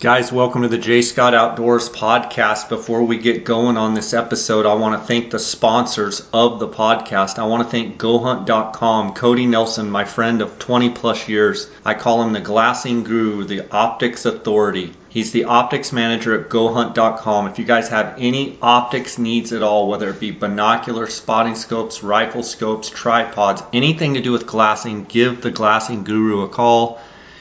Guys, 0.00 0.32
welcome 0.32 0.62
to 0.62 0.68
the 0.68 0.78
J 0.78 1.02
Scott 1.02 1.34
Outdoors 1.34 1.90
podcast. 1.90 2.70
Before 2.70 3.02
we 3.02 3.18
get 3.18 3.44
going 3.44 3.76
on 3.76 3.92
this 3.92 4.14
episode, 4.14 4.64
I 4.64 4.72
want 4.72 4.98
to 4.98 5.06
thank 5.06 5.30
the 5.30 5.38
sponsors 5.38 6.26
of 6.32 6.58
the 6.58 6.68
podcast. 6.68 7.38
I 7.38 7.44
want 7.44 7.64
to 7.64 7.70
thank 7.70 8.00
GoHunt.com, 8.00 9.12
Cody 9.12 9.44
Nelson, 9.44 9.90
my 9.90 10.06
friend 10.06 10.40
of 10.40 10.58
20 10.58 10.88
plus 10.88 11.28
years. 11.28 11.70
I 11.84 11.92
call 11.92 12.22
him 12.22 12.32
the 12.32 12.40
glassing 12.40 13.04
guru, 13.04 13.44
the 13.44 13.70
optics 13.70 14.24
authority. 14.24 14.94
He's 15.10 15.32
the 15.32 15.44
optics 15.44 15.92
manager 15.92 16.40
at 16.40 16.48
GoHunt.com. 16.48 17.48
If 17.48 17.58
you 17.58 17.66
guys 17.66 17.90
have 17.90 18.14
any 18.16 18.56
optics 18.62 19.18
needs 19.18 19.52
at 19.52 19.62
all, 19.62 19.86
whether 19.86 20.08
it 20.08 20.18
be 20.18 20.30
binocular, 20.30 21.08
spotting 21.08 21.56
scopes, 21.56 22.02
rifle 22.02 22.42
scopes, 22.42 22.88
tripods, 22.88 23.62
anything 23.74 24.14
to 24.14 24.22
do 24.22 24.32
with 24.32 24.46
glassing, 24.46 25.04
give 25.04 25.42
the 25.42 25.50
glassing 25.50 26.04
guru 26.04 26.40
a 26.40 26.48
call. 26.48 26.98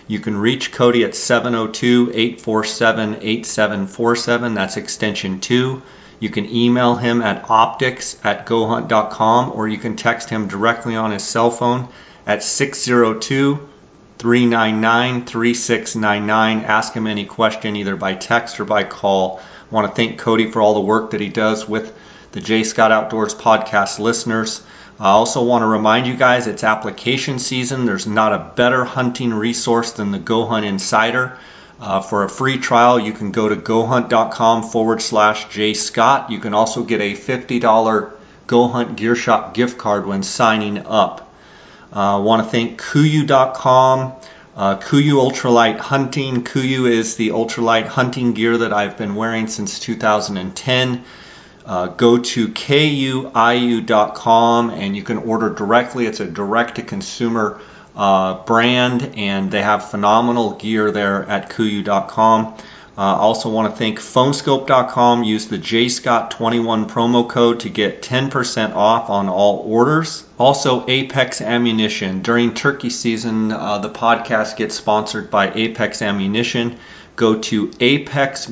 You 0.09 0.19
can 0.19 0.35
reach 0.35 0.71
Cody 0.71 1.03
at 1.03 1.13
702 1.13 2.11
847 2.15 3.17
8747. 3.21 4.55
That's 4.55 4.75
extension 4.75 5.39
2. 5.39 5.83
You 6.19 6.29
can 6.31 6.49
email 6.49 6.95
him 6.95 7.21
at 7.21 7.47
optics 7.47 8.17
at 8.23 8.47
gohunt.com 8.47 9.51
or 9.51 9.67
you 9.67 9.77
can 9.77 9.95
text 9.95 10.31
him 10.31 10.47
directly 10.47 10.95
on 10.95 11.11
his 11.11 11.23
cell 11.23 11.51
phone 11.51 11.89
at 12.25 12.41
602 12.41 13.69
399 14.17 15.25
3699. 15.25 16.65
Ask 16.65 16.93
him 16.93 17.05
any 17.05 17.25
question 17.25 17.75
either 17.75 17.95
by 17.95 18.15
text 18.15 18.59
or 18.59 18.65
by 18.65 18.85
call. 18.85 19.39
I 19.39 19.75
want 19.75 19.87
to 19.89 19.93
thank 19.93 20.17
Cody 20.17 20.49
for 20.49 20.59
all 20.59 20.73
the 20.73 20.79
work 20.79 21.11
that 21.11 21.21
he 21.21 21.29
does 21.29 21.69
with 21.69 21.95
the 22.31 22.41
J 22.41 22.63
Scott 22.63 22.91
Outdoors 22.91 23.35
podcast 23.35 23.99
listeners. 23.99 24.63
I 24.99 25.11
also 25.11 25.43
want 25.43 25.61
to 25.61 25.67
remind 25.67 26.07
you 26.07 26.15
guys 26.15 26.47
it's 26.47 26.65
application 26.65 27.39
season. 27.39 27.85
There's 27.85 28.05
not 28.05 28.33
a 28.33 28.51
better 28.55 28.83
hunting 28.83 29.33
resource 29.33 29.93
than 29.93 30.11
the 30.11 30.19
Go 30.19 30.45
Hunt 30.45 30.65
Insider. 30.65 31.37
Uh, 31.79 32.01
for 32.01 32.25
a 32.25 32.29
free 32.29 32.57
trial, 32.57 32.99
you 32.99 33.13
can 33.13 33.31
go 33.31 33.47
to 33.47 33.55
gohunt.com 33.55 34.63
forward 34.63 35.01
slash 35.01 35.45
jscott. 35.47 36.29
You 36.29 36.39
can 36.39 36.53
also 36.53 36.83
get 36.83 36.99
a 36.99 37.13
$50 37.13 38.11
Go 38.47 38.67
Hunt 38.67 38.97
Gear 38.97 39.15
Shop 39.15 39.53
gift 39.53 39.77
card 39.77 40.05
when 40.05 40.21
signing 40.21 40.85
up. 40.85 41.33
I 41.93 42.15
uh, 42.15 42.19
want 42.19 42.43
to 42.43 42.49
thank 42.49 42.81
KUIU.com. 42.81 44.13
Uh, 44.57 44.77
KUIU 44.77 45.31
Ultralight 45.31 45.79
Hunting. 45.79 46.43
KUIU 46.43 46.89
is 46.89 47.15
the 47.15 47.29
ultralight 47.29 47.87
hunting 47.87 48.33
gear 48.33 48.57
that 48.57 48.73
I've 48.73 48.97
been 48.97 49.15
wearing 49.15 49.47
since 49.47 49.79
2010. 49.79 51.05
Uh, 51.69 51.85
go 51.85 52.17
to 52.17 52.47
kuiu.com 52.47 53.89
and 54.71 54.95
you 54.97 55.03
can 55.03 55.17
order 55.19 55.53
directly. 55.53 56.07
It's 56.07 56.19
a 56.19 56.25
direct 56.25 56.77
to 56.77 56.81
consumer 56.81 57.61
uh, 57.95 58.43
brand 58.43 59.11
and 59.15 59.51
they 59.51 59.61
have 59.61 59.91
phenomenal 59.91 60.53
gear 60.53 60.89
there 60.89 61.23
at 61.29 61.51
kuiu.com. 61.51 62.55
I 62.97 63.11
uh, 63.11 63.15
also 63.17 63.51
want 63.51 63.71
to 63.71 63.77
thank 63.77 63.99
phoneskope.com. 63.99 65.23
Use 65.23 65.47
the 65.47 65.59
JScott21 65.59 66.89
promo 66.89 67.29
code 67.29 67.59
to 67.59 67.69
get 67.69 68.01
10% 68.01 68.75
off 68.75 69.11
on 69.11 69.29
all 69.29 69.59
orders. 69.59 70.25
Also, 70.39 70.87
Apex 70.87 71.39
Ammunition. 71.39 72.23
During 72.23 72.55
turkey 72.55 72.89
season, 72.89 73.51
uh, 73.51 73.77
the 73.77 73.91
podcast 73.91 74.57
gets 74.57 74.73
sponsored 74.73 75.29
by 75.29 75.53
Apex 75.53 76.01
Ammunition. 76.01 76.79
Go 77.15 77.37
to 77.39 77.71
Apex 77.79 78.49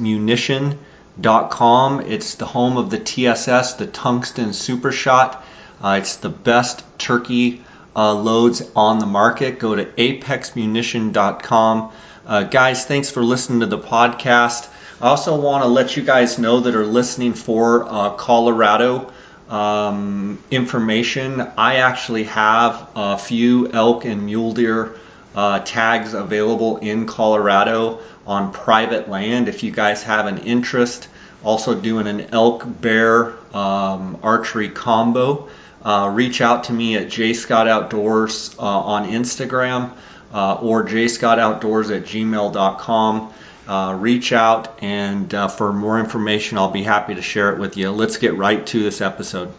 Munition 1.17 1.49
com. 1.49 2.01
It's 2.01 2.35
the 2.35 2.45
home 2.45 2.77
of 2.77 2.89
the 2.89 2.99
TSS, 2.99 3.73
the 3.73 3.87
Tungsten 3.87 4.53
Super 4.53 4.91
Shot. 4.91 5.43
Uh, 5.81 5.99
it's 6.01 6.17
the 6.17 6.29
best 6.29 6.83
turkey 6.97 7.61
uh, 7.95 8.13
loads 8.13 8.61
on 8.75 8.99
the 8.99 9.05
market. 9.05 9.59
Go 9.59 9.75
to 9.75 9.85
apexmunition.com. 9.85 11.91
Uh, 12.25 12.43
guys, 12.43 12.85
thanks 12.85 13.09
for 13.09 13.23
listening 13.23 13.61
to 13.61 13.65
the 13.65 13.79
podcast. 13.79 14.69
I 15.01 15.09
also 15.09 15.39
want 15.39 15.63
to 15.63 15.67
let 15.67 15.95
you 15.95 16.03
guys 16.03 16.37
know 16.37 16.61
that 16.61 16.75
are 16.75 16.85
listening 16.85 17.33
for 17.33 17.87
uh, 17.87 18.09
Colorado 18.11 19.11
um, 19.49 20.43
information. 20.51 21.39
I 21.39 21.77
actually 21.77 22.25
have 22.25 22.89
a 22.95 23.17
few 23.17 23.71
elk 23.71 24.05
and 24.05 24.25
mule 24.25 24.53
deer 24.53 24.95
uh, 25.37 25.59
tags 25.59 26.15
available 26.15 26.77
in 26.77 27.05
Colorado 27.05 27.99
on 28.25 28.51
private 28.51 29.07
land 29.07 29.47
if 29.47 29.61
you 29.61 29.71
guys 29.71 30.01
have 30.01 30.25
an 30.25 30.39
interest. 30.39 31.07
Also 31.43 31.79
doing 31.79 32.07
an 32.07 32.33
elk 32.33 32.65
bear 32.65 33.33
um, 33.55 34.17
archery 34.23 34.69
combo. 34.69 35.47
Uh, 35.85 36.11
reach 36.11 36.41
out 36.41 36.65
to 36.65 36.73
me 36.73 36.97
at 36.97 37.07
jscottoutdoors 37.07 38.57
uh, 38.57 38.63
on 38.63 39.07
Instagram 39.09 39.95
uh, 40.33 40.55
or 40.55 40.83
jscottoutdoors 40.83 41.95
at 41.95 42.03
gmail.com. 42.03 43.33
Uh, 43.67 43.95
reach 43.99 44.33
out 44.33 44.81
and 44.81 45.31
uh, 45.35 45.47
for 45.47 45.71
more 45.71 45.99
information, 45.99 46.57
I'll 46.57 46.71
be 46.71 46.83
happy 46.83 47.13
to 47.13 47.21
share 47.21 47.53
it 47.53 47.59
with 47.59 47.77
you. 47.77 47.91
Let's 47.91 48.17
get 48.17 48.35
right 48.35 48.65
to 48.65 48.81
this 48.81 49.01
episode. 49.01 49.53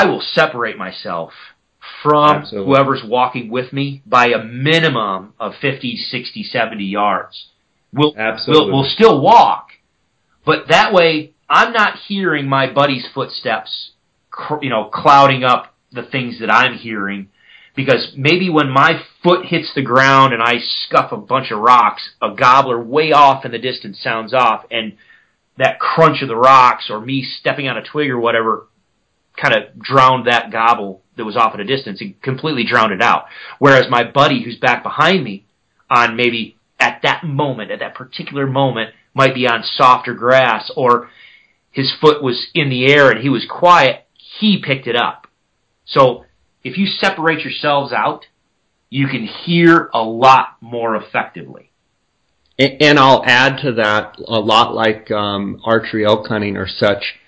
I 0.00 0.06
will 0.06 0.19
separate 0.32 0.76
myself 0.76 1.32
from 2.02 2.36
Absolutely. 2.36 2.68
whoever's 2.68 3.02
walking 3.04 3.50
with 3.50 3.72
me 3.72 4.02
by 4.06 4.26
a 4.28 4.42
minimum 4.42 5.34
of 5.38 5.52
50, 5.60 5.96
60, 5.96 6.42
70 6.42 6.84
yards. 6.84 7.46
We'll, 7.92 8.14
Absolutely. 8.16 8.66
we'll, 8.66 8.82
we'll 8.82 8.90
still 8.90 9.20
walk, 9.20 9.68
but 10.44 10.68
that 10.68 10.92
way 10.92 11.34
I'm 11.48 11.72
not 11.72 11.98
hearing 12.06 12.48
my 12.48 12.72
buddy's 12.72 13.06
footsteps, 13.12 13.90
you 14.62 14.70
know, 14.70 14.84
clouding 14.84 15.42
up 15.42 15.74
the 15.92 16.04
things 16.04 16.38
that 16.40 16.50
I'm 16.50 16.78
hearing 16.78 17.28
because 17.74 18.12
maybe 18.16 18.50
when 18.50 18.70
my 18.70 19.02
foot 19.22 19.46
hits 19.46 19.72
the 19.74 19.82
ground 19.82 20.32
and 20.32 20.42
I 20.42 20.58
scuff 20.58 21.12
a 21.12 21.16
bunch 21.16 21.50
of 21.50 21.60
rocks, 21.60 22.10
a 22.20 22.34
gobbler 22.34 22.80
way 22.80 23.12
off 23.12 23.44
in 23.44 23.52
the 23.52 23.58
distance 23.58 24.00
sounds 24.02 24.32
off 24.34 24.64
and 24.70 24.96
that 25.58 25.80
crunch 25.80 26.22
of 26.22 26.28
the 26.28 26.36
rocks 26.36 26.88
or 26.90 27.00
me 27.00 27.22
stepping 27.22 27.68
on 27.68 27.76
a 27.76 27.82
twig 27.82 28.10
or 28.10 28.18
whatever 28.18 28.66
kind 29.40 29.54
of 29.54 29.78
drowned 29.78 30.26
that 30.26 30.50
gobble 30.50 31.02
that 31.16 31.24
was 31.24 31.36
off 31.36 31.54
at 31.54 31.60
a 31.60 31.64
distance 31.64 32.00
and 32.00 32.20
completely 32.22 32.64
drowned 32.64 32.92
it 32.92 33.02
out. 33.02 33.26
Whereas 33.58 33.90
my 33.90 34.04
buddy 34.04 34.42
who's 34.42 34.58
back 34.58 34.82
behind 34.82 35.24
me 35.24 35.44
on 35.88 36.16
maybe 36.16 36.56
at 36.78 37.00
that 37.02 37.24
moment, 37.24 37.70
at 37.70 37.80
that 37.80 37.94
particular 37.94 38.46
moment, 38.46 38.94
might 39.14 39.34
be 39.34 39.46
on 39.46 39.62
softer 39.62 40.14
grass 40.14 40.70
or 40.76 41.10
his 41.70 41.92
foot 42.00 42.22
was 42.22 42.48
in 42.54 42.70
the 42.70 42.92
air 42.92 43.10
and 43.10 43.20
he 43.20 43.28
was 43.28 43.46
quiet, 43.48 44.06
he 44.14 44.62
picked 44.64 44.86
it 44.86 44.96
up. 44.96 45.26
So 45.84 46.24
if 46.62 46.76
you 46.78 46.86
separate 46.86 47.40
yourselves 47.40 47.92
out, 47.92 48.26
you 48.88 49.06
can 49.06 49.24
hear 49.24 49.90
a 49.94 50.02
lot 50.02 50.56
more 50.60 50.96
effectively. 50.96 51.70
And 52.58 52.98
I'll 52.98 53.22
add 53.24 53.62
to 53.62 53.72
that 53.74 54.16
a 54.18 54.38
lot 54.38 54.74
like 54.74 55.10
um, 55.10 55.62
archery 55.64 56.04
elk 56.04 56.26
hunting 56.26 56.56
or 56.56 56.68
such 56.68 57.19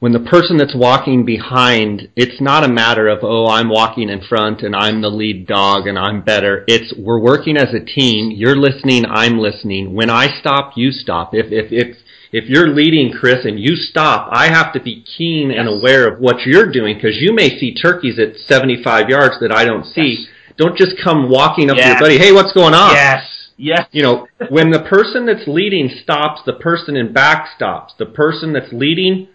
when 0.00 0.12
the 0.12 0.20
person 0.20 0.56
that's 0.56 0.74
walking 0.74 1.26
behind, 1.26 2.08
it's 2.16 2.40
not 2.40 2.64
a 2.64 2.72
matter 2.72 3.06
of, 3.06 3.18
oh, 3.22 3.46
I'm 3.46 3.68
walking 3.68 4.08
in 4.08 4.22
front 4.22 4.62
and 4.62 4.74
I'm 4.74 5.02
the 5.02 5.10
lead 5.10 5.46
dog 5.46 5.86
and 5.86 5.98
I'm 5.98 6.22
better. 6.22 6.64
It's, 6.66 6.94
we're 6.98 7.20
working 7.20 7.58
as 7.58 7.74
a 7.74 7.84
team. 7.84 8.30
You're 8.30 8.56
listening, 8.56 9.04
I'm 9.04 9.38
listening. 9.38 9.94
When 9.94 10.08
I 10.08 10.40
stop, 10.40 10.72
you 10.74 10.90
stop. 10.90 11.34
If, 11.34 11.52
if, 11.52 11.70
if, 11.70 11.98
if 12.32 12.48
you're 12.48 12.68
leading 12.68 13.12
Chris 13.12 13.44
and 13.44 13.60
you 13.60 13.76
stop, 13.76 14.30
I 14.32 14.48
have 14.48 14.72
to 14.72 14.80
be 14.80 15.04
keen 15.04 15.50
and 15.50 15.68
aware 15.68 16.08
of 16.08 16.18
what 16.18 16.46
you're 16.46 16.72
doing 16.72 16.94
because 16.94 17.16
you 17.20 17.34
may 17.34 17.58
see 17.58 17.74
turkeys 17.74 18.18
at 18.18 18.36
75 18.46 19.10
yards 19.10 19.34
that 19.40 19.52
I 19.52 19.66
don't 19.66 19.84
see. 19.84 20.16
Yes. 20.18 20.28
Don't 20.56 20.78
just 20.78 20.96
come 21.04 21.28
walking 21.28 21.70
up 21.70 21.76
yes. 21.76 21.84
to 21.84 21.90
your 21.90 22.00
buddy, 22.00 22.18
hey, 22.18 22.32
what's 22.32 22.54
going 22.54 22.72
on? 22.72 22.94
Yes. 22.94 23.26
Yes. 23.58 23.86
You 23.92 24.02
know, 24.02 24.26
when 24.48 24.70
the 24.70 24.80
person 24.80 25.26
that's 25.26 25.46
leading 25.46 25.90
stops, 26.02 26.40
the 26.46 26.54
person 26.54 26.96
in 26.96 27.12
back 27.12 27.50
stops. 27.54 27.92
The 27.98 28.06
person 28.06 28.54
that's 28.54 28.72
leading 28.72 29.28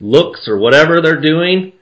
looks 0.00 0.48
or 0.48 0.58
whatever 0.58 1.00
they're 1.00 1.20
doing, 1.20 1.72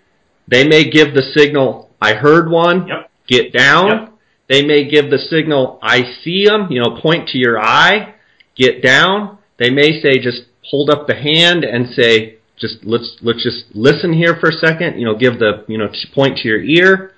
they 0.48 0.66
may 0.66 0.90
give 0.90 1.14
the 1.14 1.22
signal, 1.36 1.90
I 2.00 2.14
heard 2.14 2.50
one, 2.50 2.86
yep. 2.86 3.10
get 3.26 3.52
down. 3.52 3.88
Yep. 3.88 4.10
They 4.48 4.64
may 4.64 4.88
give 4.88 5.10
the 5.10 5.18
signal, 5.18 5.78
I 5.82 6.02
see 6.22 6.44
them, 6.44 6.68
you 6.70 6.82
know, 6.82 7.00
point 7.00 7.28
to 7.30 7.38
your 7.38 7.58
eye, 7.58 8.14
get 8.54 8.82
down. 8.82 9.38
They 9.58 9.70
may 9.70 10.02
say, 10.02 10.18
just 10.18 10.42
hold 10.68 10.90
up 10.90 11.06
the 11.06 11.14
hand 11.14 11.64
and 11.64 11.94
say, 11.94 12.36
just 12.58 12.84
let's, 12.84 13.16
let's 13.22 13.42
just 13.42 13.64
listen 13.74 14.12
here 14.12 14.36
for 14.38 14.50
a 14.50 14.52
second, 14.52 14.98
you 14.98 15.06
know, 15.06 15.16
give 15.16 15.38
the, 15.38 15.64
you 15.66 15.78
know, 15.78 15.88
point 16.14 16.38
to 16.38 16.48
your 16.48 16.62
ear. 16.62 17.12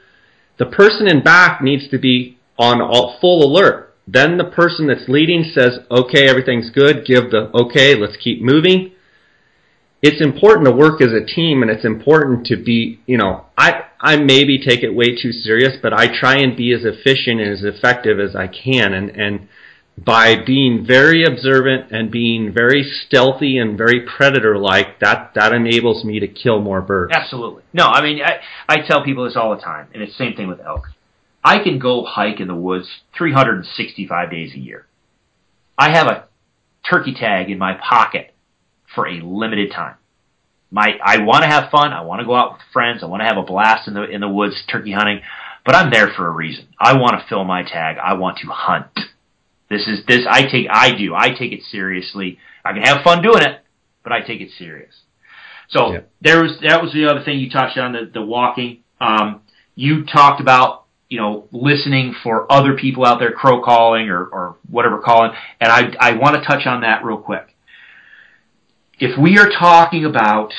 The 0.58 0.66
person 0.66 1.08
in 1.08 1.22
back 1.22 1.60
needs 1.60 1.88
to 1.90 1.98
be 1.98 2.38
on 2.58 2.80
all, 2.80 3.18
full 3.20 3.44
alert. 3.44 3.94
Then 4.06 4.38
the 4.38 4.44
person 4.44 4.86
that's 4.86 5.08
leading 5.08 5.50
says, 5.52 5.80
okay, 5.90 6.28
everything's 6.28 6.70
good, 6.70 7.04
give 7.04 7.32
the, 7.32 7.50
okay, 7.54 7.96
let's 7.96 8.16
keep 8.16 8.40
moving 8.40 8.92
it's 10.06 10.22
important 10.22 10.66
to 10.66 10.72
work 10.72 11.00
as 11.02 11.12
a 11.12 11.24
team 11.24 11.62
and 11.62 11.70
it's 11.70 11.84
important 11.84 12.46
to 12.46 12.56
be, 12.56 13.00
you 13.06 13.18
know, 13.18 13.46
I, 13.58 13.82
I 14.00 14.16
maybe 14.16 14.62
take 14.64 14.84
it 14.84 14.94
way 14.94 15.16
too 15.20 15.32
serious, 15.32 15.76
but 15.82 15.92
I 15.92 16.06
try 16.06 16.36
and 16.36 16.56
be 16.56 16.72
as 16.72 16.84
efficient 16.84 17.40
and 17.40 17.52
as 17.52 17.64
effective 17.64 18.20
as 18.20 18.36
I 18.36 18.46
can. 18.46 18.92
And, 18.94 19.10
and 19.10 19.48
by 19.98 20.36
being 20.44 20.86
very 20.86 21.24
observant 21.24 21.90
and 21.90 22.08
being 22.10 22.52
very 22.54 22.84
stealthy 22.84 23.58
and 23.58 23.76
very 23.76 24.06
predator 24.06 24.56
like, 24.56 25.00
that, 25.00 25.32
that 25.34 25.52
enables 25.52 26.04
me 26.04 26.20
to 26.20 26.28
kill 26.28 26.60
more 26.60 26.80
birds. 26.80 27.12
Absolutely. 27.12 27.64
No, 27.72 27.86
I 27.86 28.00
mean, 28.00 28.20
I, 28.22 28.38
I 28.68 28.86
tell 28.86 29.02
people 29.02 29.24
this 29.24 29.34
all 29.34 29.56
the 29.56 29.62
time, 29.62 29.88
and 29.92 30.02
it's 30.02 30.16
the 30.16 30.24
same 30.24 30.36
thing 30.36 30.46
with 30.46 30.60
elk. 30.60 30.84
I 31.42 31.58
can 31.58 31.80
go 31.80 32.04
hike 32.04 32.38
in 32.38 32.46
the 32.46 32.54
woods 32.54 32.88
365 33.18 34.30
days 34.30 34.54
a 34.54 34.58
year. 34.58 34.86
I 35.76 35.90
have 35.90 36.06
a 36.06 36.26
turkey 36.88 37.14
tag 37.14 37.50
in 37.50 37.58
my 37.58 37.74
pocket 37.74 38.35
for 38.96 39.06
a 39.06 39.20
limited 39.20 39.70
time. 39.70 39.94
My, 40.72 40.98
I 41.04 41.18
want 41.22 41.44
to 41.44 41.48
have 41.48 41.70
fun. 41.70 41.92
I 41.92 42.00
want 42.02 42.20
to 42.20 42.26
go 42.26 42.34
out 42.34 42.54
with 42.54 42.62
friends. 42.72 43.04
I 43.04 43.06
want 43.06 43.20
to 43.20 43.26
have 43.26 43.36
a 43.36 43.42
blast 43.42 43.86
in 43.86 43.94
the 43.94 44.02
in 44.02 44.20
the 44.20 44.28
woods 44.28 44.60
turkey 44.68 44.90
hunting, 44.90 45.20
but 45.64 45.76
I'm 45.76 45.92
there 45.92 46.08
for 46.16 46.26
a 46.26 46.30
reason. 46.30 46.66
I 46.80 46.98
want 46.98 47.20
to 47.20 47.26
fill 47.28 47.44
my 47.44 47.62
tag. 47.62 47.98
I 48.02 48.14
want 48.14 48.38
to 48.38 48.48
hunt. 48.48 48.98
This 49.70 49.86
is 49.86 50.04
this 50.06 50.26
I 50.28 50.42
take 50.42 50.66
I 50.68 50.96
do. 50.96 51.14
I 51.14 51.30
take 51.30 51.52
it 51.52 51.62
seriously. 51.70 52.38
I 52.64 52.72
can 52.72 52.82
have 52.82 53.04
fun 53.04 53.22
doing 53.22 53.42
it, 53.42 53.60
but 54.02 54.12
I 54.12 54.22
take 54.22 54.40
it 54.40 54.50
serious. 54.58 54.92
So 55.68 55.92
yeah. 55.92 56.00
there 56.20 56.42
was 56.42 56.58
that 56.62 56.82
was 56.82 56.92
the 56.92 57.06
other 57.06 57.22
thing 57.22 57.38
you 57.38 57.48
touched 57.48 57.78
on 57.78 57.92
the 57.92 58.10
the 58.12 58.22
walking. 58.22 58.82
Um, 59.00 59.42
you 59.76 60.04
talked 60.04 60.40
about 60.40 60.84
you 61.08 61.20
know 61.20 61.46
listening 61.52 62.14
for 62.24 62.50
other 62.50 62.76
people 62.76 63.04
out 63.04 63.20
there 63.20 63.30
crow 63.30 63.62
calling 63.62 64.08
or 64.08 64.24
or 64.24 64.56
whatever 64.68 64.98
calling, 64.98 65.30
and 65.60 65.70
I 65.70 65.92
I 66.00 66.12
want 66.16 66.36
to 66.36 66.42
touch 66.42 66.66
on 66.66 66.80
that 66.80 67.04
real 67.04 67.18
quick 67.18 67.55
if 68.98 69.18
we 69.18 69.38
are 69.38 69.50
talking 69.50 70.04
about 70.04 70.52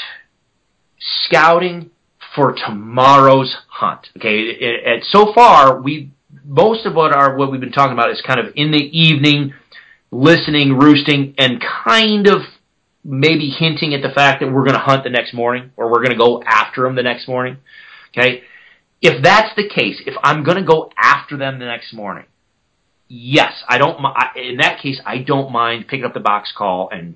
scouting 1.00 1.92
for 2.36 2.54
tomorrow's 2.54 3.56
hunt, 3.68 4.08
okay, 4.18 4.40
it, 4.40 5.04
so 5.10 5.34
far 5.34 5.82
we 5.82 6.12
most 6.46 6.86
of 6.86 6.94
what 6.94 7.14
our 7.14 7.36
what 7.36 7.52
we've 7.52 7.62
been 7.62 7.72
talking 7.72 7.94
about 7.94 8.12
is 8.12 8.22
kind 8.26 8.40
of 8.40 8.54
in 8.56 8.72
the 8.72 8.78
evening, 8.78 9.54
listening, 10.12 10.78
roosting, 10.78 11.34
and 11.38 11.64
kind 11.86 12.28
of 12.28 12.42
maybe 13.04 13.50
hinting 13.50 13.94
at 13.94 14.02
the 14.02 14.14
fact 14.14 14.42
that 14.42 14.52
we're 14.52 14.64
going 14.64 14.74
to 14.74 14.80
hunt 14.80 15.04
the 15.04 15.10
next 15.10 15.34
morning 15.34 15.72
or 15.78 15.90
we're 15.90 16.04
going 16.04 16.12
to 16.12 16.18
go 16.18 16.44
after 16.46 16.84
them 16.84 16.96
the 16.96 17.04
next 17.04 17.28
morning. 17.28 17.58
Okay, 18.10 18.44
if 19.02 19.24
that's 19.24 19.56
the 19.56 19.68
case, 19.68 20.02
if 20.06 20.16
I'm 20.24 20.44
going 20.44 20.58
to 20.58 20.64
go 20.64 20.92
after 20.98 21.38
them 21.38 21.60
the 21.60 21.66
next 21.66 21.94
morning, 21.94 22.26
yes, 23.08 23.64
I 23.68 23.78
don't. 23.78 23.98
In 24.36 24.58
that 24.58 24.80
case, 24.82 25.02
I 25.06 25.20
don't 25.20 25.52
mind 25.52 25.88
picking 25.88 26.06
up 26.06 26.14
the 26.14 26.20
box 26.20 26.54
call 26.56 26.90
and 26.92 27.16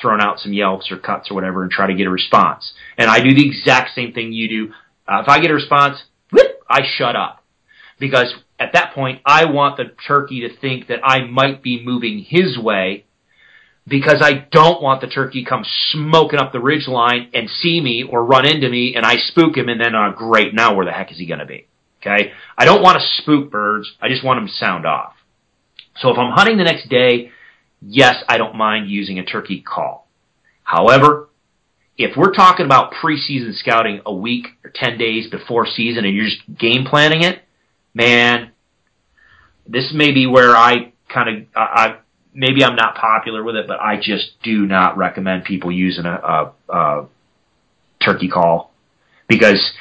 throwing 0.00 0.20
out 0.20 0.38
some 0.38 0.52
yelps 0.52 0.90
or 0.90 0.98
cuts 0.98 1.30
or 1.30 1.34
whatever 1.34 1.62
and 1.62 1.70
try 1.70 1.86
to 1.86 1.94
get 1.94 2.06
a 2.06 2.10
response. 2.10 2.72
And 2.96 3.10
I 3.10 3.20
do 3.20 3.34
the 3.34 3.46
exact 3.46 3.94
same 3.94 4.12
thing 4.12 4.32
you 4.32 4.48
do. 4.48 4.72
Uh, 5.06 5.20
if 5.22 5.28
I 5.28 5.40
get 5.40 5.50
a 5.50 5.54
response, 5.54 6.02
whoop, 6.32 6.50
I 6.68 6.80
shut 6.96 7.16
up. 7.16 7.44
Because 7.98 8.34
at 8.58 8.72
that 8.72 8.94
point, 8.94 9.20
I 9.26 9.46
want 9.46 9.76
the 9.76 9.92
turkey 10.06 10.40
to 10.40 10.56
think 10.56 10.88
that 10.88 11.00
I 11.04 11.24
might 11.24 11.62
be 11.62 11.84
moving 11.84 12.20
his 12.20 12.58
way 12.58 13.04
because 13.86 14.22
I 14.22 14.46
don't 14.50 14.82
want 14.82 15.00
the 15.00 15.06
turkey 15.06 15.44
come 15.44 15.64
smoking 15.90 16.38
up 16.38 16.52
the 16.52 16.60
ridge 16.60 16.86
line 16.86 17.30
and 17.34 17.48
see 17.48 17.80
me 17.80 18.04
or 18.08 18.24
run 18.24 18.46
into 18.46 18.68
me 18.68 18.94
and 18.94 19.04
I 19.04 19.16
spook 19.16 19.56
him 19.56 19.68
and 19.68 19.80
then, 19.80 19.94
uh, 19.94 20.12
great, 20.12 20.54
now 20.54 20.74
where 20.74 20.86
the 20.86 20.92
heck 20.92 21.10
is 21.10 21.18
he 21.18 21.26
going 21.26 21.40
to 21.40 21.46
be? 21.46 21.66
Okay? 22.00 22.32
I 22.56 22.64
don't 22.64 22.82
want 22.82 23.00
to 23.00 23.22
spook 23.22 23.50
birds. 23.50 23.90
I 24.00 24.08
just 24.08 24.24
want 24.24 24.38
them 24.38 24.46
to 24.46 24.52
sound 24.54 24.86
off. 24.86 25.14
So 25.96 26.10
if 26.10 26.18
I'm 26.18 26.32
hunting 26.32 26.56
the 26.56 26.64
next 26.64 26.88
day 26.88 27.32
yes, 27.80 28.16
I 28.28 28.38
don't 28.38 28.54
mind 28.54 28.90
using 28.90 29.18
a 29.18 29.24
turkey 29.24 29.60
call. 29.60 30.08
However, 30.62 31.28
if 31.98 32.16
we're 32.16 32.32
talking 32.32 32.64
about 32.64 32.92
preseason 32.94 33.54
scouting 33.54 34.00
a 34.06 34.14
week 34.14 34.46
or 34.64 34.70
10 34.74 34.98
days 34.98 35.28
before 35.28 35.66
season 35.66 36.04
and 36.04 36.16
you're 36.16 36.26
just 36.26 36.42
game 36.58 36.84
planning 36.84 37.22
it, 37.22 37.42
man, 37.92 38.52
this 39.66 39.92
may 39.94 40.12
be 40.12 40.26
where 40.26 40.56
I 40.56 40.92
kind 41.12 41.28
of, 41.28 41.46
I, 41.54 41.60
I, 41.60 41.96
maybe 42.32 42.64
I'm 42.64 42.76
not 42.76 42.94
popular 42.94 43.42
with 43.42 43.56
it, 43.56 43.66
but 43.66 43.80
I 43.80 43.96
just 44.00 44.42
do 44.42 44.66
not 44.66 44.96
recommend 44.96 45.44
people 45.44 45.70
using 45.70 46.06
a, 46.06 46.52
a, 46.68 46.74
a 46.74 47.06
turkey 48.02 48.28
call 48.28 48.72
because 49.28 49.72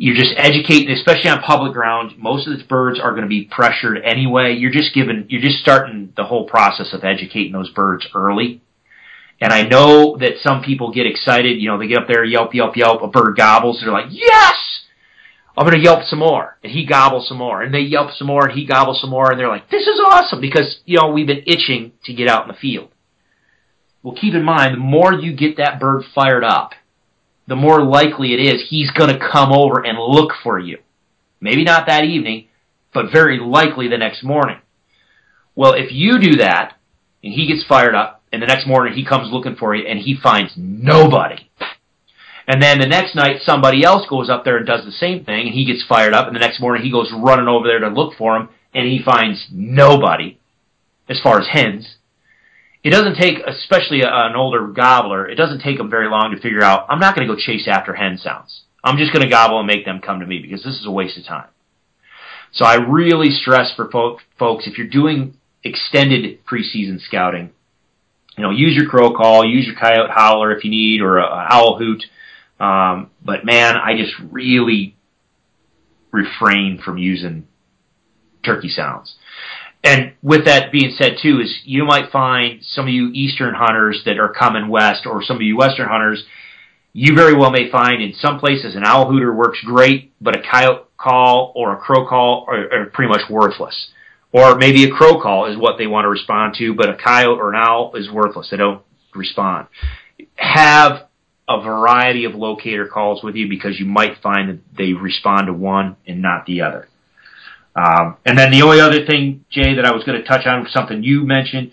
you're 0.00 0.14
just 0.14 0.32
educating, 0.36 0.90
especially 0.90 1.28
on 1.28 1.42
public 1.42 1.72
ground. 1.72 2.12
Most 2.18 2.46
of 2.46 2.56
the 2.56 2.64
birds 2.64 3.00
are 3.00 3.10
going 3.10 3.24
to 3.24 3.28
be 3.28 3.50
pressured 3.50 3.98
anyway. 4.04 4.54
You're 4.54 4.70
just 4.70 4.94
giving, 4.94 5.26
you're 5.28 5.42
just 5.42 5.58
starting 5.58 6.12
the 6.16 6.22
whole 6.22 6.48
process 6.48 6.94
of 6.94 7.02
educating 7.02 7.52
those 7.52 7.70
birds 7.70 8.06
early. 8.14 8.62
And 9.40 9.52
I 9.52 9.62
know 9.62 10.16
that 10.18 10.38
some 10.40 10.62
people 10.62 10.92
get 10.92 11.06
excited, 11.06 11.60
you 11.60 11.68
know, 11.68 11.78
they 11.78 11.88
get 11.88 11.98
up 11.98 12.08
there, 12.08 12.24
yelp, 12.24 12.54
yelp, 12.54 12.76
yelp, 12.76 13.02
a 13.02 13.08
bird 13.08 13.36
gobbles, 13.36 13.80
they're 13.80 13.92
like, 13.92 14.10
yes! 14.10 14.54
I'm 15.56 15.66
going 15.66 15.76
to 15.76 15.84
yelp 15.84 16.04
some 16.04 16.20
more. 16.20 16.58
And 16.62 16.70
he 16.70 16.86
gobbles 16.86 17.26
some 17.26 17.38
more. 17.38 17.62
And 17.62 17.74
they 17.74 17.80
yelp 17.80 18.12
some 18.12 18.28
more, 18.28 18.46
and 18.48 18.56
he 18.56 18.66
gobbles 18.66 19.00
some 19.00 19.10
more, 19.10 19.32
and 19.32 19.38
they're 19.38 19.48
like, 19.48 19.68
this 19.68 19.88
is 19.88 20.00
awesome, 20.04 20.40
because, 20.40 20.78
you 20.84 20.98
know, 20.98 21.10
we've 21.10 21.26
been 21.26 21.42
itching 21.46 21.92
to 22.04 22.14
get 22.14 22.28
out 22.28 22.42
in 22.42 22.48
the 22.48 22.58
field. 22.58 22.90
Well, 24.04 24.14
keep 24.14 24.34
in 24.34 24.44
mind, 24.44 24.74
the 24.74 24.78
more 24.78 25.12
you 25.12 25.34
get 25.34 25.56
that 25.56 25.80
bird 25.80 26.04
fired 26.14 26.44
up, 26.44 26.72
the 27.48 27.56
more 27.56 27.82
likely 27.82 28.34
it 28.34 28.40
is 28.40 28.68
he's 28.68 28.90
going 28.90 29.10
to 29.10 29.18
come 29.32 29.52
over 29.52 29.84
and 29.84 29.98
look 29.98 30.32
for 30.42 30.58
you. 30.58 30.78
Maybe 31.40 31.64
not 31.64 31.86
that 31.86 32.04
evening, 32.04 32.48
but 32.92 33.10
very 33.10 33.40
likely 33.40 33.88
the 33.88 33.96
next 33.96 34.22
morning. 34.22 34.58
Well, 35.56 35.72
if 35.72 35.90
you 35.90 36.20
do 36.20 36.36
that, 36.36 36.74
and 37.24 37.32
he 37.32 37.48
gets 37.48 37.66
fired 37.66 37.94
up, 37.94 38.22
and 38.32 38.42
the 38.42 38.46
next 38.46 38.66
morning 38.66 38.92
he 38.92 39.04
comes 39.04 39.32
looking 39.32 39.56
for 39.56 39.74
you, 39.74 39.86
and 39.86 39.98
he 39.98 40.14
finds 40.22 40.52
nobody. 40.56 41.48
And 42.46 42.62
then 42.62 42.80
the 42.80 42.86
next 42.86 43.14
night 43.14 43.40
somebody 43.42 43.82
else 43.82 44.06
goes 44.08 44.28
up 44.28 44.44
there 44.44 44.58
and 44.58 44.66
does 44.66 44.84
the 44.84 44.92
same 44.92 45.24
thing, 45.24 45.46
and 45.46 45.54
he 45.54 45.64
gets 45.64 45.84
fired 45.86 46.12
up, 46.12 46.26
and 46.26 46.36
the 46.36 46.40
next 46.40 46.60
morning 46.60 46.82
he 46.82 46.92
goes 46.92 47.10
running 47.16 47.48
over 47.48 47.66
there 47.66 47.80
to 47.80 47.88
look 47.88 48.14
for 48.16 48.36
him, 48.36 48.50
and 48.74 48.86
he 48.86 49.02
finds 49.02 49.46
nobody, 49.50 50.38
as 51.08 51.18
far 51.22 51.40
as 51.40 51.48
hens 51.48 51.96
it 52.88 52.90
doesn't 52.90 53.16
take, 53.16 53.40
especially 53.46 54.00
an 54.00 54.34
older 54.34 54.66
gobbler, 54.68 55.28
it 55.28 55.34
doesn't 55.34 55.60
take 55.60 55.76
them 55.76 55.90
very 55.90 56.08
long 56.08 56.34
to 56.34 56.40
figure 56.40 56.62
out, 56.62 56.86
I'm 56.88 56.98
not 56.98 57.14
going 57.14 57.28
to 57.28 57.34
go 57.34 57.38
chase 57.38 57.68
after 57.68 57.92
hen 57.92 58.16
sounds. 58.16 58.62
I'm 58.82 58.96
just 58.96 59.12
going 59.12 59.22
to 59.22 59.28
gobble 59.28 59.58
and 59.58 59.66
make 59.66 59.84
them 59.84 60.00
come 60.00 60.20
to 60.20 60.26
me 60.26 60.38
because 60.38 60.64
this 60.64 60.80
is 60.80 60.86
a 60.86 60.90
waste 60.90 61.18
of 61.18 61.26
time. 61.26 61.48
So 62.52 62.64
I 62.64 62.76
really 62.76 63.28
stress 63.28 63.74
for 63.76 63.90
fo- 63.90 64.16
folks, 64.38 64.66
if 64.66 64.78
you're 64.78 64.86
doing 64.86 65.36
extended 65.62 66.46
preseason 66.46 66.98
scouting, 66.98 67.50
you 68.38 68.42
know, 68.42 68.50
use 68.50 68.74
your 68.74 68.88
crow 68.88 69.14
call, 69.14 69.44
use 69.44 69.66
your 69.66 69.76
coyote 69.76 70.10
howler 70.10 70.56
if 70.56 70.64
you 70.64 70.70
need, 70.70 71.02
or 71.02 71.18
a 71.18 71.46
owl 71.50 71.76
hoot. 71.76 72.04
Um, 72.58 73.10
but 73.22 73.44
man, 73.44 73.76
I 73.76 73.98
just 73.98 74.14
really 74.30 74.96
refrain 76.10 76.80
from 76.82 76.96
using 76.96 77.46
turkey 78.42 78.70
sounds 78.70 79.14
and 79.84 80.12
with 80.22 80.44
that 80.46 80.72
being 80.72 80.94
said 80.98 81.16
too 81.22 81.40
is 81.40 81.60
you 81.64 81.84
might 81.84 82.10
find 82.10 82.64
some 82.64 82.86
of 82.86 82.92
you 82.92 83.10
eastern 83.12 83.54
hunters 83.54 84.02
that 84.04 84.18
are 84.18 84.32
coming 84.32 84.68
west 84.68 85.06
or 85.06 85.22
some 85.22 85.36
of 85.36 85.42
you 85.42 85.56
western 85.56 85.88
hunters 85.88 86.24
you 86.92 87.14
very 87.14 87.34
well 87.34 87.50
may 87.50 87.70
find 87.70 88.02
in 88.02 88.12
some 88.14 88.40
places 88.40 88.74
an 88.74 88.82
owl 88.84 89.10
hooter 89.10 89.32
works 89.32 89.58
great 89.64 90.12
but 90.20 90.36
a 90.36 90.42
coyote 90.42 90.88
call 90.98 91.52
or 91.54 91.72
a 91.72 91.76
crow 91.78 92.06
call 92.06 92.44
are, 92.48 92.72
are 92.72 92.86
pretty 92.86 93.08
much 93.08 93.30
worthless. 93.30 93.90
Or 94.32 94.56
maybe 94.56 94.84
a 94.84 94.90
crow 94.90 95.22
call 95.22 95.50
is 95.50 95.56
what 95.56 95.78
they 95.78 95.86
want 95.86 96.04
to 96.04 96.08
respond 96.08 96.56
to 96.58 96.74
but 96.74 96.90
a 96.90 96.96
coyote 96.96 97.38
or 97.38 97.54
an 97.54 97.60
owl 97.60 97.94
is 97.94 98.10
worthless. 98.10 98.48
They 98.50 98.56
don't 98.56 98.82
respond. 99.14 99.68
Have 100.34 101.06
a 101.48 101.62
variety 101.62 102.24
of 102.24 102.34
locator 102.34 102.86
calls 102.88 103.22
with 103.22 103.36
you 103.36 103.48
because 103.48 103.78
you 103.78 103.86
might 103.86 104.20
find 104.22 104.50
that 104.50 104.58
they 104.76 104.92
respond 104.92 105.46
to 105.46 105.52
one 105.52 105.96
and 106.06 106.20
not 106.20 106.44
the 106.44 106.60
other 106.60 106.88
um, 107.78 108.16
and 108.26 108.36
then 108.36 108.50
the 108.50 108.62
only 108.62 108.80
other 108.80 109.06
thing, 109.06 109.44
Jay, 109.50 109.74
that 109.76 109.84
I 109.84 109.92
was 109.92 110.02
going 110.02 110.20
to 110.20 110.26
touch 110.26 110.46
on 110.46 110.64
was 110.64 110.72
something 110.72 111.02
you 111.02 111.24
mentioned. 111.24 111.70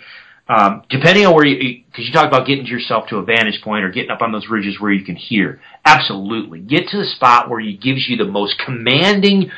Um, 0.48 0.84
depending 0.92 1.26
on 1.26 1.34
where 1.34 1.46
you, 1.46 1.84
because 1.88 2.06
you 2.06 2.14
talk 2.14 2.28
about 2.28 2.46
getting 2.46 2.68
yourself 2.68 3.08
to 3.10 3.18
a 3.18 3.24
vantage 3.24 3.62
point 3.64 3.84
or 3.84 3.90
getting 3.90 4.12
up 4.12 4.22
on 4.22 4.32
those 4.32 4.48
ridges 4.48 4.80
where 4.80 4.92
you 4.92 5.04
can 5.04 5.16
hear. 5.16 5.60
Absolutely, 5.84 6.60
get 6.60 6.90
to 6.90 6.98
the 6.98 7.06
spot 7.06 7.50
where 7.50 7.60
it 7.60 7.82
gives 7.82 8.08
you 8.08 8.18
the 8.18 8.26
most 8.26 8.62
commanding 8.64 9.50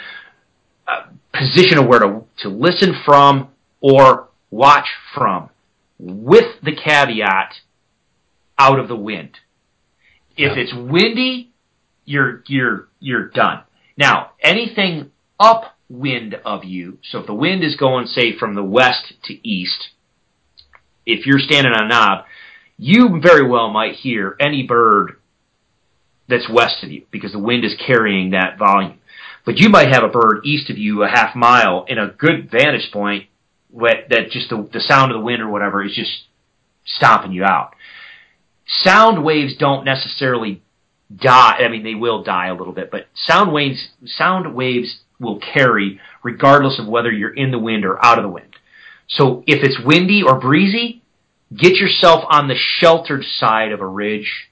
uh, 0.88 1.08
position 1.34 1.78
of 1.78 1.88
where 1.88 2.00
to 2.00 2.24
to 2.44 2.50
listen 2.50 2.94
from 3.04 3.50
or 3.82 4.30
watch 4.50 4.88
from, 5.14 5.50
with 6.00 6.62
the 6.64 6.74
caveat 6.74 7.56
out 8.58 8.80
of 8.80 8.88
the 8.88 8.96
wind. 8.96 9.32
If 10.38 10.56
yeah. 10.56 10.64
it's 10.64 10.74
windy, 10.74 11.52
you're 12.06 12.44
you're 12.48 12.88
you're 13.02 13.28
done. 13.28 13.64
Now, 13.98 14.32
anything 14.40 15.12
up 15.38 15.77
wind 15.90 16.36
of 16.46 16.64
you. 16.64 16.98
So 17.04 17.20
if 17.20 17.28
the 17.28 17.34
wind 17.34 17.64
is 17.64 17.76
going, 17.76 18.08
say, 18.08 18.38
from 18.38 18.56
the 18.56 18.64
west 18.64 19.14
to 19.26 19.48
east, 19.48 19.90
if 21.06 21.26
you're 21.26 21.40
standing 21.40 21.74
on 21.74 21.86
a 21.86 21.88
knob, 21.88 22.26
you 22.78 23.20
very 23.22 23.48
well 23.48 23.70
might 23.70 23.96
hear 23.96 24.36
any 24.40 24.64
bird 24.64 25.20
that's 26.28 26.50
west 26.50 26.84
of 26.84 26.92
you 26.92 27.04
because 27.12 27.32
the 27.32 27.40
wind 27.40 27.64
is 27.64 27.76
carrying 27.86 28.32
that 28.32 28.58
volume. 28.58 29.00
But 29.46 29.58
you 29.58 29.70
might 29.70 29.94
have 29.94 30.04
a 30.04 30.10
bird 30.10 30.42
east 30.44 30.70
of 30.70 30.78
you 30.78 31.04
a 31.04 31.08
half 31.08 31.36
mile 31.36 31.86
in 31.88 31.98
a 31.98 32.10
good 32.10 32.52
vantage 32.52 32.92
point 32.92 33.28
that 33.74 34.30
just 34.32 34.50
the, 34.50 34.68
the 34.74 34.82
sound 34.82 35.12
of 35.12 35.18
the 35.18 35.24
wind 35.24 35.42
or 35.42 35.50
whatever 35.50 35.84
is 35.84 35.96
just 35.96 36.24
stomping 36.86 37.32
you 37.32 37.44
out. 37.44 37.74
sound 38.66 39.24
waves 39.24 39.56
don't 39.58 39.86
necessarily 39.86 40.62
die. 41.16 41.60
I 41.60 41.70
mean, 41.70 41.84
they 41.84 41.96
will 41.96 42.24
die 42.24 42.48
a 42.48 42.56
little 42.56 42.74
bit, 42.74 42.92
but 42.92 43.08
sound 43.14 43.54
waves 43.54 43.90
sound 44.06 44.54
waves 44.54 45.00
will 45.20 45.40
carry 45.40 46.00
regardless 46.24 46.80
of 46.80 46.88
whether 46.88 47.12
you're 47.12 47.34
in 47.34 47.52
the 47.52 47.60
wind 47.60 47.86
or 47.86 48.04
out 48.04 48.20
of 48.20 48.24
the 48.24 48.30
wind. 48.30 48.56
So 49.08 49.44
if 49.48 49.64
it's 49.64 49.80
windy 49.84 50.22
or 50.24 50.40
breezy, 50.40 51.02
get 51.56 51.76
yourself 51.76 52.26
on 52.30 52.48
the 52.48 52.58
sheltered 52.58 53.24
side 53.24 53.72
of 53.72 53.80
a 53.80 53.88
ridge 53.88 54.50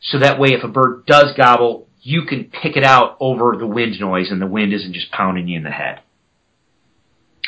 so 0.00 0.18
that 0.18 0.38
way 0.38 0.50
if 0.50 0.64
a 0.64 0.68
bird 0.68 1.06
does 1.06 1.32
gobble, 1.36 1.88
you 2.02 2.24
can 2.24 2.44
pick 2.44 2.76
it 2.76 2.84
out 2.84 3.16
over 3.20 3.56
the 3.56 3.66
wind 3.66 4.00
noise 4.00 4.30
and 4.30 4.40
the 4.40 4.46
wind 4.46 4.72
isn't 4.72 4.94
just 4.94 5.10
pounding 5.10 5.48
you 5.48 5.56
in 5.58 5.62
the 5.62 5.70
head. 5.70 6.00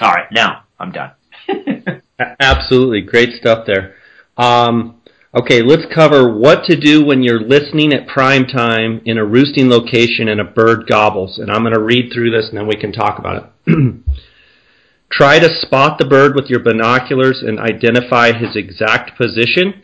All 0.00 0.10
right, 0.10 0.30
now 0.30 0.64
I'm 0.78 0.92
done. 0.92 1.12
Absolutely. 2.40 3.02
Great 3.02 3.34
stuff 3.34 3.66
there. 3.66 3.94
Um, 4.36 5.00
okay, 5.34 5.62
let's 5.62 5.92
cover 5.94 6.36
what 6.36 6.64
to 6.64 6.76
do 6.76 7.04
when 7.04 7.22
you're 7.22 7.40
listening 7.40 7.92
at 7.92 8.06
prime 8.06 8.46
time 8.46 9.00
in 9.04 9.18
a 9.18 9.24
roosting 9.24 9.68
location 9.70 10.28
and 10.28 10.40
a 10.40 10.44
bird 10.44 10.86
gobbles. 10.86 11.38
And 11.38 11.50
I'm 11.50 11.62
going 11.62 11.74
to 11.74 11.80
read 11.80 12.12
through 12.12 12.30
this 12.30 12.48
and 12.48 12.58
then 12.58 12.66
we 12.66 12.76
can 12.76 12.92
talk 12.92 13.18
about 13.18 13.52
it. 13.66 14.02
Try 15.10 15.38
to 15.38 15.48
spot 15.60 15.98
the 15.98 16.06
bird 16.06 16.34
with 16.34 16.46
your 16.46 16.60
binoculars 16.60 17.42
and 17.42 17.58
identify 17.58 18.32
his 18.32 18.56
exact 18.56 19.18
position. 19.18 19.82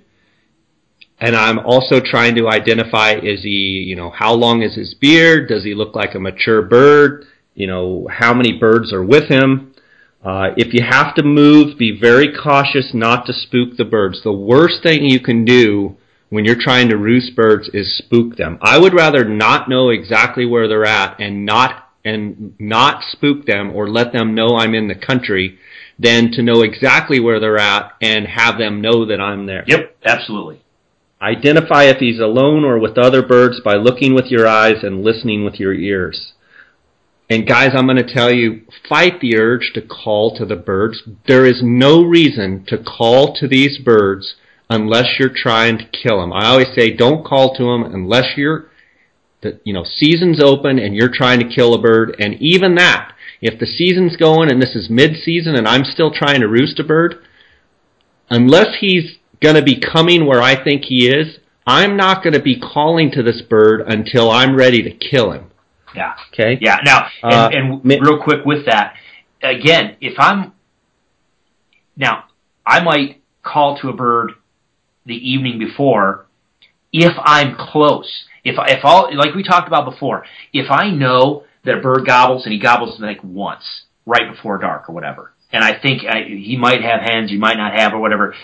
And 1.21 1.35
I'm 1.35 1.59
also 1.59 2.01
trying 2.01 2.35
to 2.37 2.49
identify 2.49 3.15
is 3.15 3.43
he, 3.43 3.85
you 3.87 3.97
know, 3.97 4.11
how 4.11 4.35
long 4.35 4.63
is 4.63 4.77
his 4.77 4.95
beard? 4.95 5.49
Does 5.49 5.65
he 5.65 5.75
look 5.75 5.95
like 5.95 6.15
a 6.15 6.21
mature 6.21 6.63
bird? 6.63 7.27
You 7.55 7.67
know, 7.67 8.07
how 8.11 8.33
many 8.33 8.59
birds 8.59 8.93
are 8.93 9.03
with 9.03 9.29
him? 9.29 9.68
Uh, 10.23 10.51
if 10.57 10.75
you 10.75 10.83
have 10.83 11.15
to 11.15 11.23
move, 11.23 11.79
be 11.79 11.99
very 11.99 12.35
cautious 12.35 12.91
not 12.93 13.25
to 13.27 13.33
spook 13.33 13.77
the 13.77 13.85
birds. 13.85 14.23
The 14.23 14.33
worst 14.33 14.83
thing 14.83 15.05
you 15.05 15.21
can 15.21 15.45
do 15.45 15.97
when 16.29 16.45
you're 16.45 16.61
trying 16.61 16.89
to 16.89 16.97
roost 16.97 17.37
birds 17.37 17.71
is 17.73 17.97
spook 17.97 18.37
them. 18.37 18.59
I 18.61 18.79
would 18.79 18.95
rather 18.95 19.25
not 19.25 19.69
know 19.69 19.91
exactly 19.91 20.45
where 20.45 20.69
they're 20.69 20.85
at 20.85 21.21
and 21.21 21.47
not 21.47 21.85
and 22.05 22.55
not 22.59 23.03
spook 23.11 23.47
them 23.47 23.75
or 23.75 23.89
let 23.89 24.13
them 24.13 24.35
know 24.35 24.57
I'm 24.57 24.75
in 24.75 24.89
the 24.89 24.95
country 24.95 25.59
than 25.99 26.31
to 26.33 26.43
know 26.43 26.63
exactly 26.63 27.21
where 27.21 27.41
they're 27.41 27.59
at 27.59 27.93
and 28.01 28.27
have 28.27 28.57
them 28.59 28.81
know 28.81 29.07
that 29.07 29.21
I'm 29.21 29.47
there. 29.47 29.65
Yep, 29.67 29.97
absolutely. 30.05 30.63
Identify 31.21 31.85
if 31.85 31.99
he's 31.99 32.21
alone 32.21 32.65
or 32.65 32.79
with 32.79 32.97
other 32.97 33.23
birds 33.23 33.61
by 33.65 33.75
looking 33.75 34.15
with 34.15 34.27
your 34.27 34.47
eyes 34.47 34.85
and 34.85 35.03
listening 35.03 35.45
with 35.45 35.59
your 35.59 35.75
ears. 35.75 36.33
And 37.31 37.47
guys, 37.47 37.73
I'm 37.75 37.87
going 37.87 37.99
to 37.99 38.15
tell 38.15 38.33
you, 38.33 38.63
fight 38.89 39.21
the 39.21 39.37
urge 39.37 39.73
to 39.75 39.83
call 39.83 40.37
to 40.37 40.47
the 40.47 40.57
birds. 40.57 41.03
There 41.27 41.45
is 41.45 41.61
no 41.63 42.03
reason 42.03 42.65
to 42.69 42.79
call 42.79 43.35
to 43.37 43.47
these 43.47 43.79
birds 43.79 44.35
unless 44.71 45.19
you're 45.19 45.35
trying 45.35 45.79
to 45.79 45.85
kill 45.87 46.21
them. 46.21 46.33
I 46.33 46.47
always 46.47 46.69
say 46.75 46.91
don't 46.91 47.27
call 47.27 47.55
to 47.57 47.65
them 47.65 47.83
unless 47.83 48.37
you're 48.37 48.71
the 49.41 49.61
you 49.65 49.73
know 49.73 49.85
season's 49.85 50.43
open 50.43 50.79
and 50.79 50.95
you're 50.95 51.13
trying 51.13 51.41
to 51.41 51.55
kill 51.55 51.75
a 51.75 51.81
bird 51.81 52.17
and 52.19 52.35
even 52.41 52.75
that 52.75 53.13
if 53.41 53.59
the 53.61 53.67
season's 53.67 54.17
going 54.17 54.51
and 54.51 54.61
this 54.61 54.75
is 54.75 54.91
mid-season 54.91 55.55
and 55.55 55.69
I'm 55.69 55.85
still 55.85 56.13
trying 56.13 56.41
to 56.41 56.49
roost 56.49 56.81
a 56.81 56.85
bird 56.85 57.23
unless 58.29 58.79
he's 58.81 59.19
going 59.41 59.55
to 59.55 59.63
be 59.63 59.81
coming 59.81 60.27
where 60.27 60.43
I 60.43 60.63
think 60.63 60.85
he 60.85 61.09
is 61.09 61.39
I'm 61.67 61.97
not 61.97 62.23
going 62.23 62.33
to 62.33 62.43
be 62.43 62.59
calling 62.59 63.11
to 63.13 63.23
this 63.23 63.43
bird 63.43 63.83
until 63.87 64.31
I'm 64.31 64.57
ready 64.57 64.83
to 64.83 64.91
kill 64.91 65.33
him 65.33 65.51
yeah. 65.95 66.15
Okay. 66.33 66.59
Yeah. 66.61 66.79
Now 66.85 67.09
and, 67.23 67.35
uh, 67.35 67.51
and 67.53 67.85
real 67.85 68.23
quick 68.23 68.45
with 68.45 68.67
that 68.67 68.95
again 69.43 69.97
if 70.01 70.15
I'm 70.19 70.53
now 71.97 72.25
I 72.67 72.83
might 72.83 73.23
call 73.43 73.79
to 73.79 73.89
a 73.89 73.93
bird 73.93 74.33
the 75.07 75.15
evening 75.15 75.59
before 75.59 76.29
if 76.93 77.13
I'm 77.19 77.57
close. 77.57 78.25
If 78.45 78.57
if 78.69 78.85
all 78.85 79.15
like 79.15 79.35
we 79.35 79.43
talked 79.43 79.69
about 79.69 79.91
before, 79.91 80.25
if 80.53 80.71
I 80.71 80.91
know 80.91 81.45
that 81.65 81.79
a 81.79 81.81
bird 81.81 82.07
gobbles 82.07 82.45
and 82.45 82.53
he 82.53 82.61
gobbles 82.61 82.99
like 83.01 83.23
once 83.23 83.83
right 84.07 84.31
before 84.31 84.59
dark 84.59 84.89
or 84.89 84.95
whatever, 84.95 85.33
and 85.53 85.63
I 85.63 85.79
think 85.81 86.03
I, 86.09 86.23
he 86.25 86.57
might 86.57 86.83
have 86.83 87.01
hens, 87.01 87.31
he 87.31 87.37
might 87.37 87.57
not 87.57 87.79
have 87.79 87.93
or 87.93 87.99
whatever. 87.99 88.35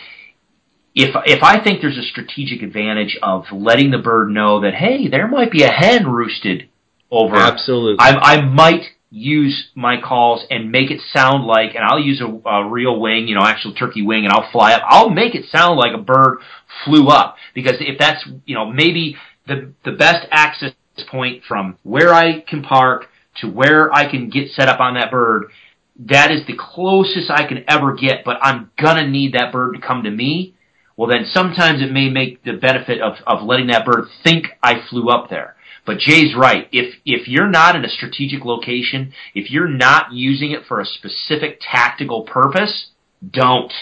If 0.95 1.15
if 1.27 1.43
I 1.43 1.63
think 1.63 1.81
there's 1.81 1.99
a 1.99 2.03
strategic 2.03 2.63
advantage 2.63 3.19
of 3.23 3.45
letting 3.53 3.91
the 3.91 3.99
bird 3.99 4.31
know 4.31 4.61
that 4.61 4.75
hey, 4.75 5.09
there 5.09 5.29
might 5.29 5.51
be 5.51 5.63
a 5.63 5.71
hen 5.71 6.07
roosted 6.07 6.69
over, 7.11 7.37
absolutely, 7.37 7.97
I, 7.99 8.37
I 8.37 8.41
might 8.43 8.85
use 9.11 9.69
my 9.77 10.01
calls 10.01 10.45
and 10.51 10.73
make 10.73 10.91
it 10.91 11.01
sound 11.13 11.45
like, 11.45 11.77
and 11.77 11.85
I'll 11.85 12.01
use 12.01 12.21
a, 12.21 12.49
a, 12.49 12.69
real 12.69 12.99
wing, 12.99 13.29
you 13.29 13.37
know, 13.37 13.45
actual 13.45 13.73
turkey 13.73 14.03
wing, 14.03 14.25
and 14.25 14.33
I'll 14.33 14.51
fly 14.51 14.73
up. 14.73 14.83
I'll 14.89 15.11
make 15.11 15.37
it 15.37 15.45
sound 15.51 15.79
like 15.79 15.95
a 15.95 16.03
bird 16.03 16.39
flew 16.85 17.09
up 17.09 17.37
because 17.55 17.77
if 17.79 17.99
that's, 17.99 18.27
you 18.45 18.57
know, 18.57 18.67
maybe 18.67 19.17
the 19.47 19.73
the 19.85 19.93
best 19.93 20.27
access 20.31 20.73
point 21.11 21.43
from 21.47 21.77
where 21.83 22.13
I 22.13 22.41
can 22.41 22.63
park 22.63 23.07
to 23.37 23.49
where 23.49 23.93
I 23.93 24.09
can 24.11 24.31
get 24.31 24.51
set 24.51 24.69
up 24.69 24.81
on 24.81 24.95
that 24.95 25.11
bird. 25.11 25.51
That 25.97 26.31
is 26.33 26.47
the 26.47 26.57
closest 26.59 27.31
I 27.31 27.47
can 27.47 27.65
ever 27.69 27.95
get, 27.95 28.25
but 28.25 28.39
I'm 28.43 28.71
gonna 28.81 29.07
need 29.07 29.35
that 29.35 29.53
bird 29.53 29.75
to 29.75 29.81
come 29.81 30.03
to 30.05 30.11
me. 30.11 30.55
Well, 30.97 31.09
then 31.09 31.27
sometimes 31.31 31.83
it 31.83 31.91
may 31.91 32.09
make 32.09 32.45
the 32.45 32.53
benefit 32.53 33.01
of, 33.01 33.15
of 33.27 33.43
letting 33.43 33.69
that 33.69 33.85
bird 33.85 34.07
think 34.23 34.47
I 34.63 34.83
flew 34.89 35.09
up 35.09 35.29
there. 35.29 35.54
But 35.87 35.99
Jay's 35.99 36.35
right. 36.35 36.69
If 36.73 36.95
if 37.05 37.29
you're 37.29 37.49
not 37.49 37.77
in 37.77 37.85
a 37.85 37.89
strategic 37.89 38.45
location, 38.45 39.13
if 39.35 39.51
you're 39.51 39.69
not 39.69 40.13
using 40.13 40.53
it 40.53 40.65
for 40.67 40.81
a 40.81 40.87
specific 40.87 41.61
tactical 41.61 42.23
purpose, 42.23 42.87
don't 43.29 43.73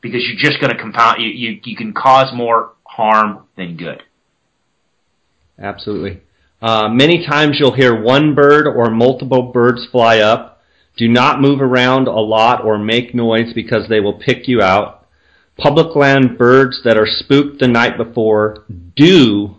because 0.00 0.22
you're 0.26 0.50
just 0.50 0.60
going 0.60 0.72
to 0.72 0.80
compound. 0.80 1.22
You, 1.22 1.28
you 1.28 1.60
you 1.64 1.76
can 1.76 1.92
cause 1.92 2.32
more 2.34 2.72
harm 2.84 3.46
than 3.56 3.76
good. 3.76 4.02
Absolutely. 5.58 6.20
Uh, 6.60 6.88
many 6.88 7.26
times 7.26 7.56
you'll 7.58 7.74
hear 7.74 8.00
one 8.00 8.34
bird 8.34 8.66
or 8.66 8.90
multiple 8.90 9.52
birds 9.52 9.86
fly 9.90 10.18
up. 10.18 10.62
Do 10.96 11.08
not 11.08 11.40
move 11.40 11.60
around 11.60 12.06
a 12.06 12.20
lot 12.20 12.64
or 12.64 12.78
make 12.78 13.14
noise 13.14 13.52
because 13.54 13.88
they 13.88 14.00
will 14.00 14.18
pick 14.18 14.46
you 14.46 14.60
out. 14.60 15.06
Public 15.56 15.96
land 15.96 16.38
birds 16.38 16.80
that 16.84 16.98
are 16.98 17.06
spooked 17.06 17.60
the 17.60 17.68
night 17.68 17.96
before 17.96 18.64
do, 18.94 19.56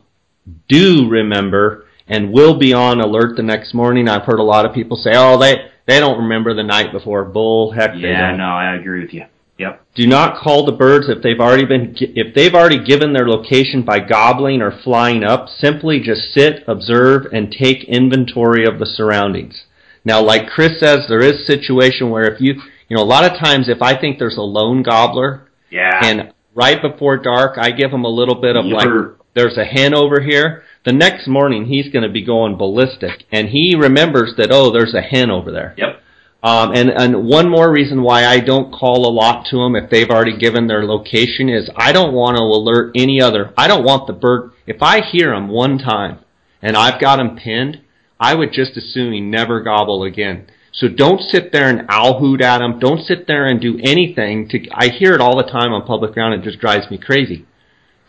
do 0.67 1.07
remember 1.09 1.82
and 2.07 2.31
will 2.31 2.57
be 2.57 2.73
on 2.73 2.99
alert 2.99 3.35
the 3.35 3.43
next 3.43 3.73
morning. 3.73 4.07
I've 4.07 4.25
heard 4.25 4.39
a 4.39 4.43
lot 4.43 4.65
of 4.65 4.73
people 4.73 4.97
say, 4.97 5.11
oh, 5.13 5.39
they, 5.39 5.69
they 5.87 5.99
don't 5.99 6.19
remember 6.23 6.53
the 6.53 6.63
night 6.63 6.91
before. 6.91 7.25
Bull, 7.25 7.71
heck, 7.71 7.91
yeah, 7.95 8.35
no, 8.35 8.43
I 8.43 8.75
agree 8.75 9.01
with 9.01 9.13
you. 9.13 9.25
Yep. 9.59 9.85
Do 9.95 10.07
not 10.07 10.41
call 10.41 10.65
the 10.65 10.71
birds 10.71 11.07
if 11.09 11.21
they've 11.21 11.39
already 11.39 11.65
been 11.65 11.95
if 11.95 12.33
they've 12.33 12.53
already 12.53 12.83
given 12.83 13.13
their 13.13 13.27
location 13.27 13.83
by 13.83 13.99
gobbling 13.99 14.61
or 14.61 14.71
flying 14.83 15.23
up. 15.23 15.47
Simply 15.47 15.99
just 15.99 16.33
sit, 16.33 16.63
observe, 16.67 17.27
and 17.31 17.51
take 17.51 17.83
inventory 17.83 18.65
of 18.65 18.79
the 18.79 18.87
surroundings. 18.87 19.65
Now, 20.03 20.23
like 20.23 20.49
Chris 20.49 20.79
says, 20.79 21.05
there 21.07 21.21
is 21.21 21.45
situation 21.45 22.09
where 22.09 22.33
if 22.33 22.41
you 22.41 22.55
you 22.89 22.97
know 22.97 23.03
a 23.03 23.05
lot 23.05 23.31
of 23.31 23.39
times 23.39 23.69
if 23.69 23.81
I 23.81 23.99
think 23.99 24.17
there's 24.17 24.37
a 24.37 24.41
lone 24.41 24.81
gobbler, 24.81 25.47
yeah, 25.69 25.99
and 26.03 26.33
right 26.55 26.81
before 26.81 27.17
dark 27.17 27.57
I 27.57 27.71
give 27.71 27.91
them 27.91 28.05
a 28.05 28.09
little 28.09 28.41
bit 28.41 28.55
of 28.55 28.65
like 28.65 28.87
there's 29.35 29.57
a 29.57 29.65
hen 29.65 29.93
over 29.93 30.19
here. 30.19 30.63
The 30.85 30.93
next 30.93 31.27
morning 31.27 31.65
he's 31.65 31.89
going 31.89 32.03
to 32.03 32.09
be 32.09 32.25
going 32.25 32.57
ballistic, 32.57 33.23
and 33.31 33.49
he 33.49 33.75
remembers 33.75 34.33
that 34.37 34.51
oh 34.51 34.71
there's 34.71 34.93
a 34.93 35.01
hen 35.01 35.31
over 35.31 35.51
there. 35.51 35.73
Yep. 35.77 36.01
Um, 36.43 36.73
and, 36.75 36.89
and 36.89 37.25
one 37.25 37.49
more 37.49 37.71
reason 37.71 38.03
why 38.03 38.25
I 38.25 38.41
don't 38.41 38.73
call 38.73 39.07
a 39.07 39.15
lot 39.15 39.45
to 39.45 39.57
them 39.57 39.77
if 39.77 39.89
they've 39.89 40.09
already 40.09 40.37
given 40.37 40.67
their 40.67 40.83
location 40.83 41.47
is 41.47 41.69
I 41.73 41.93
don't 41.93 42.13
want 42.13 42.35
to 42.35 42.43
alert 42.43 42.91
any 42.95 43.21
other. 43.21 43.53
I 43.57 43.69
don't 43.69 43.85
want 43.85 44.07
the 44.07 44.13
bird. 44.13 44.51
If 44.67 44.83
I 44.83 44.99
hear 45.09 45.29
them 45.29 45.47
one 45.47 45.77
time 45.77 46.19
and 46.61 46.75
I've 46.75 46.99
got 46.99 47.21
him 47.21 47.37
pinned, 47.37 47.81
I 48.19 48.35
would 48.35 48.51
just 48.51 48.75
assume 48.75 49.13
he 49.13 49.21
never 49.21 49.61
gobble 49.61 50.03
again. 50.03 50.47
So 50.73 50.89
don't 50.89 51.21
sit 51.21 51.53
there 51.53 51.69
and 51.69 51.85
owl 51.87 52.19
hoot 52.19 52.41
at 52.41 52.57
them. 52.57 52.79
Don't 52.79 53.05
sit 53.05 53.25
there 53.25 53.45
and 53.45 53.61
do 53.61 53.79
anything 53.81 54.49
to, 54.49 54.67
I 54.73 54.89
hear 54.89 55.13
it 55.13 55.21
all 55.21 55.37
the 55.37 55.49
time 55.49 55.71
on 55.71 55.85
public 55.85 56.13
ground. 56.13 56.33
It 56.33 56.43
just 56.43 56.59
drives 56.59 56.91
me 56.91 56.97
crazy. 56.97 57.45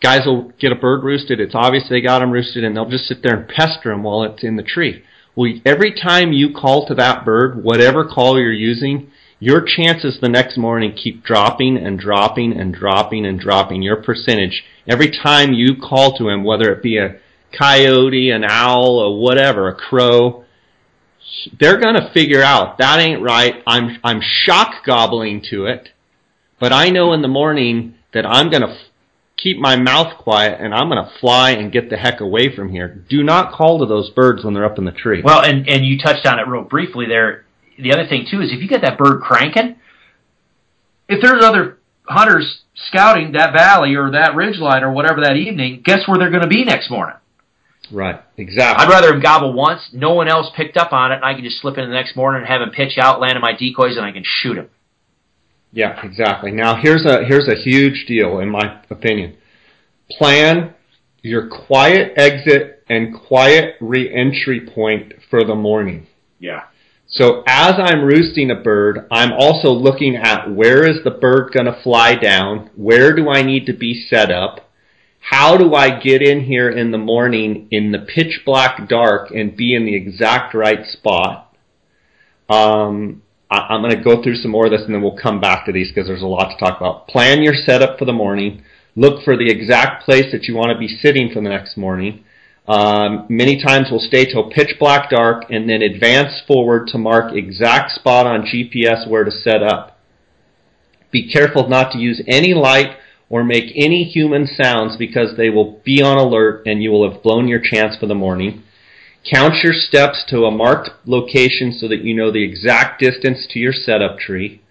Guys 0.05 0.27
will 0.27 0.51
get 0.59 0.71
a 0.71 0.75
bird 0.75 1.03
roosted. 1.03 1.39
It's 1.39 1.55
obvious 1.55 1.85
they 1.89 1.99
got 1.99 2.19
them 2.19 2.29
roosted 2.29 2.63
and 2.63 2.77
they'll 2.77 2.87
just 2.87 3.07
sit 3.07 3.23
there 3.23 3.35
and 3.35 3.49
pester 3.49 3.89
them 3.89 4.03
while 4.03 4.21
it's 4.21 4.43
in 4.43 4.55
the 4.55 4.61
tree. 4.61 5.03
Well, 5.35 5.51
every 5.65 5.99
time 5.99 6.31
you 6.31 6.53
call 6.53 6.85
to 6.85 6.93
that 6.93 7.25
bird, 7.25 7.63
whatever 7.63 8.05
call 8.05 8.39
you're 8.39 8.53
using, 8.53 9.09
your 9.39 9.65
chances 9.65 10.19
the 10.21 10.29
next 10.29 10.59
morning 10.59 10.93
keep 10.95 11.23
dropping 11.23 11.77
and 11.77 11.97
dropping 11.97 12.53
and 12.53 12.71
dropping 12.71 13.25
and 13.25 13.39
dropping. 13.39 13.81
Your 13.81 13.95
percentage 13.95 14.63
every 14.87 15.09
time 15.09 15.53
you 15.53 15.75
call 15.75 16.15
to 16.19 16.29
him, 16.29 16.43
whether 16.43 16.71
it 16.71 16.83
be 16.83 16.99
a 16.99 17.15
coyote, 17.57 18.29
an 18.29 18.43
owl, 18.43 18.99
or 18.99 19.19
whatever, 19.19 19.69
a 19.69 19.75
crow, 19.75 20.45
they're 21.59 21.79
gonna 21.79 22.11
figure 22.13 22.43
out 22.43 22.77
that 22.77 22.99
ain't 22.99 23.23
right. 23.23 23.55
I'm 23.65 23.97
I'm 24.03 24.21
shock 24.21 24.85
gobbling 24.85 25.41
to 25.49 25.65
it, 25.65 25.89
but 26.59 26.71
I 26.71 26.89
know 26.89 27.11
in 27.13 27.23
the 27.23 27.27
morning 27.27 27.95
that 28.13 28.27
I'm 28.27 28.51
gonna 28.51 28.77
keep 29.37 29.57
my 29.57 29.75
mouth 29.75 30.17
quiet 30.17 30.59
and 30.59 30.73
I'm 30.73 30.89
going 30.89 31.03
to 31.03 31.11
fly 31.19 31.51
and 31.51 31.71
get 31.71 31.89
the 31.89 31.97
heck 31.97 32.21
away 32.21 32.55
from 32.55 32.69
here. 32.69 33.03
Do 33.09 33.23
not 33.23 33.53
call 33.53 33.79
to 33.79 33.85
those 33.85 34.09
birds 34.11 34.43
when 34.43 34.53
they're 34.53 34.65
up 34.65 34.77
in 34.77 34.85
the 34.85 34.91
tree. 34.91 35.21
Well, 35.23 35.41
and, 35.41 35.67
and 35.67 35.85
you 35.85 35.97
touched 35.97 36.25
on 36.25 36.39
it 36.39 36.47
real 36.47 36.63
briefly 36.63 37.05
there. 37.07 37.45
The 37.77 37.91
other 37.91 38.07
thing 38.07 38.25
too 38.29 38.41
is 38.41 38.51
if 38.51 38.61
you 38.61 38.67
get 38.67 38.81
that 38.81 38.97
bird 38.97 39.21
cranking, 39.21 39.75
if 41.09 41.21
there's 41.21 41.43
other 41.43 41.77
hunters 42.07 42.61
scouting 42.87 43.33
that 43.33 43.53
valley 43.53 43.95
or 43.95 44.11
that 44.11 44.35
ridge 44.35 44.57
line 44.57 44.83
or 44.83 44.91
whatever 44.91 45.21
that 45.21 45.35
evening, 45.35 45.81
guess 45.83 46.07
where 46.07 46.17
they're 46.17 46.29
going 46.29 46.43
to 46.43 46.47
be 46.47 46.63
next 46.63 46.89
morning? 46.89 47.15
Right, 47.91 48.21
exactly. 48.37 48.83
I'd 48.83 48.89
rather 48.89 49.13
him 49.13 49.21
gobble 49.21 49.53
once, 49.53 49.89
no 49.93 50.13
one 50.13 50.27
else 50.27 50.47
picked 50.55 50.75
up 50.77 50.91
on 50.91 51.11
it, 51.11 51.15
and 51.15 51.25
I 51.25 51.35
can 51.35 51.43
just 51.43 51.61
slip 51.61 51.77
in 51.77 51.87
the 51.87 51.93
next 51.93 52.15
morning 52.15 52.41
and 52.41 52.47
have 52.47 52.61
him 52.61 52.71
pitch 52.71 52.97
out, 52.97 53.19
land 53.19 53.35
in 53.35 53.41
my 53.41 53.53
decoys, 53.53 53.95
and 53.97 54.05
I 54.05 54.11
can 54.11 54.23
shoot 54.25 54.57
him. 54.57 54.69
Yeah, 55.75 55.99
exactly. 56.05 56.51
Now 56.51 56.81
here's 56.81 57.05
a 57.05 57.25
here's 57.25 57.49
a 57.49 57.61
huge 57.61 58.05
deal 58.07 58.39
in 58.39 58.49
my 58.49 58.81
opinion. 58.89 59.35
Plan 60.09 60.73
your 61.21 61.49
quiet 61.49 62.13
exit 62.15 62.81
and 62.87 63.13
quiet 63.13 63.75
re-entry 63.81 64.69
point 64.73 65.13
for 65.29 65.43
the 65.43 65.53
morning. 65.53 66.07
Yeah. 66.39 66.63
So 67.07 67.43
as 67.45 67.73
I'm 67.77 68.05
roosting 68.05 68.51
a 68.51 68.55
bird, 68.55 69.05
I'm 69.11 69.33
also 69.33 69.69
looking 69.69 70.15
at 70.15 70.49
where 70.49 70.87
is 70.87 71.03
the 71.03 71.11
bird 71.11 71.51
going 71.51 71.65
to 71.65 71.81
fly 71.83 72.15
down? 72.15 72.69
Where 72.75 73.13
do 73.13 73.29
I 73.29 73.41
need 73.41 73.65
to 73.65 73.73
be 73.73 74.07
set 74.09 74.31
up? 74.31 74.69
How 75.19 75.57
do 75.57 75.75
I 75.75 75.99
get 75.99 76.21
in 76.21 76.45
here 76.45 76.69
in 76.69 76.91
the 76.91 76.97
morning 76.97 77.67
in 77.69 77.91
the 77.91 77.99
pitch 77.99 78.43
black 78.45 78.87
dark 78.87 79.29
and 79.31 79.57
be 79.57 79.75
in 79.75 79.85
the 79.85 79.95
exact 79.95 80.53
right 80.53 80.85
spot? 80.85 81.53
Um, 82.47 83.23
I, 83.49 83.75
am 83.75 83.81
going 83.81 83.95
to 83.95 84.03
go 84.03 84.23
through 84.23 84.35
some 84.35 84.51
more 84.51 84.65
of 84.65 84.71
this 84.71 84.81
and 84.85 84.93
then 84.93 85.01
we'll 85.01 85.17
come 85.17 85.39
back 85.39 85.65
to 85.65 85.71
these 85.71 85.89
because 85.89 86.07
there's 86.07 86.21
a 86.21 86.27
lot 86.27 86.49
to 86.49 86.57
talk 86.57 86.79
about. 86.79 87.07
Plan 87.07 87.43
your 87.43 87.53
setup 87.53 87.99
for 87.99 88.05
the 88.05 88.13
morning. 88.13 88.63
Look 88.95 89.23
for 89.23 89.37
the 89.37 89.49
exact 89.49 90.03
place 90.03 90.31
that 90.31 90.45
you 90.45 90.55
want 90.55 90.71
to 90.71 90.77
be 90.77 90.87
sitting 90.87 91.29
for 91.29 91.41
the 91.41 91.49
next 91.49 91.77
morning. 91.77 92.23
Um, 92.67 93.27
many 93.29 93.61
times 93.61 93.89
we'll 93.91 93.99
stay 93.99 94.25
till 94.25 94.49
pitch 94.49 94.75
black 94.79 95.11
dark 95.11 95.45
and 95.51 95.69
then 95.69 95.83
advance 95.83 96.41
forward 96.47 96.87
to 96.87 96.97
mark 96.97 97.33
exact 97.33 97.91
spot 97.91 98.25
on 98.25 98.41
GPS 98.41 99.07
where 99.07 99.23
to 99.23 99.31
set 99.31 99.61
up. 99.61 99.99
Be 101.11 101.31
careful 101.31 101.69
not 101.69 101.91
to 101.91 101.99
use 101.99 102.23
any 102.27 102.53
light 102.53 102.97
or 103.29 103.43
make 103.43 103.71
any 103.75 104.03
human 104.03 104.47
sounds 104.47 104.97
because 104.97 105.37
they 105.37 105.49
will 105.49 105.79
be 105.85 106.01
on 106.01 106.17
alert 106.17 106.63
and 106.65 106.81
you 106.81 106.91
will 106.91 107.09
have 107.09 107.21
blown 107.21 107.47
your 107.47 107.61
chance 107.61 107.95
for 107.97 108.07
the 108.07 108.15
morning. 108.15 108.63
Count 109.31 109.55
your 109.63 109.73
steps 109.73 110.23
to 110.29 110.45
a 110.45 110.51
marked 110.51 110.91
location 111.05 111.71
so 111.71 111.87
that 111.87 112.03
you 112.03 112.15
know 112.15 112.31
the 112.31 112.43
exact 112.43 113.01
distance 113.01 113.47
to 113.49 113.59
your 113.59 113.73
setup 113.73 114.19
tree. 114.19 114.61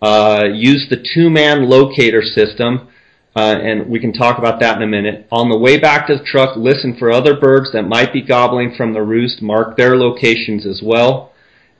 Uh, 0.00 0.44
use 0.52 0.86
the 0.88 0.96
two-man 1.14 1.68
locator 1.68 2.22
system, 2.22 2.88
uh, 3.36 3.54
and 3.62 3.88
we 3.88 4.00
can 4.00 4.12
talk 4.12 4.38
about 4.38 4.60
that 4.60 4.76
in 4.76 4.82
a 4.82 4.86
minute. 4.86 5.26
On 5.30 5.50
the 5.50 5.58
way 5.58 5.78
back 5.78 6.06
to 6.06 6.16
the 6.16 6.24
truck, 6.24 6.56
listen 6.56 6.96
for 6.98 7.12
other 7.12 7.38
birds 7.38 7.70
that 7.72 7.82
might 7.82 8.12
be 8.12 8.22
gobbling 8.22 8.74
from 8.74 8.94
the 8.94 9.02
roost. 9.02 9.42
Mark 9.42 9.76
their 9.76 9.96
locations 9.96 10.64
as 10.64 10.80
well. 10.82 11.32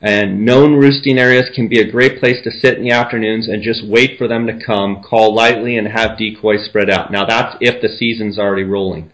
And 0.02 0.45
known 0.45 0.75
roosting 0.75 1.16
areas 1.16 1.49
can 1.54 1.69
be 1.69 1.81
a 1.81 1.90
great 1.90 2.19
place 2.19 2.42
to 2.45 2.50
sit 2.50 2.76
in 2.76 2.85
the 2.85 2.90
afternoons 2.90 3.49
and 3.49 3.62
just 3.62 3.87
wait 3.87 4.19
for 4.19 4.28
them 4.28 4.47
to 4.49 4.59
come. 4.64 5.02
Call 5.02 5.35
lightly 5.35 5.76
and 5.76 5.87
have 5.88 6.19
decoys 6.19 6.64
spread 6.66 6.90
out. 6.90 7.11
Now 7.11 7.25
that's 7.25 7.57
if 7.61 7.81
the 7.81 7.88
season's 7.88 8.38
already 8.38 8.64
rolling. 8.64 9.12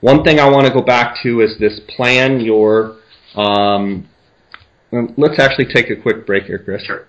One 0.00 0.22
thing 0.22 0.38
I 0.38 0.48
want 0.48 0.66
to 0.66 0.72
go 0.72 0.82
back 0.82 1.20
to 1.22 1.40
is 1.40 1.58
this 1.58 1.80
plan 1.80 2.40
your. 2.40 2.96
Um, 3.34 4.08
let's 4.92 5.38
actually 5.38 5.66
take 5.66 5.90
a 5.90 5.96
quick 5.96 6.24
break 6.24 6.44
here, 6.44 6.58
Chris. 6.58 6.82
Sure. 6.84 7.06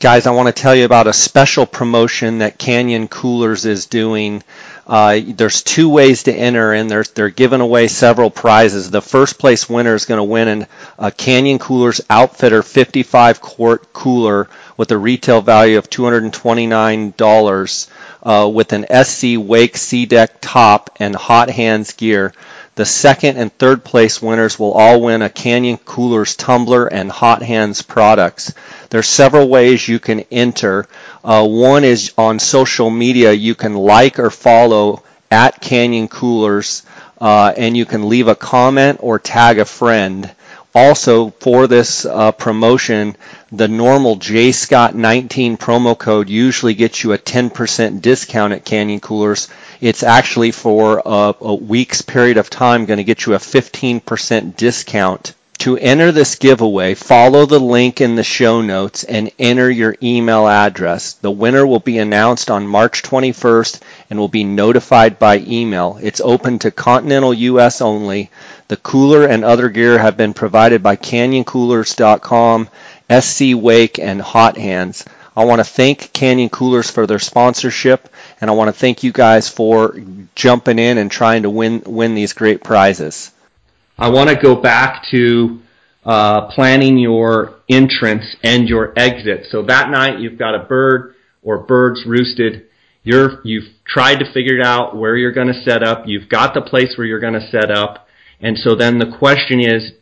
Guys, 0.00 0.28
I 0.28 0.30
want 0.30 0.46
to 0.46 0.52
tell 0.52 0.76
you 0.76 0.84
about 0.84 1.08
a 1.08 1.12
special 1.12 1.66
promotion 1.66 2.38
that 2.38 2.56
Canyon 2.56 3.08
Coolers 3.08 3.66
is 3.66 3.86
doing. 3.86 4.44
Uh, 4.86 5.18
there's 5.26 5.64
two 5.64 5.88
ways 5.88 6.22
to 6.22 6.32
enter, 6.32 6.72
and 6.72 6.88
they're, 6.88 7.02
they're 7.02 7.30
giving 7.30 7.60
away 7.60 7.88
several 7.88 8.30
prizes. 8.30 8.92
The 8.92 9.02
first 9.02 9.40
place 9.40 9.68
winner 9.68 9.96
is 9.96 10.04
going 10.04 10.18
to 10.18 10.24
win 10.24 10.46
an, 10.46 10.66
a 11.00 11.10
Canyon 11.10 11.58
Coolers 11.58 12.00
Outfitter 12.08 12.62
55 12.62 13.40
quart 13.40 13.92
cooler 13.92 14.48
with 14.76 14.92
a 14.92 14.96
retail 14.96 15.40
value 15.42 15.78
of 15.78 15.90
$229 15.90 17.88
uh, 18.22 18.50
with 18.52 18.72
an 18.72 18.84
SC 19.04 19.36
Wake 19.38 19.74
SeaDek 19.74 20.28
top 20.40 20.90
and 21.00 21.14
hot 21.14 21.50
hands 21.50 21.92
gear. 21.92 22.32
The 22.74 22.86
second 22.86 23.38
and 23.38 23.52
third 23.58 23.82
place 23.82 24.22
winners 24.22 24.56
will 24.58 24.72
all 24.72 25.00
win 25.00 25.20
a 25.22 25.28
Canyon 25.28 25.78
Coolers 25.78 26.36
tumbler 26.36 26.86
and 26.86 27.10
hot 27.10 27.42
hands 27.42 27.82
products. 27.82 28.52
There's 28.90 29.08
several 29.08 29.48
ways 29.48 29.88
you 29.88 29.98
can 29.98 30.20
enter. 30.30 30.86
Uh, 31.24 31.44
one 31.46 31.82
is 31.82 32.12
on 32.16 32.38
social 32.38 32.88
media. 32.88 33.32
You 33.32 33.56
can 33.56 33.74
like 33.74 34.20
or 34.20 34.30
follow 34.30 35.02
at 35.30 35.60
Canyon 35.60 36.06
Coolers, 36.08 36.84
uh, 37.20 37.52
and 37.56 37.76
you 37.76 37.84
can 37.84 38.08
leave 38.08 38.28
a 38.28 38.34
comment 38.36 38.98
or 39.02 39.18
tag 39.18 39.58
a 39.58 39.64
friend. 39.64 40.30
Also, 40.74 41.30
for 41.40 41.66
this 41.66 42.04
uh, 42.04 42.30
promotion, 42.32 43.16
the 43.50 43.68
normal 43.68 44.16
J 44.16 44.52
Scott 44.52 44.94
19 44.94 45.56
promo 45.56 45.96
code 45.96 46.28
usually 46.28 46.74
gets 46.74 47.02
you 47.02 47.12
a 47.12 47.18
10% 47.18 48.02
discount 48.02 48.52
at 48.52 48.64
Canyon 48.64 49.00
Coolers. 49.00 49.48
It's 49.80 50.02
actually 50.02 50.50
for 50.50 51.00
a, 51.04 51.34
a 51.40 51.54
week's 51.54 52.02
period 52.02 52.36
of 52.36 52.50
time 52.50 52.84
going 52.84 52.98
to 52.98 53.04
get 53.04 53.24
you 53.24 53.34
a 53.34 53.38
15% 53.38 54.56
discount. 54.56 55.34
To 55.62 55.76
enter 55.76 56.12
this 56.12 56.36
giveaway, 56.36 56.94
follow 56.94 57.44
the 57.44 57.58
link 57.58 58.00
in 58.00 58.14
the 58.14 58.22
show 58.22 58.62
notes 58.62 59.02
and 59.02 59.32
enter 59.40 59.68
your 59.68 59.96
email 60.00 60.46
address. 60.46 61.14
The 61.14 61.32
winner 61.32 61.66
will 61.66 61.80
be 61.80 61.98
announced 61.98 62.48
on 62.48 62.68
March 62.68 63.02
21st 63.02 63.80
and 64.08 64.20
will 64.20 64.28
be 64.28 64.44
notified 64.44 65.18
by 65.18 65.38
email. 65.38 65.98
It's 66.00 66.20
open 66.20 66.60
to 66.60 66.70
continental 66.70 67.34
US 67.34 67.80
only. 67.80 68.30
The 68.68 68.76
cooler 68.76 69.24
and 69.24 69.44
other 69.44 69.68
gear 69.68 69.98
have 69.98 70.16
been 70.16 70.32
provided 70.32 70.80
by 70.80 70.94
CanyonCoolers.com, 70.94 72.68
SC 73.10 73.54
Wake, 73.54 73.98
and 73.98 74.20
Hot 74.20 74.56
Hands. 74.56 75.04
I 75.36 75.44
want 75.44 75.60
to 75.60 75.64
thank 75.64 76.12
Canyon 76.12 76.48
Coolers 76.48 76.90
for 76.90 77.06
their 77.06 77.18
sponsorship, 77.18 78.08
and 78.40 78.50
I 78.50 78.54
want 78.54 78.68
to 78.68 78.78
thank 78.78 79.04
you 79.04 79.12
guys 79.12 79.48
for 79.48 79.96
jumping 80.34 80.78
in 80.78 80.98
and 80.98 81.10
trying 81.10 81.42
to 81.44 81.50
win 81.50 81.82
win 81.86 82.14
these 82.14 82.32
great 82.32 82.62
prizes. 82.62 83.30
I 83.98 84.10
want 84.10 84.30
to 84.30 84.36
go 84.36 84.56
back 84.56 85.04
to 85.10 85.60
uh, 86.04 86.46
planning 86.52 86.98
your 86.98 87.56
entrance 87.68 88.24
and 88.42 88.68
your 88.68 88.92
exit. 88.96 89.46
So 89.50 89.62
that 89.62 89.90
night 89.90 90.20
you've 90.20 90.38
got 90.38 90.54
a 90.54 90.60
bird 90.60 91.14
or 91.42 91.58
birds 91.58 92.04
roosted. 92.06 92.66
You're, 93.02 93.40
you've 93.44 93.68
tried 93.86 94.16
to 94.16 94.32
figure 94.32 94.62
out 94.62 94.96
where 94.96 95.16
you're 95.16 95.32
going 95.32 95.48
to 95.48 95.62
set 95.64 95.82
up. 95.82 96.04
You've 96.06 96.28
got 96.28 96.54
the 96.54 96.62
place 96.62 96.94
where 96.96 97.06
you're 97.06 97.20
going 97.20 97.34
to 97.34 97.50
set 97.50 97.70
up. 97.70 98.06
And 98.40 98.56
so 98.56 98.74
then 98.74 98.98
the 98.98 99.16
question 99.18 99.60
is, 99.60 99.92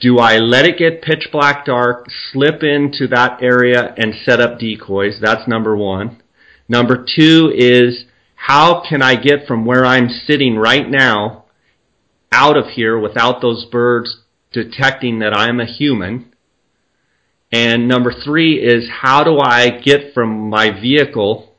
do 0.00 0.18
I 0.18 0.38
let 0.38 0.66
it 0.66 0.78
get 0.78 1.02
pitch 1.02 1.28
black 1.32 1.64
dark, 1.64 2.06
slip 2.32 2.62
into 2.62 3.08
that 3.08 3.42
area 3.42 3.94
and 3.96 4.14
set 4.24 4.40
up 4.40 4.58
decoys? 4.58 5.18
That's 5.20 5.48
number 5.48 5.76
one. 5.76 6.22
Number 6.68 7.04
two 7.04 7.52
is, 7.54 8.04
how 8.34 8.82
can 8.86 9.00
I 9.00 9.16
get 9.16 9.46
from 9.46 9.64
where 9.64 9.86
I'm 9.86 10.08
sitting 10.08 10.56
right 10.56 10.88
now 10.88 11.46
out 12.30 12.56
of 12.56 12.66
here 12.68 12.98
without 12.98 13.40
those 13.40 13.64
birds 13.64 14.22
detecting 14.52 15.20
that 15.20 15.34
I'm 15.34 15.60
a 15.60 15.66
human? 15.66 16.34
And 17.50 17.88
number 17.88 18.12
three 18.12 18.62
is, 18.62 18.88
how 19.00 19.24
do 19.24 19.38
I 19.38 19.70
get 19.70 20.12
from 20.12 20.50
my 20.50 20.78
vehicle 20.78 21.55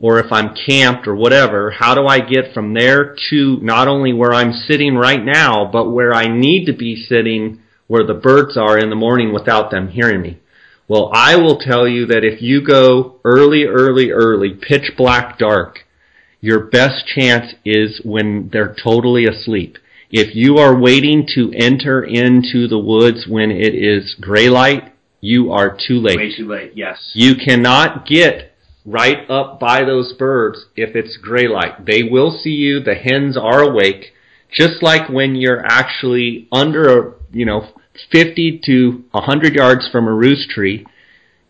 or 0.00 0.20
if 0.20 0.30
I'm 0.30 0.54
camped 0.54 1.08
or 1.08 1.16
whatever, 1.16 1.70
how 1.70 1.94
do 1.94 2.06
I 2.06 2.20
get 2.20 2.54
from 2.54 2.72
there 2.74 3.16
to 3.30 3.58
not 3.60 3.88
only 3.88 4.12
where 4.12 4.32
I'm 4.32 4.52
sitting 4.52 4.94
right 4.94 5.22
now, 5.22 5.68
but 5.70 5.90
where 5.90 6.14
I 6.14 6.28
need 6.28 6.66
to 6.66 6.72
be 6.72 6.94
sitting 6.96 7.60
where 7.88 8.06
the 8.06 8.14
birds 8.14 8.56
are 8.56 8.78
in 8.78 8.90
the 8.90 8.96
morning 8.96 9.32
without 9.32 9.70
them 9.70 9.88
hearing 9.88 10.22
me? 10.22 10.38
Well, 10.86 11.10
I 11.12 11.36
will 11.36 11.58
tell 11.58 11.86
you 11.86 12.06
that 12.06 12.24
if 12.24 12.40
you 12.40 12.64
go 12.64 13.16
early, 13.24 13.64
early, 13.64 14.10
early, 14.10 14.54
pitch 14.54 14.92
black 14.96 15.38
dark, 15.38 15.84
your 16.40 16.60
best 16.60 17.06
chance 17.06 17.54
is 17.64 18.00
when 18.04 18.48
they're 18.52 18.74
totally 18.82 19.26
asleep. 19.26 19.76
If 20.10 20.34
you 20.34 20.56
are 20.56 20.78
waiting 20.78 21.26
to 21.34 21.52
enter 21.54 22.02
into 22.02 22.68
the 22.68 22.78
woods 22.78 23.26
when 23.28 23.50
it 23.50 23.74
is 23.74 24.14
gray 24.18 24.48
light, 24.48 24.94
you 25.20 25.52
are 25.52 25.76
too 25.76 25.98
late. 26.00 26.16
Way 26.16 26.34
too 26.34 26.46
late, 26.46 26.72
yes. 26.74 27.10
You 27.12 27.34
cannot 27.34 28.06
get 28.06 28.47
right 28.88 29.28
up 29.30 29.60
by 29.60 29.84
those 29.84 30.14
birds 30.14 30.66
if 30.74 30.96
it's 30.96 31.18
gray 31.18 31.46
light. 31.46 31.84
They 31.84 32.02
will 32.02 32.30
see 32.30 32.50
you. 32.50 32.80
The 32.80 32.94
hens 32.94 33.36
are 33.36 33.60
awake. 33.60 34.14
Just 34.50 34.82
like 34.82 35.10
when 35.10 35.34
you're 35.34 35.64
actually 35.64 36.48
under 36.50 36.88
a, 36.88 37.14
you 37.30 37.44
know, 37.44 37.68
50 38.10 38.62
to 38.64 39.04
100 39.10 39.54
yards 39.54 39.88
from 39.92 40.08
a 40.08 40.12
roost 40.12 40.48
tree, 40.48 40.86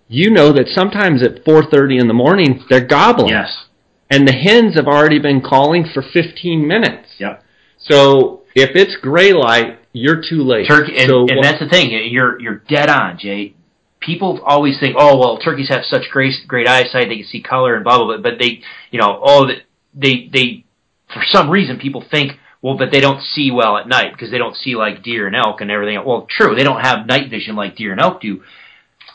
you 0.09 0.31
know 0.31 0.53
that 0.53 0.69
sometimes 0.69 1.23
at 1.23 1.45
4.30 1.45 2.01
in 2.01 2.09
the 2.09 2.15
morning, 2.15 2.65
they're 2.69 2.85
gobbling. 2.85 3.29
Yes. 3.29 3.67
And 4.11 4.27
the 4.27 4.33
hens 4.33 4.75
have 4.75 4.87
already 4.87 5.21
been 5.21 5.41
calling 5.41 5.87
for 5.93 6.03
15 6.03 6.67
minutes. 6.67 7.09
Yep. 7.19 7.45
So 7.79 8.43
if 8.57 8.71
it's 8.75 8.97
gray 8.97 9.33
light, 9.33 9.79
you're 9.93 10.23
too 10.29 10.43
late. 10.43 10.67
Turkey, 10.67 10.97
and, 10.97 11.09
so, 11.09 11.27
and 11.29 11.45
that's 11.45 11.61
the 11.61 11.69
thing. 11.69 11.91
You're 12.11 12.41
you're 12.41 12.63
dead 12.69 12.89
on, 12.89 13.19
Jay 13.19 13.55
people 14.01 14.41
always 14.45 14.79
think, 14.79 14.97
oh 14.99 15.19
well, 15.19 15.39
turkeys 15.39 15.69
have 15.69 15.85
such 15.85 16.11
great 16.11 16.35
great 16.47 16.69
eyesight, 16.69 17.09
they 17.09 17.17
can 17.17 17.27
see 17.27 17.43
color 17.43 17.75
and 17.75 17.85
blah 17.85 17.99
blah 17.99 18.07
blah. 18.07 18.19
But 18.19 18.39
they, 18.39 18.63
you 18.91 19.01
know, 19.01 19.21
oh 19.23 19.47
they 19.95 20.29
they 20.33 20.65
for 21.13 21.23
some 21.27 21.51
reason 21.51 21.79
people 21.79 22.05
think, 22.11 22.33
well, 22.63 22.77
but 22.77 22.91
they 22.91 23.01
don't 23.01 23.23
see 23.23 23.51
well 23.51 23.77
at 23.77 23.89
night 23.89 24.13
because 24.13 24.31
they 24.31 24.39
don't 24.39 24.57
see 24.57 24.75
like 24.75 25.03
deer 25.03 25.27
and 25.27 25.37
elk 25.37 25.61
and 25.61 25.71
everything. 25.71 26.03
Well, 26.05 26.27
true, 26.29 26.55
they 26.55 26.65
don't 26.65 26.81
have 26.81 27.07
night 27.07 27.31
vision 27.31 27.57
like 27.57 27.77
deer 27.77 27.93
and 27.93 28.01
elk 28.01 28.21
do, 28.21 28.43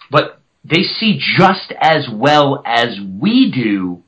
but 0.10 0.40
they 0.64 0.84
see 0.84 1.20
just 1.38 1.74
as 1.80 2.08
well 2.12 2.64
as 2.66 2.98
we 3.00 3.52
do 3.52 4.04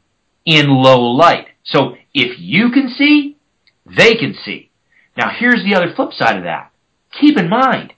in 0.46 0.68
low 0.70 1.02
light. 1.02 1.48
So 1.64 1.96
if 2.14 2.40
you 2.40 2.72
can 2.72 2.90
see, 2.90 3.38
they 3.86 4.16
can 4.16 4.36
see. 4.46 4.70
Now 5.18 5.32
here's 5.38 5.64
the 5.64 5.76
other 5.76 5.94
flip 5.94 6.14
side 6.14 6.38
of 6.38 6.44
that. 6.44 6.72
Keep 7.20 7.38
in 7.38 7.50
mind, 7.50 7.94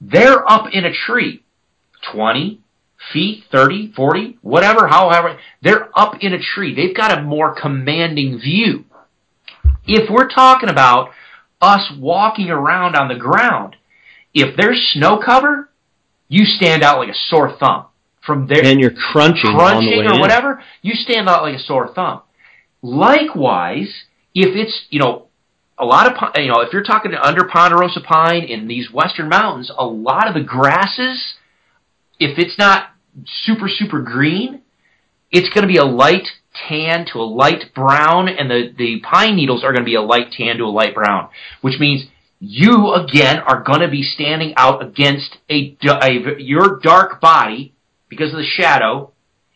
they're 0.00 0.50
up 0.50 0.66
in 0.72 0.84
a 0.84 0.92
tree, 0.92 1.43
20 2.12 2.60
feet, 3.12 3.44
30, 3.50 3.92
40, 3.94 4.38
whatever, 4.42 4.88
however, 4.88 5.38
they're 5.62 5.88
up 5.98 6.14
in 6.20 6.32
a 6.32 6.38
tree. 6.38 6.74
They've 6.74 6.96
got 6.96 7.18
a 7.18 7.22
more 7.22 7.54
commanding 7.54 8.38
view. 8.38 8.84
If 9.86 10.10
we're 10.10 10.28
talking 10.28 10.68
about 10.68 11.10
us 11.60 11.92
walking 11.98 12.50
around 12.50 12.96
on 12.96 13.08
the 13.08 13.14
ground, 13.14 13.76
if 14.32 14.56
there's 14.56 14.90
snow 14.94 15.20
cover, 15.24 15.68
you 16.28 16.44
stand 16.44 16.82
out 16.82 16.98
like 16.98 17.10
a 17.10 17.14
sore 17.28 17.56
thumb. 17.58 17.86
From 18.24 18.46
there, 18.46 18.64
and 18.64 18.80
you're 18.80 18.90
crunching, 19.12 19.54
crunching 19.54 20.06
or 20.06 20.14
in. 20.14 20.20
whatever, 20.20 20.62
you 20.80 20.94
stand 20.94 21.28
out 21.28 21.42
like 21.42 21.56
a 21.56 21.62
sore 21.62 21.92
thumb. 21.92 22.22
Likewise, 22.80 24.04
if 24.34 24.56
it's 24.56 24.86
you 24.88 24.98
know 24.98 25.26
a 25.76 25.84
lot 25.84 26.10
of 26.10 26.32
you 26.36 26.50
know 26.50 26.60
if 26.60 26.72
you're 26.72 26.82
talking 26.82 27.12
under 27.12 27.44
ponderosa 27.44 28.00
pine 28.00 28.44
in 28.44 28.66
these 28.66 28.90
western 28.90 29.28
mountains, 29.28 29.70
a 29.76 29.84
lot 29.84 30.26
of 30.26 30.32
the 30.32 30.40
grasses, 30.40 31.34
if 32.18 32.38
it's 32.38 32.58
not 32.58 32.90
super 33.44 33.68
super 33.68 34.02
green, 34.02 34.62
it's 35.30 35.48
going 35.48 35.62
to 35.62 35.72
be 35.72 35.78
a 35.78 35.84
light 35.84 36.28
tan 36.68 37.06
to 37.12 37.18
a 37.18 37.22
light 37.22 37.74
brown, 37.74 38.28
and 38.28 38.50
the 38.50 38.72
the 38.76 39.00
pine 39.00 39.36
needles 39.36 39.64
are 39.64 39.72
going 39.72 39.84
to 39.84 39.90
be 39.90 39.96
a 39.96 40.02
light 40.02 40.32
tan 40.32 40.58
to 40.58 40.64
a 40.64 40.66
light 40.66 40.94
brown, 40.94 41.28
which 41.60 41.78
means 41.78 42.04
you 42.40 42.92
again 42.92 43.38
are 43.38 43.62
going 43.62 43.80
to 43.80 43.88
be 43.88 44.02
standing 44.02 44.54
out 44.56 44.82
against 44.82 45.36
a, 45.48 45.76
a, 45.82 46.42
your 46.42 46.78
dark 46.80 47.20
body 47.20 47.74
because 48.08 48.30
of 48.32 48.38
the 48.38 48.46
shadow 48.46 49.12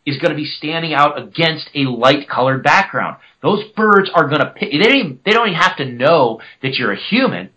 is 0.06 0.16
going 0.18 0.30
to 0.30 0.36
be 0.36 0.46
standing 0.46 0.94
out 0.94 1.20
against 1.20 1.68
a 1.74 1.80
light 1.80 2.28
colored 2.28 2.62
background. 2.62 3.18
Those 3.42 3.62
birds 3.76 4.10
are 4.14 4.26
going 4.28 4.40
to 4.40 4.54
they 4.60 4.78
don't 4.78 4.96
even, 4.96 5.20
they 5.24 5.32
don't 5.32 5.48
even 5.48 5.60
have 5.60 5.76
to 5.76 5.84
know 5.84 6.40
that 6.62 6.74
you're 6.76 6.92
a 6.92 6.98
human. 6.98 7.50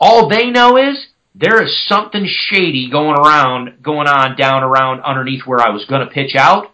All 0.00 0.28
they 0.28 0.50
know 0.50 0.76
is 0.76 1.06
there 1.34 1.62
is 1.62 1.86
something 1.88 2.26
shady 2.26 2.90
going 2.90 3.18
around 3.18 3.82
going 3.82 4.06
on 4.06 4.36
down 4.36 4.62
around 4.62 5.02
underneath 5.02 5.46
where 5.46 5.60
I 5.60 5.70
was 5.70 5.84
going 5.86 6.06
to 6.06 6.12
pitch 6.12 6.34
out. 6.36 6.72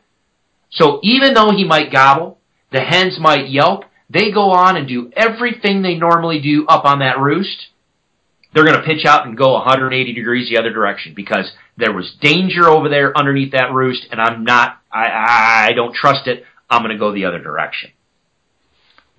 So 0.70 1.00
even 1.02 1.34
though 1.34 1.50
he 1.50 1.64
might 1.64 1.92
gobble, 1.92 2.38
the 2.72 2.80
hens 2.80 3.18
might 3.18 3.48
yelp, 3.48 3.84
they 4.10 4.30
go 4.32 4.50
on 4.50 4.76
and 4.76 4.88
do 4.88 5.10
everything 5.14 5.82
they 5.82 5.94
normally 5.94 6.40
do 6.40 6.66
up 6.66 6.84
on 6.84 6.98
that 6.98 7.18
roost 7.18 7.68
they're 8.52 8.64
going 8.64 8.76
to 8.76 8.86
pitch 8.86 9.04
out 9.04 9.26
and 9.26 9.36
go 9.36 9.52
180 9.52 10.12
degrees 10.12 10.48
the 10.48 10.58
other 10.58 10.72
direction 10.72 11.12
because 11.14 11.52
there 11.76 11.92
was 11.92 12.16
danger 12.20 12.68
over 12.68 12.88
there 12.88 13.16
underneath 13.16 13.52
that 13.52 13.72
roost, 13.72 14.06
and 14.10 14.20
I'm 14.20 14.44
not, 14.44 14.80
I, 14.90 15.68
I 15.68 15.72
don't 15.74 15.94
trust 15.94 16.26
it. 16.26 16.44
I'm 16.70 16.82
going 16.82 16.92
to 16.92 16.98
go 16.98 17.12
the 17.12 17.26
other 17.26 17.40
direction. 17.40 17.90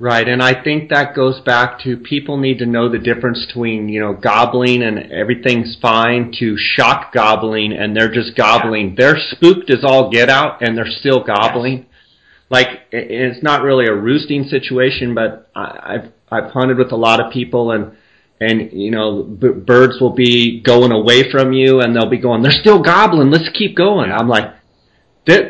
Right, 0.01 0.29
and 0.29 0.41
I 0.41 0.63
think 0.63 0.91
that 0.91 1.13
goes 1.13 1.41
back 1.41 1.81
to 1.81 1.97
people 1.97 2.38
need 2.38 2.59
to 2.59 2.65
know 2.65 2.88
the 2.88 2.97
difference 2.97 3.45
between, 3.45 3.89
you 3.89 3.99
know, 3.99 4.13
gobbling 4.13 4.81
and 4.81 5.12
everything's 5.12 5.75
fine 5.81 6.31
to 6.39 6.55
shock 6.57 7.12
gobbling 7.12 7.73
and 7.73 7.93
they're 7.93 8.12
just 8.12 8.33
gobbling. 8.38 8.91
Yeah. 8.91 8.95
They're 8.97 9.19
spooked 9.31 9.69
as 9.69 9.83
all 9.83 10.09
get 10.09 10.29
out 10.29 10.62
and 10.62 10.77
they're 10.77 10.89
still 10.89 11.21
gobbling. 11.25 11.79
Yes. 11.79 11.85
Like, 12.49 12.67
it's 12.93 13.43
not 13.43 13.62
really 13.62 13.88
a 13.88 13.93
roosting 13.93 14.45
situation, 14.45 15.13
but 15.13 15.51
I've, 15.53 16.13
I've 16.31 16.51
hunted 16.51 16.77
with 16.77 16.93
a 16.93 16.97
lot 16.97 17.19
of 17.19 17.33
people 17.33 17.71
and 17.71 17.97
and 18.41 18.71
you 18.71 18.89
know 18.89 19.23
b- 19.23 19.49
birds 19.49 19.99
will 19.99 20.13
be 20.13 20.62
going 20.62 20.93
away 20.93 21.29
from 21.29 21.51
you 21.51 21.81
and 21.81 21.93
they'll 21.93 22.09
be 22.09 22.17
going 22.17 22.41
they're 22.41 22.51
still 22.53 22.81
gobbling 22.81 23.29
let's 23.29 23.49
keep 23.53 23.75
going 23.75 24.09
i'm 24.12 24.29
like 24.29 24.45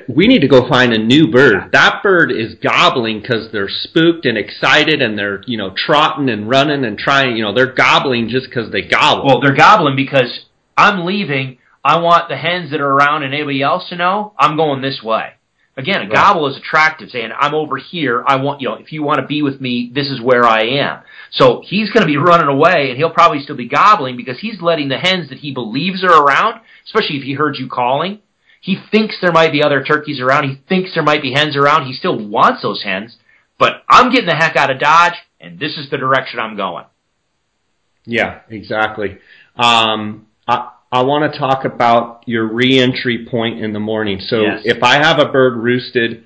we 0.07 0.27
need 0.27 0.39
to 0.39 0.47
go 0.47 0.67
find 0.67 0.93
a 0.93 0.97
new 0.97 1.27
bird 1.31 1.71
that 1.71 2.01
bird 2.03 2.31
is 2.31 2.55
gobbling 2.55 3.21
because 3.21 3.51
they're 3.51 3.69
spooked 3.69 4.25
and 4.25 4.37
excited 4.37 5.01
and 5.01 5.17
they're 5.17 5.41
you 5.45 5.57
know 5.57 5.73
trotting 5.75 6.29
and 6.29 6.49
running 6.49 6.85
and 6.85 6.97
trying 6.97 7.35
you 7.35 7.43
know 7.43 7.53
they're 7.53 7.73
gobbling 7.73 8.27
just 8.27 8.47
because 8.47 8.71
they 8.71 8.81
gobble 8.81 9.25
well 9.25 9.41
they're 9.41 9.55
gobbling 9.55 9.95
because 9.95 10.45
i'm 10.77 11.05
leaving 11.05 11.57
i 11.83 11.99
want 11.99 12.29
the 12.29 12.37
hens 12.37 12.71
that 12.71 12.81
are 12.81 12.91
around 12.91 13.23
and 13.23 13.33
anybody 13.33 13.61
else 13.61 13.87
to 13.89 13.95
know 13.95 14.33
i'm 14.37 14.57
going 14.57 14.81
this 14.81 15.01
way 15.03 15.33
Again, 15.79 16.01
a 16.01 16.05
right. 16.07 16.13
gobble 16.13 16.47
is 16.47 16.57
attractive, 16.57 17.09
saying, 17.09 17.29
I'm 17.37 17.53
over 17.53 17.77
here, 17.77 18.21
I 18.27 18.35
want, 18.35 18.59
you 18.59 18.67
know, 18.67 18.75
if 18.75 18.91
you 18.91 19.01
want 19.01 19.21
to 19.21 19.25
be 19.25 19.41
with 19.41 19.61
me, 19.61 19.89
this 19.95 20.09
is 20.09 20.19
where 20.19 20.45
I 20.45 20.63
am. 20.63 21.03
So 21.31 21.61
he's 21.63 21.89
going 21.89 22.01
to 22.01 22.11
be 22.11 22.17
running 22.17 22.47
away, 22.47 22.89
and 22.89 22.97
he'll 22.97 23.11
probably 23.11 23.39
still 23.39 23.55
be 23.55 23.69
gobbling 23.69 24.17
because 24.17 24.39
he's 24.39 24.61
letting 24.61 24.89
the 24.89 24.97
hens 24.97 25.29
that 25.29 25.37
he 25.37 25.53
believes 25.53 26.03
are 26.03 26.21
around, 26.21 26.59
especially 26.85 27.17
if 27.17 27.23
he 27.23 27.33
heard 27.33 27.55
you 27.57 27.69
calling. 27.69 28.19
He 28.61 28.77
thinks 28.91 29.17
there 29.21 29.31
might 29.31 29.51
be 29.51 29.63
other 29.63 29.83
turkeys 29.83 30.19
around, 30.19 30.49
he 30.49 30.61
thinks 30.67 30.93
there 30.93 31.03
might 31.03 31.21
be 31.21 31.33
hens 31.33 31.55
around, 31.55 31.87
he 31.87 31.93
still 31.93 32.27
wants 32.27 32.61
those 32.61 32.83
hens, 32.83 33.17
but 33.57 33.83
I'm 33.89 34.11
getting 34.11 34.27
the 34.27 34.35
heck 34.35 34.55
out 34.55 34.71
of 34.71 34.79
Dodge, 34.79 35.15
and 35.39 35.59
this 35.59 35.77
is 35.77 35.89
the 35.89 35.97
direction 35.97 36.39
I'm 36.39 36.57
going. 36.57 36.85
Yeah, 38.05 38.41
exactly. 38.49 39.17
Um, 39.55 40.27
I, 40.47 40.71
I 40.91 41.03
want 41.03 41.31
to 41.31 41.39
talk 41.39 41.65
about 41.65 42.23
your 42.25 42.51
reentry 42.51 43.27
point 43.29 43.63
in 43.63 43.73
the 43.73 43.79
morning. 43.79 44.19
So 44.19 44.41
yes. 44.41 44.61
if 44.65 44.83
I 44.83 44.95
have 44.95 45.19
a 45.19 45.31
bird 45.31 45.57
roosted, 45.57 46.23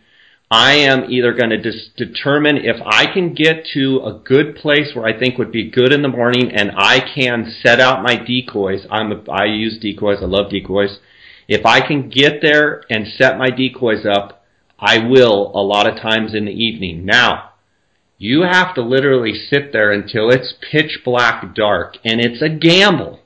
I 0.49 0.75
am 0.75 1.11
either 1.11 1.33
going 1.33 1.49
to 1.49 1.57
dis- 1.57 1.89
determine 1.97 2.57
if 2.57 2.79
I 2.85 3.11
can 3.11 3.33
get 3.33 3.65
to 3.73 4.01
a 4.05 4.13
good 4.23 4.55
place 4.55 4.91
where 4.93 5.05
I 5.05 5.17
think 5.17 5.37
would 5.37 5.51
be 5.51 5.69
good 5.69 5.91
in 5.91 6.03
the 6.03 6.07
morning 6.07 6.51
and 6.51 6.71
I 6.77 6.99
can 6.99 7.51
set 7.61 7.79
out 7.79 8.03
my 8.03 8.15
decoys. 8.15 8.85
I'm 8.89 9.11
a, 9.11 9.31
I 9.31 9.45
use 9.45 9.79
decoys. 9.79 10.19
I 10.21 10.25
love 10.25 10.51
decoys. 10.51 10.99
If 11.47 11.65
I 11.65 11.85
can 11.85 12.09
get 12.09 12.41
there 12.41 12.83
and 12.89 13.07
set 13.07 13.37
my 13.37 13.49
decoys 13.49 14.05
up, 14.05 14.45
I 14.79 14.99
will 14.99 15.51
a 15.55 15.61
lot 15.61 15.87
of 15.87 16.01
times 16.01 16.33
in 16.33 16.45
the 16.45 16.51
evening. 16.51 17.05
Now, 17.05 17.51
you 18.17 18.41
have 18.41 18.75
to 18.75 18.81
literally 18.81 19.33
sit 19.33 19.71
there 19.73 19.91
until 19.91 20.29
it's 20.29 20.53
pitch 20.71 21.01
black 21.03 21.55
dark 21.55 21.97
and 22.05 22.21
it's 22.21 22.41
a 22.41 22.49
gamble 22.49 23.19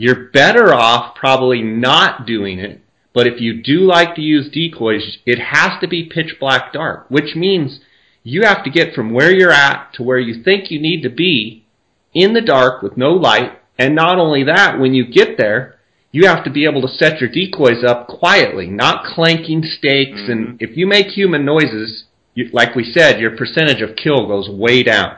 you're 0.00 0.30
better 0.30 0.72
off 0.72 1.14
probably 1.14 1.60
not 1.60 2.26
doing 2.26 2.58
it. 2.58 2.80
But 3.12 3.26
if 3.26 3.38
you 3.38 3.62
do 3.62 3.80
like 3.80 4.14
to 4.14 4.22
use 4.22 4.48
decoys, 4.50 5.18
it 5.26 5.38
has 5.38 5.78
to 5.82 5.88
be 5.88 6.08
pitch 6.08 6.36
black 6.40 6.72
dark, 6.72 7.04
which 7.10 7.36
means 7.36 7.80
you 8.22 8.44
have 8.44 8.64
to 8.64 8.70
get 8.70 8.94
from 8.94 9.12
where 9.12 9.30
you're 9.30 9.52
at 9.52 9.92
to 9.94 10.02
where 10.02 10.18
you 10.18 10.42
think 10.42 10.70
you 10.70 10.80
need 10.80 11.02
to 11.02 11.10
be 11.10 11.66
in 12.14 12.32
the 12.32 12.40
dark 12.40 12.80
with 12.80 12.96
no 12.96 13.10
light. 13.12 13.60
And 13.78 13.94
not 13.94 14.18
only 14.18 14.42
that, 14.44 14.80
when 14.80 14.94
you 14.94 15.04
get 15.04 15.36
there, 15.36 15.78
you 16.12 16.26
have 16.26 16.44
to 16.44 16.50
be 16.50 16.64
able 16.64 16.82
to 16.82 16.88
set 16.88 17.20
your 17.20 17.30
decoys 17.30 17.84
up 17.84 18.08
quietly, 18.08 18.66
not 18.66 19.04
clanking 19.04 19.62
stakes. 19.62 20.18
Mm-hmm. 20.18 20.32
And 20.32 20.62
if 20.62 20.76
you 20.76 20.86
make 20.86 21.06
human 21.06 21.44
noises, 21.44 22.04
you, 22.34 22.50
like 22.52 22.74
we 22.74 22.84
said, 22.84 23.20
your 23.20 23.36
percentage 23.36 23.80
of 23.80 23.96
kill 23.96 24.26
goes 24.26 24.48
way 24.48 24.82
down. 24.82 25.16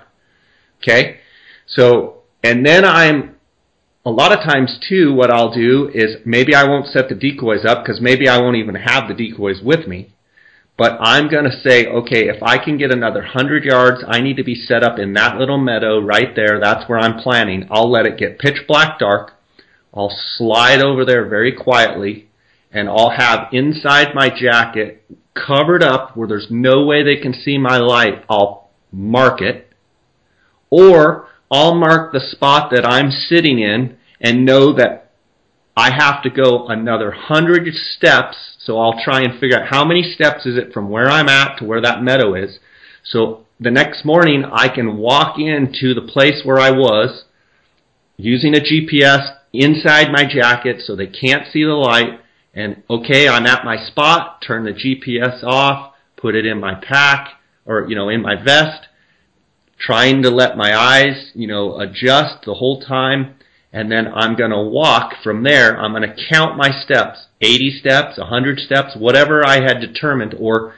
Okay? 0.82 1.18
So, 1.66 2.22
and 2.42 2.66
then 2.66 2.84
I'm 2.84 3.36
a 4.04 4.10
lot 4.10 4.32
of 4.32 4.40
times 4.40 4.78
too, 4.88 5.14
what 5.14 5.30
I'll 5.30 5.54
do 5.54 5.90
is 5.94 6.16
maybe 6.24 6.54
I 6.54 6.64
won't 6.64 6.88
set 6.88 7.08
the 7.08 7.14
decoys 7.14 7.64
up 7.64 7.84
because 7.84 8.00
maybe 8.00 8.28
I 8.28 8.38
won't 8.40 8.56
even 8.56 8.74
have 8.74 9.08
the 9.08 9.14
decoys 9.14 9.60
with 9.62 9.86
me. 9.86 10.12
But 10.76 10.98
I'm 11.00 11.28
going 11.28 11.44
to 11.44 11.60
say, 11.60 11.86
okay, 11.86 12.28
if 12.28 12.42
I 12.42 12.58
can 12.58 12.78
get 12.78 12.90
another 12.90 13.20
100 13.20 13.64
yards, 13.64 14.02
I 14.08 14.20
need 14.20 14.36
to 14.38 14.44
be 14.44 14.54
set 14.54 14.82
up 14.82 14.98
in 14.98 15.12
that 15.12 15.36
little 15.36 15.58
meadow 15.58 16.00
right 16.00 16.34
there. 16.34 16.58
That's 16.60 16.88
where 16.88 16.98
I'm 16.98 17.20
planning. 17.20 17.68
I'll 17.70 17.90
let 17.90 18.06
it 18.06 18.18
get 18.18 18.38
pitch 18.38 18.66
black 18.66 18.98
dark. 18.98 19.34
I'll 19.94 20.16
slide 20.36 20.80
over 20.80 21.04
there 21.04 21.28
very 21.28 21.52
quietly 21.52 22.28
and 22.72 22.88
I'll 22.88 23.10
have 23.10 23.48
inside 23.52 24.14
my 24.14 24.30
jacket 24.30 25.04
covered 25.34 25.82
up 25.82 26.16
where 26.16 26.28
there's 26.28 26.48
no 26.50 26.84
way 26.84 27.02
they 27.02 27.16
can 27.16 27.34
see 27.34 27.58
my 27.58 27.78
light. 27.78 28.24
I'll 28.28 28.70
mark 28.90 29.40
it. 29.40 29.70
Or 30.70 31.28
I'll 31.50 31.74
mark 31.74 32.12
the 32.12 32.20
spot 32.20 32.70
that 32.72 32.86
I'm 32.86 33.10
sitting 33.10 33.58
in 33.58 33.96
and 34.20 34.46
know 34.46 34.72
that 34.74 35.10
I 35.76 35.90
have 35.90 36.22
to 36.22 36.30
go 36.30 36.66
another 36.68 37.10
hundred 37.10 37.68
steps. 37.74 38.56
So 38.58 38.78
I'll 38.78 39.02
try 39.02 39.20
and 39.22 39.38
figure 39.38 39.58
out 39.58 39.68
how 39.68 39.84
many 39.84 40.02
steps 40.02 40.46
is 40.46 40.56
it 40.56 40.72
from 40.72 40.88
where 40.88 41.10
I'm 41.10 41.28
at 41.28 41.58
to 41.58 41.64
where 41.64 41.80
that 41.82 42.02
meadow 42.02 42.34
is. 42.34 42.58
So 43.04 43.44
the 43.60 43.70
next 43.70 44.04
morning 44.04 44.44
I 44.50 44.68
can 44.68 44.96
walk 44.96 45.38
into 45.38 45.92
the 45.92 46.06
place 46.06 46.42
where 46.44 46.58
I 46.58 46.70
was 46.70 47.24
using 48.16 48.54
a 48.54 48.60
GPS 48.60 49.36
inside 49.52 50.10
my 50.10 50.24
jacket 50.24 50.82
so 50.84 50.96
they 50.96 51.06
can't 51.06 51.50
see 51.52 51.64
the 51.64 51.70
light 51.70 52.20
and 52.54 52.82
okay, 52.90 53.28
I'm 53.28 53.46
at 53.46 53.64
my 53.64 53.76
spot, 53.76 54.42
turn 54.46 54.64
the 54.64 54.72
GPS 54.72 55.42
off, 55.42 55.94
put 56.16 56.34
it 56.34 56.44
in 56.44 56.60
my 56.60 56.74
pack 56.74 57.28
or 57.64 57.86
you 57.88 57.94
know 57.94 58.08
in 58.08 58.22
my 58.22 58.42
vest 58.42 58.88
trying 59.82 60.22
to 60.22 60.30
let 60.30 60.56
my 60.56 60.76
eyes, 60.76 61.32
you 61.34 61.46
know, 61.46 61.78
adjust 61.80 62.44
the 62.44 62.54
whole 62.54 62.80
time. 62.80 63.34
And 63.72 63.90
then 63.90 64.06
I'm 64.14 64.36
going 64.36 64.50
to 64.50 64.60
walk 64.60 65.14
from 65.24 65.42
there. 65.42 65.76
I'm 65.78 65.92
going 65.92 66.08
to 66.08 66.26
count 66.30 66.58
my 66.58 66.70
steps, 66.84 67.26
80 67.40 67.78
steps, 67.80 68.18
100 68.18 68.58
steps, 68.60 68.94
whatever 68.96 69.46
I 69.46 69.62
had 69.62 69.80
determined, 69.80 70.34
or 70.38 70.74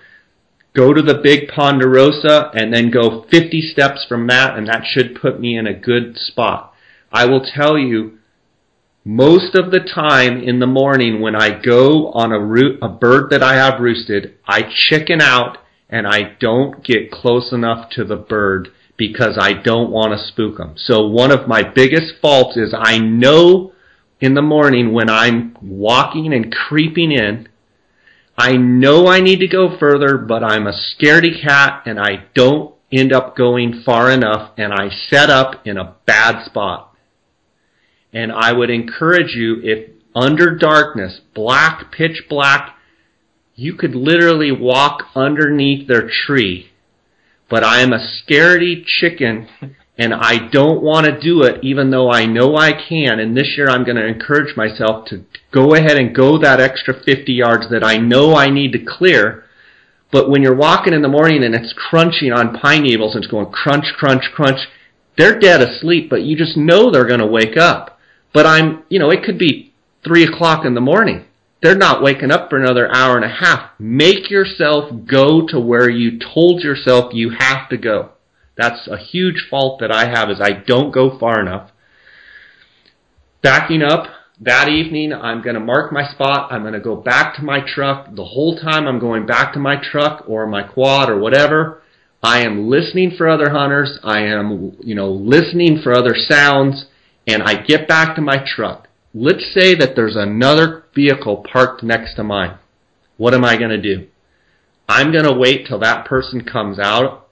go 0.75 0.93
to 0.93 1.03
the 1.03 1.21
big 1.21 1.49
ponderosa 1.49 2.51
and 2.55 2.73
then 2.73 2.91
go 2.91 3.27
50 3.31 3.63
steps 3.63 4.07
from 4.09 4.29
that, 4.29 4.57
and 4.57 4.69
that 4.69 4.85
should 4.87 5.21
put 5.21 5.41
me 5.41 5.59
in 5.59 5.67
a 5.67 5.75
good 5.75 6.17
spot. 6.17 6.73
I 7.13 7.27
will 7.27 7.45
tell 7.45 7.77
you, 7.77 8.19
most 9.05 9.55
of 9.55 9.71
the 9.71 9.81
time 9.81 10.43
in 10.43 10.61
the 10.61 10.67
morning 10.67 11.21
when 11.21 11.37
I 11.37 11.61
go 11.61 12.11
on 12.13 12.33
a 12.33 12.41
root, 12.41 12.79
a 12.81 12.89
bird 12.89 13.31
that 13.31 13.43
I 13.43 13.57
have 13.57 13.81
roosted, 13.81 14.39
I 14.47 14.63
chicken 14.89 15.21
out 15.21 15.59
and 15.91 16.07
I 16.07 16.37
don't 16.41 16.83
get 16.83 17.11
close 17.11 17.53
enough 17.53 17.91
to 17.91 18.05
the 18.05 18.17
bird 18.17 18.71
because 18.97 19.37
I 19.39 19.53
don't 19.53 19.91
want 19.91 20.19
to 20.19 20.27
spook 20.27 20.57
them. 20.57 20.75
So 20.77 21.07
one 21.07 21.31
of 21.31 21.47
my 21.47 21.63
biggest 21.63 22.15
faults 22.23 22.57
is 22.57 22.75
I 22.77 22.99
know 22.99 23.73
in 24.21 24.35
the 24.35 24.43
morning 24.43 24.95
when 24.95 25.11
I'm 25.11 25.57
walking 25.61 26.33
and 26.33 26.51
creeping 26.51 27.13
in, 27.13 27.49
I 28.39 28.57
know 28.57 29.07
I 29.07 29.21
need 29.21 29.41
to 29.41 29.49
go 29.49 29.77
further, 29.79 30.17
but 30.17 30.43
I'm 30.43 30.67
a 30.67 30.73
scaredy 30.73 31.43
cat 31.43 31.83
and 31.85 32.01
I 32.01 32.25
don't 32.35 32.75
end 32.91 33.13
up 33.13 33.37
going 33.37 33.83
far 33.85 34.11
enough 34.11 34.53
and 34.57 34.73
I 34.73 34.89
set 35.11 35.29
up 35.29 35.67
in 35.67 35.77
a 35.77 35.95
bad 36.07 36.47
spot. 36.47 36.94
And 38.15 38.33
I 38.33 38.53
would 38.53 38.71
encourage 38.71 39.35
you 39.35 39.61
if 39.63 39.91
under 40.15 40.55
darkness, 40.55 41.21
black, 41.35 41.93
pitch 41.93 42.23
black, 42.29 42.77
you 43.57 43.75
could 43.75 43.95
literally 43.95 44.53
walk 44.53 45.09
underneath 45.15 45.89
their 45.89 46.09
tree. 46.09 46.71
But 47.51 47.65
I 47.65 47.81
am 47.81 47.93
a 47.93 47.99
scaredy 47.99 48.85
chicken 48.87 49.49
and 49.99 50.15
I 50.15 50.49
don't 50.49 50.83
want 50.83 51.07
to 51.07 51.21
do 51.21 51.43
it 51.43 51.63
even 51.63 51.91
though 51.91 52.11
I 52.11 52.27
know 52.27 52.57
I 52.57 52.73
can. 52.73 53.19
And 53.19 53.37
this 53.37 53.55
year 53.57 53.69
I'm 53.69 53.85
going 53.85 53.97
to 53.97 54.07
encourage 54.07 54.57
myself 54.57 55.07
to 55.09 55.25
go 55.53 55.75
ahead 55.75 55.97
and 55.97 56.15
go 56.15 56.39
that 56.39 56.61
extra 56.61 56.95
50 56.95 57.33
yards 57.33 57.71
that 57.71 57.85
I 57.85 57.97
know 57.97 58.35
I 58.35 58.51
need 58.51 58.73
to 58.73 58.85
clear. 58.85 59.45
But 60.11 60.31
when 60.31 60.43
you're 60.43 60.55
walking 60.55 60.95
in 60.95 61.03
the 61.03 61.09
morning 61.09 61.43
and 61.43 61.55
it's 61.55 61.73
crunching 61.73 62.33
on 62.33 62.59
pine 62.59 62.83
needles 62.83 63.15
and 63.15 63.25
it's 63.25 63.31
going 63.31 63.51
crunch, 63.51 63.87
crunch, 63.97 64.25
crunch, 64.33 64.61
they're 65.17 65.39
dead 65.39 65.61
asleep, 65.61 66.11
but 66.11 66.23
you 66.23 66.37
just 66.37 66.57
know 66.57 66.91
they're 66.91 67.07
going 67.07 67.21
to 67.21 67.27
wake 67.27 67.57
up. 67.57 67.94
But 68.35 68.47
I'm, 68.47 68.83
you 68.91 68.99
know, 68.99 69.11
it 69.11 69.23
could 69.25 69.39
be 69.39 69.73
three 70.05 70.25
o'clock 70.25 70.67
in 70.67 70.75
the 70.75 70.81
morning. 70.81 71.25
They're 71.63 71.77
not 71.77 72.03
waking 72.03 72.31
up 72.31 72.51
for 72.51 72.63
another 72.63 72.93
hour 72.93 73.17
and 73.17 73.25
a 73.25 73.29
half. 73.29 73.71
Make 73.79 74.29
yourself 74.31 74.91
go 75.07 75.47
to 75.47 75.59
where 75.59 75.89
you 75.89 76.19
told 76.19 76.63
yourself 76.63 77.15
you 77.15 77.31
have 77.39 77.71
to 77.71 77.79
go. 77.79 78.11
That's 78.57 78.87
a 78.87 78.99
huge 78.99 79.47
fault 79.49 79.81
that 79.81 79.91
I 79.91 80.07
have 80.07 80.31
is 80.31 80.41
I 80.41 80.51
don't 80.53 80.93
go 80.93 81.19
far 81.19 81.41
enough. 81.41 81.71
Backing 83.41 83.83
up, 83.83 84.09
that 84.41 84.69
evening 84.69 85.13
I'm 85.13 85.43
going 85.43 85.55
to 85.55 85.61
mark 85.61 85.93
my 85.93 86.07
spot. 86.07 86.53
I'm 86.53 86.63
going 86.63 86.75
to 86.75 86.81
go 86.81 86.97
back 86.97 87.37
to 87.37 87.43
my 87.43 87.61
truck. 87.65 88.15
The 88.15 88.25
whole 88.25 88.59
time 88.59 88.87
I'm 88.87 88.99
going 88.99 89.27
back 89.27 89.53
to 89.55 89.59
my 89.61 89.77
truck 89.81 90.25
or 90.27 90.47
my 90.47 90.65
quad 90.65 91.09
or 91.09 91.19
whatever, 91.19 91.83
I 92.23 92.41
am 92.41 92.69
listening 92.69 93.13
for 93.17 93.29
other 93.29 93.51
hunters. 93.51 93.99
I 94.03 94.23
am, 94.23 94.77
you 94.81 94.95
know, 94.95 95.11
listening 95.11 95.81
for 95.83 95.93
other 95.93 96.15
sounds 96.17 96.87
and 97.27 97.43
I 97.43 97.63
get 97.63 97.89
back 97.89 98.17
to 98.17 98.23
my 98.23 98.45
truck. 98.45 98.89
Let's 99.15 99.53
say 99.55 99.75
that 99.77 99.95
there's 99.95 100.17
another 100.17 100.85
vehicle 100.95 101.45
parked 101.51 101.83
next 101.83 102.15
to 102.17 102.25
mine. 102.25 102.59
What 103.17 103.35
am 103.35 103.45
I 103.45 103.57
going 103.57 103.71
to 103.71 103.81
do? 103.81 104.09
I'm 104.89 105.13
going 105.13 105.25
to 105.25 105.33
wait 105.33 105.67
till 105.67 105.79
that 105.81 106.07
person 106.07 106.45
comes 106.45 106.79
out 106.79 107.25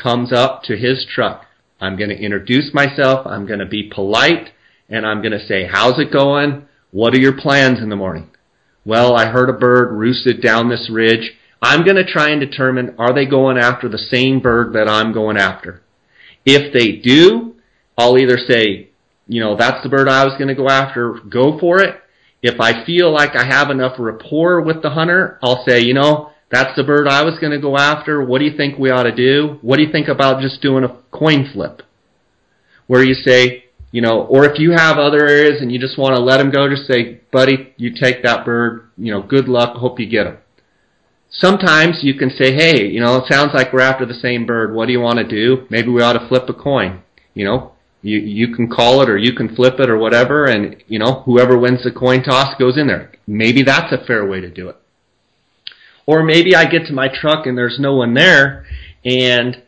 comes 0.00 0.32
up 0.32 0.62
to 0.64 0.76
his 0.76 1.06
truck. 1.06 1.46
I'm 1.80 1.96
going 1.96 2.10
to 2.10 2.18
introduce 2.18 2.72
myself. 2.72 3.26
I'm 3.26 3.46
going 3.46 3.58
to 3.58 3.66
be 3.66 3.90
polite 3.92 4.50
and 4.88 5.06
I'm 5.06 5.20
going 5.20 5.32
to 5.32 5.46
say, 5.46 5.66
how's 5.70 5.98
it 5.98 6.12
going? 6.12 6.66
What 6.90 7.14
are 7.14 7.20
your 7.20 7.38
plans 7.38 7.80
in 7.80 7.88
the 7.88 7.96
morning? 7.96 8.30
Well, 8.84 9.16
I 9.16 9.26
heard 9.26 9.50
a 9.50 9.54
bird 9.54 9.92
roosted 9.92 10.40
down 10.40 10.68
this 10.68 10.88
ridge. 10.90 11.32
I'm 11.60 11.84
going 11.84 11.96
to 11.96 12.04
try 12.04 12.30
and 12.30 12.40
determine, 12.40 12.94
are 12.98 13.12
they 13.12 13.26
going 13.26 13.58
after 13.58 13.88
the 13.88 13.98
same 13.98 14.40
bird 14.40 14.74
that 14.74 14.88
I'm 14.88 15.12
going 15.12 15.36
after? 15.36 15.82
If 16.44 16.72
they 16.72 16.92
do, 16.92 17.56
I'll 17.98 18.16
either 18.16 18.38
say, 18.38 18.90
you 19.26 19.40
know, 19.40 19.56
that's 19.56 19.82
the 19.82 19.88
bird 19.88 20.08
I 20.08 20.24
was 20.24 20.34
going 20.34 20.48
to 20.48 20.54
go 20.54 20.68
after, 20.68 21.14
go 21.28 21.58
for 21.58 21.82
it. 21.82 21.96
If 22.42 22.60
I 22.60 22.84
feel 22.84 23.12
like 23.12 23.34
I 23.34 23.44
have 23.44 23.70
enough 23.70 23.96
rapport 23.98 24.60
with 24.60 24.82
the 24.82 24.90
hunter, 24.90 25.38
I'll 25.42 25.64
say, 25.66 25.80
you 25.80 25.94
know, 25.94 26.30
that's 26.50 26.76
the 26.76 26.84
bird 26.84 27.08
I 27.08 27.24
was 27.24 27.38
going 27.40 27.52
to 27.52 27.60
go 27.60 27.76
after. 27.76 28.24
What 28.24 28.38
do 28.38 28.44
you 28.44 28.56
think 28.56 28.78
we 28.78 28.90
ought 28.90 29.02
to 29.02 29.14
do? 29.14 29.58
What 29.62 29.76
do 29.76 29.82
you 29.82 29.90
think 29.90 30.08
about 30.08 30.40
just 30.40 30.62
doing 30.62 30.84
a 30.84 30.96
coin 31.10 31.50
flip? 31.52 31.82
Where 32.86 33.02
you 33.02 33.14
say, 33.14 33.64
you 33.90 34.00
know, 34.00 34.22
or 34.22 34.44
if 34.44 34.58
you 34.58 34.72
have 34.72 34.98
other 34.98 35.26
areas 35.26 35.60
and 35.60 35.72
you 35.72 35.80
just 35.80 35.98
want 35.98 36.14
to 36.14 36.22
let 36.22 36.38
them 36.38 36.50
go, 36.50 36.68
just 36.68 36.86
say, 36.86 37.20
buddy, 37.32 37.74
you 37.76 37.92
take 37.98 38.22
that 38.22 38.44
bird, 38.44 38.90
you 38.96 39.12
know, 39.12 39.22
good 39.22 39.48
luck, 39.48 39.76
hope 39.76 39.98
you 39.98 40.08
get 40.08 40.26
him. 40.26 40.38
Sometimes 41.30 41.98
you 42.02 42.14
can 42.14 42.30
say, 42.30 42.54
hey, 42.54 42.86
you 42.86 43.00
know, 43.00 43.16
it 43.16 43.24
sounds 43.28 43.52
like 43.52 43.72
we're 43.72 43.80
after 43.80 44.06
the 44.06 44.14
same 44.14 44.46
bird. 44.46 44.72
What 44.72 44.86
do 44.86 44.92
you 44.92 45.00
want 45.00 45.18
to 45.18 45.26
do? 45.26 45.66
Maybe 45.68 45.88
we 45.88 46.02
ought 46.02 46.12
to 46.12 46.28
flip 46.28 46.48
a 46.48 46.54
coin. 46.54 47.02
You 47.34 47.44
know, 47.44 47.72
you, 48.02 48.18
you 48.18 48.54
can 48.54 48.68
call 48.68 49.00
it 49.02 49.10
or 49.10 49.16
you 49.16 49.34
can 49.34 49.54
flip 49.54 49.80
it 49.80 49.90
or 49.90 49.98
whatever 49.98 50.44
and, 50.44 50.82
you 50.86 50.98
know, 50.98 51.22
whoever 51.24 51.58
wins 51.58 51.82
the 51.82 51.90
coin 51.90 52.22
toss 52.22 52.54
goes 52.58 52.76
in 52.78 52.86
there. 52.86 53.12
Maybe 53.26 53.62
that's 53.62 53.92
a 53.92 54.04
fair 54.04 54.26
way 54.26 54.40
to 54.40 54.50
do 54.50 54.68
it. 54.68 54.76
Or 56.06 56.22
maybe 56.22 56.54
I 56.54 56.66
get 56.66 56.86
to 56.86 56.92
my 56.92 57.08
truck 57.08 57.46
and 57.46 57.58
there's 57.58 57.78
no 57.80 57.96
one 57.96 58.14
there 58.14 58.64
and 59.04 59.62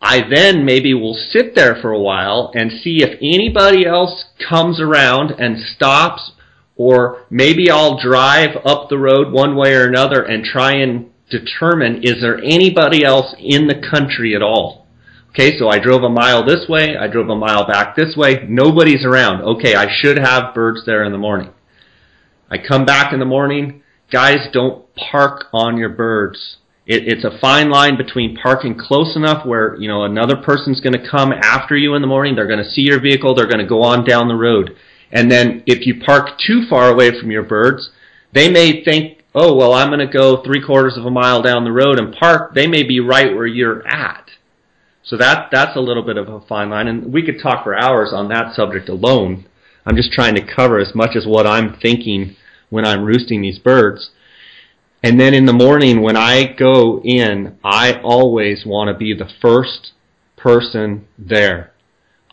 I 0.00 0.20
then 0.28 0.64
maybe 0.64 0.94
will 0.94 1.14
sit 1.14 1.54
there 1.54 1.76
for 1.80 1.90
a 1.90 1.98
while 1.98 2.52
and 2.54 2.70
see 2.70 3.02
if 3.02 3.18
anybody 3.20 3.86
else 3.86 4.26
comes 4.48 4.80
around 4.80 5.30
and 5.32 5.58
stops 5.58 6.32
or 6.76 7.26
maybe 7.28 7.70
I'll 7.70 8.00
drive 8.00 8.56
up 8.64 8.88
the 8.88 8.98
road 8.98 9.32
one 9.32 9.56
way 9.56 9.74
or 9.74 9.86
another 9.86 10.22
and 10.22 10.44
try 10.44 10.74
and 10.74 11.10
determine 11.30 12.02
is 12.04 12.20
there 12.20 12.38
anybody 12.38 13.04
else 13.04 13.34
in 13.38 13.66
the 13.66 13.74
country 13.90 14.34
at 14.34 14.42
all. 14.42 14.86
Okay, 15.30 15.58
so 15.58 15.68
I 15.68 15.78
drove 15.78 16.02
a 16.02 16.08
mile 16.08 16.44
this 16.44 16.68
way, 16.68 16.96
I 16.96 17.06
drove 17.06 17.28
a 17.28 17.36
mile 17.36 17.66
back 17.66 17.94
this 17.94 18.16
way, 18.16 18.46
nobody's 18.48 19.04
around. 19.04 19.42
Okay, 19.42 19.74
I 19.74 19.86
should 20.00 20.18
have 20.18 20.54
birds 20.54 20.84
there 20.86 21.04
in 21.04 21.12
the 21.12 21.18
morning. 21.18 21.50
I 22.50 22.56
come 22.58 22.84
back 22.86 23.12
in 23.12 23.20
the 23.20 23.26
morning, 23.26 23.82
guys, 24.10 24.48
don't 24.52 24.84
park 24.96 25.44
on 25.52 25.76
your 25.76 25.90
birds. 25.90 26.56
It, 26.86 27.06
it's 27.06 27.24
a 27.24 27.38
fine 27.38 27.70
line 27.70 27.98
between 27.98 28.36
parking 28.36 28.78
close 28.78 29.14
enough 29.14 29.46
where 29.46 29.76
you 29.76 29.88
know 29.88 30.04
another 30.04 30.36
person's 30.36 30.80
going 30.80 30.94
to 30.94 31.10
come 31.10 31.32
after 31.32 31.76
you 31.76 31.94
in 31.94 32.00
the 32.00 32.08
morning. 32.08 32.34
They're 32.34 32.46
going 32.46 32.64
to 32.64 32.70
see 32.70 32.82
your 32.82 33.00
vehicle. 33.00 33.34
They're 33.34 33.46
going 33.46 33.58
to 33.58 33.66
go 33.66 33.82
on 33.82 34.04
down 34.04 34.28
the 34.28 34.34
road. 34.34 34.74
And 35.12 35.30
then 35.30 35.62
if 35.66 35.86
you 35.86 36.00
park 36.04 36.38
too 36.44 36.66
far 36.68 36.90
away 36.90 37.18
from 37.18 37.30
your 37.30 37.42
birds, 37.42 37.90
they 38.32 38.50
may 38.50 38.82
think, 38.82 39.22
oh 39.34 39.54
well, 39.54 39.74
I'm 39.74 39.88
going 39.88 40.00
to 40.00 40.12
go 40.12 40.42
three 40.42 40.64
quarters 40.64 40.96
of 40.96 41.04
a 41.04 41.10
mile 41.10 41.42
down 41.42 41.64
the 41.64 41.72
road 41.72 41.98
and 41.98 42.14
park. 42.14 42.54
They 42.54 42.66
may 42.66 42.82
be 42.82 43.00
right 43.00 43.34
where 43.34 43.46
you're 43.46 43.86
at. 43.86 44.30
So 45.02 45.16
that 45.16 45.48
that's 45.50 45.76
a 45.76 45.80
little 45.80 46.02
bit 46.02 46.16
of 46.16 46.28
a 46.28 46.40
fine 46.40 46.70
line, 46.70 46.88
and 46.88 47.12
we 47.12 47.22
could 47.22 47.40
talk 47.40 47.64
for 47.64 47.74
hours 47.74 48.12
on 48.12 48.28
that 48.28 48.54
subject 48.54 48.88
alone. 48.88 49.46
I'm 49.86 49.96
just 49.96 50.12
trying 50.12 50.34
to 50.34 50.54
cover 50.54 50.78
as 50.78 50.94
much 50.94 51.16
as 51.16 51.26
what 51.26 51.46
I'm 51.46 51.78
thinking 51.80 52.36
when 52.68 52.84
I'm 52.84 53.04
roosting 53.04 53.40
these 53.40 53.58
birds. 53.58 54.10
And 55.02 55.18
then 55.18 55.32
in 55.32 55.46
the 55.46 55.52
morning 55.52 56.02
when 56.02 56.16
I 56.16 56.52
go 56.52 57.00
in, 57.02 57.56
I 57.64 58.00
always 58.02 58.64
want 58.66 58.88
to 58.88 58.98
be 58.98 59.14
the 59.14 59.30
first 59.40 59.92
person 60.36 61.06
there. 61.16 61.72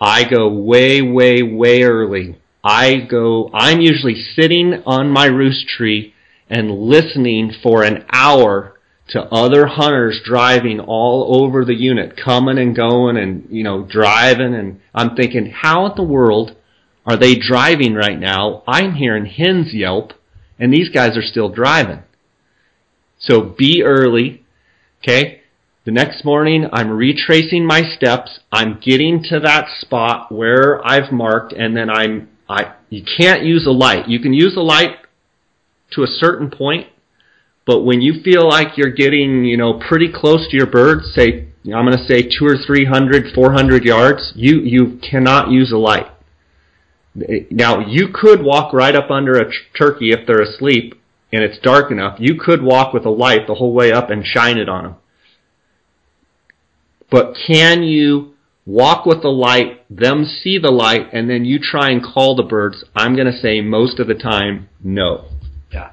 I 0.02 0.28
go 0.30 0.50
way, 0.50 1.02
way, 1.02 1.44
way 1.44 1.84
early. 1.84 2.38
I 2.64 2.98
go, 2.98 3.52
I'm 3.54 3.80
usually 3.80 4.16
sitting 4.16 4.82
on 4.86 5.12
my 5.12 5.28
roost 5.28 5.68
tree 5.68 6.14
and 6.50 6.72
listening 6.72 7.54
for 7.62 7.84
an 7.84 8.06
hour 8.12 8.75
to 9.10 9.22
other 9.22 9.68
hunters 9.68 10.22
driving 10.24 10.80
all 10.80 11.44
over 11.44 11.64
the 11.64 11.76
unit, 11.76 12.18
coming 12.18 12.58
and 12.58 12.76
going 12.76 13.18
and, 13.18 13.48
you 13.50 13.64
know, 13.64 13.84
driving. 13.84 14.54
And 14.56 14.82
I'm 14.94 15.16
thinking, 15.16 15.52
how 15.52 15.86
in 15.86 15.94
the 15.96 16.04
world 16.04 16.56
are 17.06 17.18
they 17.18 17.36
driving 17.36 17.94
right 17.94 18.20
now? 18.20 18.64
I'm 18.68 18.94
hearing 18.94 19.26
hens 19.26 19.74
yelp 19.74 20.14
and 20.60 20.74
these 20.74 20.90
guys 20.90 21.18
are 21.18 21.22
still 21.22 21.50
driving. 21.50 22.04
So 23.20 23.42
be 23.42 23.84
early. 23.84 24.44
Okay? 25.04 25.42
The 25.86 25.92
next 25.92 26.26
morning, 26.26 26.68
I'm 26.72 26.90
retracing 26.90 27.66
my 27.66 27.84
steps. 27.96 28.40
I'm 28.52 28.80
getting 28.80 29.24
to 29.30 29.40
that 29.42 29.68
spot 29.82 30.32
where 30.32 30.86
I've 30.86 31.12
marked, 31.12 31.54
and 31.54 31.78
then 31.78 31.92
I'm, 31.92 32.30
I, 32.50 32.74
you 32.90 33.04
can't 33.04 33.44
use 33.44 33.68
a 33.68 33.72
light. 33.72 34.08
You 34.08 34.20
can 34.20 34.34
use 34.34 34.56
a 34.58 34.62
light 34.62 34.98
to 35.92 36.02
a 36.02 36.08
certain 36.08 36.50
point, 36.50 36.88
but 37.66 37.82
when 37.82 38.02
you 38.02 38.22
feel 38.24 38.48
like 38.48 38.78
you're 38.78 38.92
getting, 38.92 39.44
you 39.44 39.58
know, 39.58 39.80
pretty 39.80 40.12
close 40.12 40.48
to 40.50 40.58
your 40.58 40.68
bird, 40.68 41.04
say, 41.04 41.48
I'm 41.66 41.86
going 41.86 41.98
to 41.98 42.06
say 42.06 42.22
two 42.22 42.46
or 42.46 42.58
three 42.58 42.86
hundred, 42.86 43.34
four 43.34 43.54
hundred 43.54 43.84
yards, 43.84 44.34
you, 44.36 44.60
you 44.62 45.00
cannot 45.00 45.50
use 45.50 45.72
a 45.72 45.78
light. 45.78 46.08
Now, 47.50 47.80
you 47.80 48.10
could 48.14 48.44
walk 48.44 48.74
right 48.74 48.96
up 48.96 49.10
under 49.10 49.40
a 49.40 49.52
turkey 49.78 50.12
if 50.12 50.28
they're 50.28 50.42
asleep 50.42 51.02
and 51.32 51.44
it's 51.44 51.60
dark 51.60 51.92
enough, 51.92 52.18
you 52.20 52.36
could 52.40 52.62
walk 52.62 52.94
with 52.94 53.06
a 53.06 53.10
light 53.10 53.48
the 53.48 53.56
whole 53.56 53.74
way 53.74 53.92
up 53.92 54.10
and 54.10 54.26
shine 54.26 54.58
it 54.58 54.70
on 54.70 54.84
them. 54.84 54.96
But 57.10 57.36
can 57.48 57.84
you 57.84 58.36
walk 58.66 59.06
with 59.06 59.22
the 59.22 59.30
light, 59.30 59.84
them 59.90 60.26
see 60.26 60.58
the 60.58 60.72
light, 60.72 61.08
and 61.14 61.30
then 61.30 61.44
you 61.46 61.60
try 61.60 61.90
and 61.92 62.02
call 62.02 62.36
the 62.36 62.44
birds? 62.44 62.86
I'm 62.96 63.16
going 63.16 63.32
to 63.32 63.38
say 63.38 63.60
most 63.60 64.00
of 64.00 64.08
the 64.08 64.14
time, 64.14 64.70
no. 64.82 65.26
Yeah. 65.72 65.92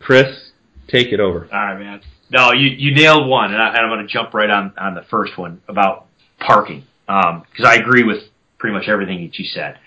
Chris, 0.00 0.45
take 0.88 1.12
it 1.12 1.20
over. 1.20 1.48
All 1.52 1.58
right, 1.58 1.78
man. 1.78 2.00
No, 2.30 2.52
you, 2.52 2.68
you 2.68 2.94
nailed 2.94 3.28
one, 3.28 3.52
and, 3.52 3.62
I, 3.62 3.80
am 3.80 3.88
going 3.88 4.06
to 4.06 4.12
jump 4.12 4.34
right 4.34 4.50
on, 4.50 4.72
on 4.78 4.94
the 4.94 5.02
first 5.02 5.38
one 5.38 5.62
about 5.68 6.06
parking, 6.40 6.84
because 7.06 7.34
um, 7.60 7.66
I 7.66 7.76
agree 7.76 8.02
with 8.02 8.24
pretty 8.58 8.74
much 8.74 8.88
everything 8.88 9.22
that 9.22 9.38
you 9.38 9.44
said. 9.44 9.78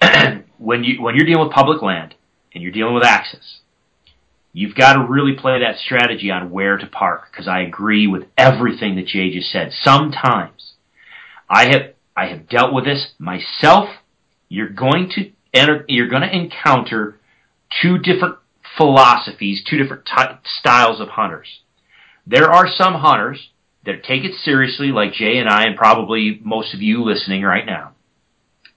when 0.58 0.84
you 0.84 1.02
when 1.02 1.14
you're 1.14 1.26
dealing 1.26 1.46
with 1.46 1.52
public 1.52 1.82
land, 1.82 2.14
and 2.54 2.62
you're 2.62 2.72
dealing 2.72 2.94
with 2.94 3.04
access, 3.04 3.60
you've 4.52 4.74
got 4.74 4.94
to 4.94 5.06
really 5.06 5.34
play 5.34 5.60
that 5.60 5.78
strategy 5.78 6.30
on 6.30 6.50
where 6.50 6.78
to 6.78 6.86
park 6.86 7.28
because 7.30 7.46
I 7.46 7.60
agree 7.60 8.06
with 8.06 8.24
everything 8.38 8.96
that 8.96 9.06
Jay 9.06 9.30
just 9.30 9.52
said. 9.52 9.72
Sometimes 9.82 10.72
I 11.50 11.66
have 11.66 11.92
I 12.16 12.28
have 12.28 12.48
dealt 12.48 12.72
with 12.72 12.86
this 12.86 13.08
myself. 13.18 13.90
You're 14.48 14.70
going 14.70 15.10
to 15.16 15.32
enter, 15.52 15.84
you're 15.88 16.08
going 16.08 16.22
to 16.22 16.34
encounter 16.34 17.18
two 17.82 17.98
different 17.98 18.36
philosophies, 18.76 19.62
two 19.68 19.78
different 19.78 20.08
styles 20.60 21.00
of 21.00 21.08
hunters. 21.08 21.60
There 22.26 22.50
are 22.50 22.68
some 22.68 22.94
hunters 22.94 23.50
that 23.84 24.04
take 24.04 24.24
it 24.24 24.34
seriously, 24.42 24.88
like 24.88 25.12
Jay 25.12 25.38
and 25.38 25.48
I, 25.48 25.64
and 25.64 25.76
probably 25.76 26.40
most 26.42 26.74
of 26.74 26.82
you 26.82 27.04
listening 27.04 27.42
right 27.42 27.64
now, 27.64 27.92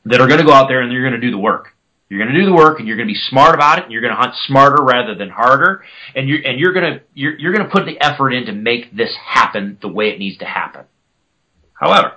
that 0.06 0.22
are 0.22 0.28
going 0.28 0.40
to 0.40 0.46
go 0.46 0.54
out 0.54 0.68
there 0.68 0.82
and 0.82 0.92
they're 0.92 1.02
going 1.02 1.20
to 1.20 1.20
do 1.20 1.32
the 1.32 1.38
work. 1.38 1.76
You're 2.10 2.20
going 2.20 2.34
to 2.34 2.40
do 2.40 2.46
the 2.48 2.56
work, 2.56 2.80
and 2.80 2.88
you're 2.88 2.98
going 2.98 3.08
to 3.08 3.14
be 3.14 3.20
smart 3.30 3.54
about 3.54 3.78
it, 3.78 3.84
and 3.84 3.94
you're 3.94 4.02
going 4.02 4.16
to 4.16 4.20
hunt 4.20 4.34
smarter 4.48 4.84
rather 4.84 5.14
than 5.14 5.30
harder, 5.30 5.84
and 6.16 6.28
you're 6.28 6.42
and 6.44 6.60
you're 6.60 6.74
going 6.74 6.94
to 6.94 7.02
you're, 7.14 7.38
you're 7.38 7.54
going 7.54 7.66
to 7.66 7.72
put 7.72 7.86
the 7.86 8.04
effort 8.04 8.32
in 8.32 8.48
to 8.48 8.52
make 8.52 8.96
this 8.96 9.16
happen 9.24 9.78
the 9.80 9.88
way 9.88 10.10
it 10.10 10.18
needs 10.18 10.40
to 10.40 10.46
happen. 10.46 10.86
However, 11.74 12.14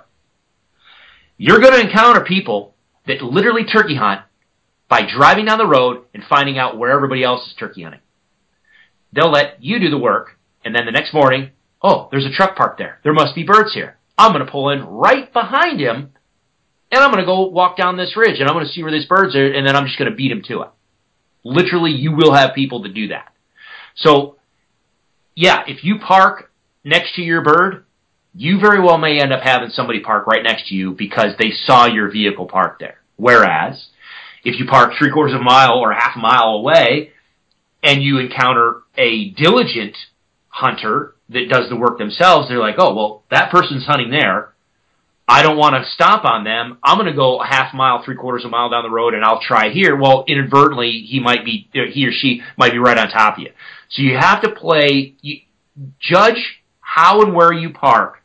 you're 1.37 1.59
going 1.59 1.73
to 1.73 1.81
encounter 1.81 2.21
people 2.21 2.73
that 3.05 3.21
literally 3.21 3.65
turkey 3.65 3.95
hunt 3.95 4.21
by 4.89 5.01
driving 5.01 5.45
down 5.45 5.57
the 5.57 5.67
road 5.67 6.05
and 6.13 6.23
finding 6.23 6.57
out 6.57 6.77
where 6.77 6.91
everybody 6.91 7.23
else 7.23 7.47
is 7.47 7.53
turkey 7.57 7.83
hunting. 7.83 8.01
They'll 9.11 9.31
let 9.31 9.63
you 9.63 9.79
do 9.79 9.89
the 9.89 9.97
work, 9.97 10.37
and 10.65 10.75
then 10.75 10.85
the 10.85 10.91
next 10.91 11.13
morning, 11.13 11.51
oh, 11.81 12.07
there's 12.11 12.25
a 12.25 12.31
truck 12.31 12.55
parked 12.55 12.77
there. 12.77 12.99
There 13.03 13.13
must 13.13 13.35
be 13.35 13.43
birds 13.43 13.73
here. 13.73 13.97
I'm 14.17 14.31
going 14.31 14.45
to 14.45 14.51
pull 14.51 14.69
in 14.69 14.83
right 14.83 15.31
behind 15.31 15.79
him, 15.79 16.11
and 16.91 17.03
I'm 17.03 17.11
going 17.11 17.23
to 17.23 17.25
go 17.25 17.47
walk 17.47 17.77
down 17.77 17.97
this 17.97 18.15
ridge, 18.15 18.39
and 18.39 18.47
I'm 18.47 18.55
going 18.55 18.65
to 18.65 18.71
see 18.71 18.83
where 18.83 18.91
these 18.91 19.05
birds 19.05 19.35
are, 19.35 19.51
and 19.51 19.67
then 19.67 19.75
I'm 19.75 19.85
just 19.85 19.97
going 19.97 20.09
to 20.09 20.15
beat 20.15 20.31
him 20.31 20.43
to 20.47 20.61
it. 20.61 20.69
Literally, 21.43 21.91
you 21.91 22.15
will 22.15 22.33
have 22.33 22.55
people 22.55 22.83
that 22.83 22.93
do 22.93 23.09
that. 23.09 23.33
So, 23.95 24.37
yeah, 25.35 25.63
if 25.67 25.83
you 25.83 25.99
park 25.99 26.51
next 26.83 27.15
to 27.15 27.21
your 27.21 27.41
bird, 27.41 27.85
you 28.35 28.59
very 28.59 28.81
well 28.81 28.97
may 28.97 29.19
end 29.19 29.33
up 29.33 29.41
having 29.43 29.69
somebody 29.69 29.99
park 29.99 30.25
right 30.25 30.43
next 30.43 30.69
to 30.69 30.75
you 30.75 30.91
because 30.91 31.33
they 31.37 31.51
saw 31.51 31.85
your 31.85 32.09
vehicle 32.09 32.47
parked 32.47 32.79
there. 32.79 32.97
Whereas, 33.15 33.87
if 34.43 34.59
you 34.59 34.65
park 34.65 34.93
three 34.97 35.11
quarters 35.11 35.33
of 35.33 35.41
a 35.41 35.43
mile 35.43 35.79
or 35.79 35.93
half 35.93 36.15
a 36.15 36.19
mile 36.19 36.55
away 36.55 37.11
and 37.81 38.01
you 38.01 38.19
encounter 38.19 38.81
a 38.97 39.29
diligent 39.29 39.95
hunter 40.49 41.15
that 41.29 41.49
does 41.49 41.69
the 41.69 41.75
work 41.75 41.97
themselves, 41.97 42.49
they're 42.49 42.59
like, 42.59 42.75
oh, 42.77 42.93
well, 42.93 43.23
that 43.31 43.51
person's 43.51 43.85
hunting 43.85 44.11
there. 44.11 44.53
I 45.27 45.41
don't 45.41 45.57
want 45.57 45.75
to 45.75 45.89
stop 45.91 46.25
on 46.25 46.43
them. 46.43 46.77
I'm 46.83 46.97
going 46.97 47.09
to 47.09 47.15
go 47.15 47.41
a 47.41 47.45
half 47.45 47.73
mile, 47.73 48.03
three 48.03 48.15
quarters 48.15 48.43
of 48.43 48.49
a 48.49 48.51
mile 48.51 48.69
down 48.69 48.83
the 48.83 48.89
road 48.89 49.13
and 49.13 49.23
I'll 49.23 49.41
try 49.41 49.69
here. 49.69 49.95
Well, 49.95 50.25
inadvertently, 50.27 51.05
he 51.07 51.21
might 51.21 51.45
be, 51.45 51.69
he 51.71 52.05
or 52.05 52.11
she 52.11 52.41
might 52.57 52.73
be 52.73 52.77
right 52.77 52.97
on 52.97 53.07
top 53.09 53.37
of 53.37 53.43
you. 53.43 53.51
So 53.89 54.01
you 54.01 54.17
have 54.17 54.41
to 54.41 54.51
play, 54.51 55.15
you, 55.21 55.39
judge 55.99 56.61
how 56.81 57.21
and 57.21 57.33
where 57.33 57.53
you 57.53 57.71
park 57.71 58.21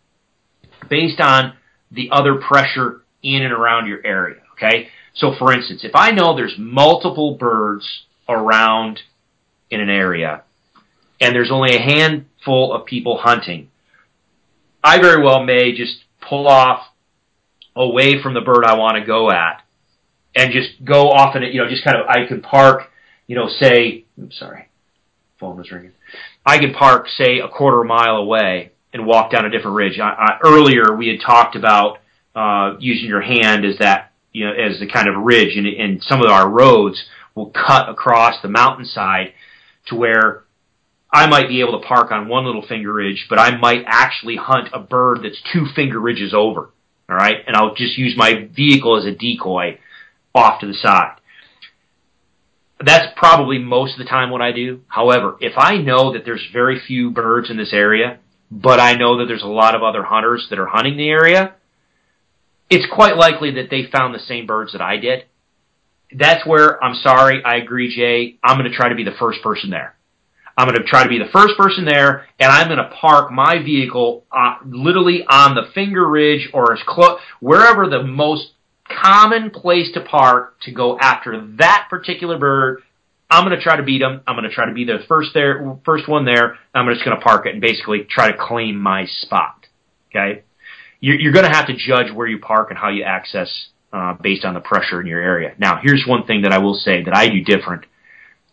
based 0.90 1.20
on 1.20 1.54
the 1.90 2.10
other 2.10 2.34
pressure 2.34 3.02
in 3.22 3.42
and 3.42 3.52
around 3.52 3.86
your 3.86 4.04
area. 4.04 4.42
Okay. 4.52 4.88
So 5.18 5.34
for 5.38 5.52
instance, 5.52 5.84
if 5.84 5.94
I 5.94 6.12
know 6.12 6.34
there's 6.34 6.54
multiple 6.58 7.34
birds 7.34 8.04
around 8.28 9.00
in 9.70 9.80
an 9.80 9.90
area 9.90 10.42
and 11.20 11.34
there's 11.34 11.50
only 11.50 11.74
a 11.74 11.80
handful 11.80 12.72
of 12.72 12.86
people 12.86 13.18
hunting, 13.18 13.68
I 14.82 15.00
very 15.00 15.22
well 15.22 15.42
may 15.42 15.76
just 15.76 15.96
pull 16.20 16.46
off 16.46 16.86
away 17.74 18.22
from 18.22 18.34
the 18.34 18.40
bird 18.40 18.64
I 18.64 18.76
want 18.76 18.96
to 18.96 19.04
go 19.04 19.30
at 19.30 19.62
and 20.36 20.52
just 20.52 20.84
go 20.84 21.10
off 21.10 21.34
in 21.34 21.42
it, 21.42 21.52
you 21.52 21.60
know, 21.60 21.68
just 21.68 21.82
kind 21.82 21.96
of, 21.96 22.06
I 22.06 22.26
can 22.26 22.40
park, 22.40 22.90
you 23.26 23.34
know, 23.34 23.48
say, 23.48 24.04
I'm 24.16 24.30
sorry, 24.30 24.68
phone 25.40 25.56
was 25.56 25.70
ringing. 25.72 25.92
I 26.46 26.58
could 26.58 26.74
park, 26.74 27.08
say, 27.08 27.40
a 27.40 27.48
quarter 27.48 27.82
mile 27.82 28.16
away 28.16 28.72
and 28.92 29.04
walk 29.04 29.32
down 29.32 29.44
a 29.46 29.50
different 29.50 29.76
ridge. 29.76 29.98
I, 29.98 30.10
I, 30.10 30.38
earlier, 30.44 30.94
we 30.96 31.08
had 31.08 31.20
talked 31.20 31.56
about 31.56 31.98
uh, 32.36 32.76
using 32.78 33.08
your 33.08 33.20
hand 33.20 33.64
as 33.64 33.78
that, 33.78 34.07
you 34.38 34.46
know, 34.46 34.52
as 34.52 34.78
the 34.78 34.86
kind 34.86 35.08
of 35.08 35.24
ridge, 35.24 35.56
and, 35.56 35.66
and 35.66 36.02
some 36.02 36.22
of 36.22 36.30
our 36.30 36.48
roads 36.48 37.04
will 37.34 37.50
cut 37.50 37.88
across 37.88 38.40
the 38.40 38.48
mountainside 38.48 39.32
to 39.88 39.96
where 39.96 40.44
I 41.12 41.26
might 41.26 41.48
be 41.48 41.60
able 41.60 41.80
to 41.80 41.86
park 41.86 42.12
on 42.12 42.28
one 42.28 42.44
little 42.44 42.64
finger 42.66 42.92
ridge, 42.92 43.26
but 43.28 43.40
I 43.40 43.56
might 43.56 43.82
actually 43.86 44.36
hunt 44.36 44.68
a 44.72 44.78
bird 44.78 45.20
that's 45.22 45.42
two 45.52 45.66
finger 45.74 45.98
ridges 45.98 46.32
over. 46.32 46.70
All 47.10 47.16
right, 47.16 47.38
and 47.46 47.56
I'll 47.56 47.74
just 47.74 47.98
use 47.98 48.14
my 48.16 48.48
vehicle 48.54 48.96
as 48.96 49.06
a 49.06 49.12
decoy 49.12 49.78
off 50.34 50.60
to 50.60 50.66
the 50.66 50.74
side. 50.74 51.16
That's 52.84 53.12
probably 53.16 53.58
most 53.58 53.94
of 53.94 53.98
the 53.98 54.04
time 54.04 54.30
what 54.30 54.42
I 54.42 54.52
do. 54.52 54.82
However, 54.86 55.36
if 55.40 55.54
I 55.56 55.78
know 55.78 56.12
that 56.12 56.24
there's 56.24 56.46
very 56.52 56.78
few 56.78 57.10
birds 57.10 57.50
in 57.50 57.56
this 57.56 57.72
area, 57.72 58.20
but 58.52 58.78
I 58.78 58.94
know 58.94 59.18
that 59.18 59.24
there's 59.26 59.42
a 59.42 59.46
lot 59.46 59.74
of 59.74 59.82
other 59.82 60.04
hunters 60.04 60.46
that 60.50 60.60
are 60.60 60.66
hunting 60.66 60.96
the 60.96 61.08
area, 61.08 61.54
it's 62.70 62.86
quite 62.92 63.16
likely 63.16 63.52
that 63.52 63.70
they 63.70 63.86
found 63.90 64.14
the 64.14 64.20
same 64.20 64.46
birds 64.46 64.72
that 64.72 64.80
I 64.80 64.96
did. 64.98 65.24
That's 66.12 66.46
where 66.46 66.82
I'm 66.82 66.94
sorry, 67.02 67.42
I 67.44 67.56
agree, 67.56 67.94
Jay. 67.94 68.38
I'm 68.42 68.58
going 68.58 68.70
to 68.70 68.76
try 68.76 68.88
to 68.88 68.94
be 68.94 69.04
the 69.04 69.16
first 69.18 69.42
person 69.42 69.70
there. 69.70 69.94
I'm 70.56 70.66
going 70.66 70.80
to 70.80 70.88
try 70.88 71.04
to 71.04 71.08
be 71.08 71.18
the 71.18 71.30
first 71.32 71.56
person 71.56 71.84
there, 71.84 72.26
and 72.40 72.50
I'm 72.50 72.66
going 72.66 72.78
to 72.78 72.90
park 73.00 73.30
my 73.30 73.62
vehicle 73.62 74.24
uh, 74.32 74.56
literally 74.66 75.24
on 75.28 75.54
the 75.54 75.70
finger 75.72 76.08
ridge 76.08 76.48
or 76.52 76.72
as 76.72 76.80
close 76.86 77.20
wherever 77.40 77.88
the 77.88 78.02
most 78.02 78.48
common 79.02 79.50
place 79.50 79.92
to 79.94 80.00
park 80.00 80.58
to 80.62 80.72
go 80.72 80.98
after 80.98 81.46
that 81.58 81.86
particular 81.90 82.38
bird 82.38 82.82
I'm 83.30 83.44
going 83.44 83.56
to 83.56 83.62
try 83.62 83.76
to 83.76 83.82
beat 83.82 83.98
them. 83.98 84.22
I'm 84.26 84.36
going 84.36 84.48
to 84.48 84.54
try 84.54 84.66
to 84.66 84.72
be 84.72 84.84
the 84.84 84.98
first 85.06 85.30
there, 85.34 85.76
first 85.84 86.08
one 86.08 86.24
there. 86.24 86.56
I'm 86.74 86.88
just 86.90 87.04
going 87.04 87.16
to 87.16 87.22
park 87.22 87.46
it 87.46 87.52
and 87.52 87.60
basically 87.60 88.06
try 88.08 88.30
to 88.30 88.38
claim 88.38 88.78
my 88.78 89.06
spot. 89.06 89.66
Okay, 90.10 90.44
you're, 91.00 91.18
you're 91.18 91.32
going 91.32 91.44
to 91.44 91.54
have 91.54 91.66
to 91.66 91.76
judge 91.76 92.12
where 92.12 92.26
you 92.26 92.38
park 92.38 92.70
and 92.70 92.78
how 92.78 92.88
you 92.88 93.04
access 93.04 93.48
uh, 93.92 94.14
based 94.14 94.44
on 94.44 94.54
the 94.54 94.60
pressure 94.60 95.00
in 95.00 95.06
your 95.06 95.20
area. 95.20 95.54
Now, 95.58 95.80
here's 95.82 96.04
one 96.06 96.26
thing 96.26 96.42
that 96.42 96.52
I 96.52 96.58
will 96.58 96.74
say 96.74 97.04
that 97.04 97.14
I 97.14 97.28
do 97.28 97.42
different, 97.42 97.86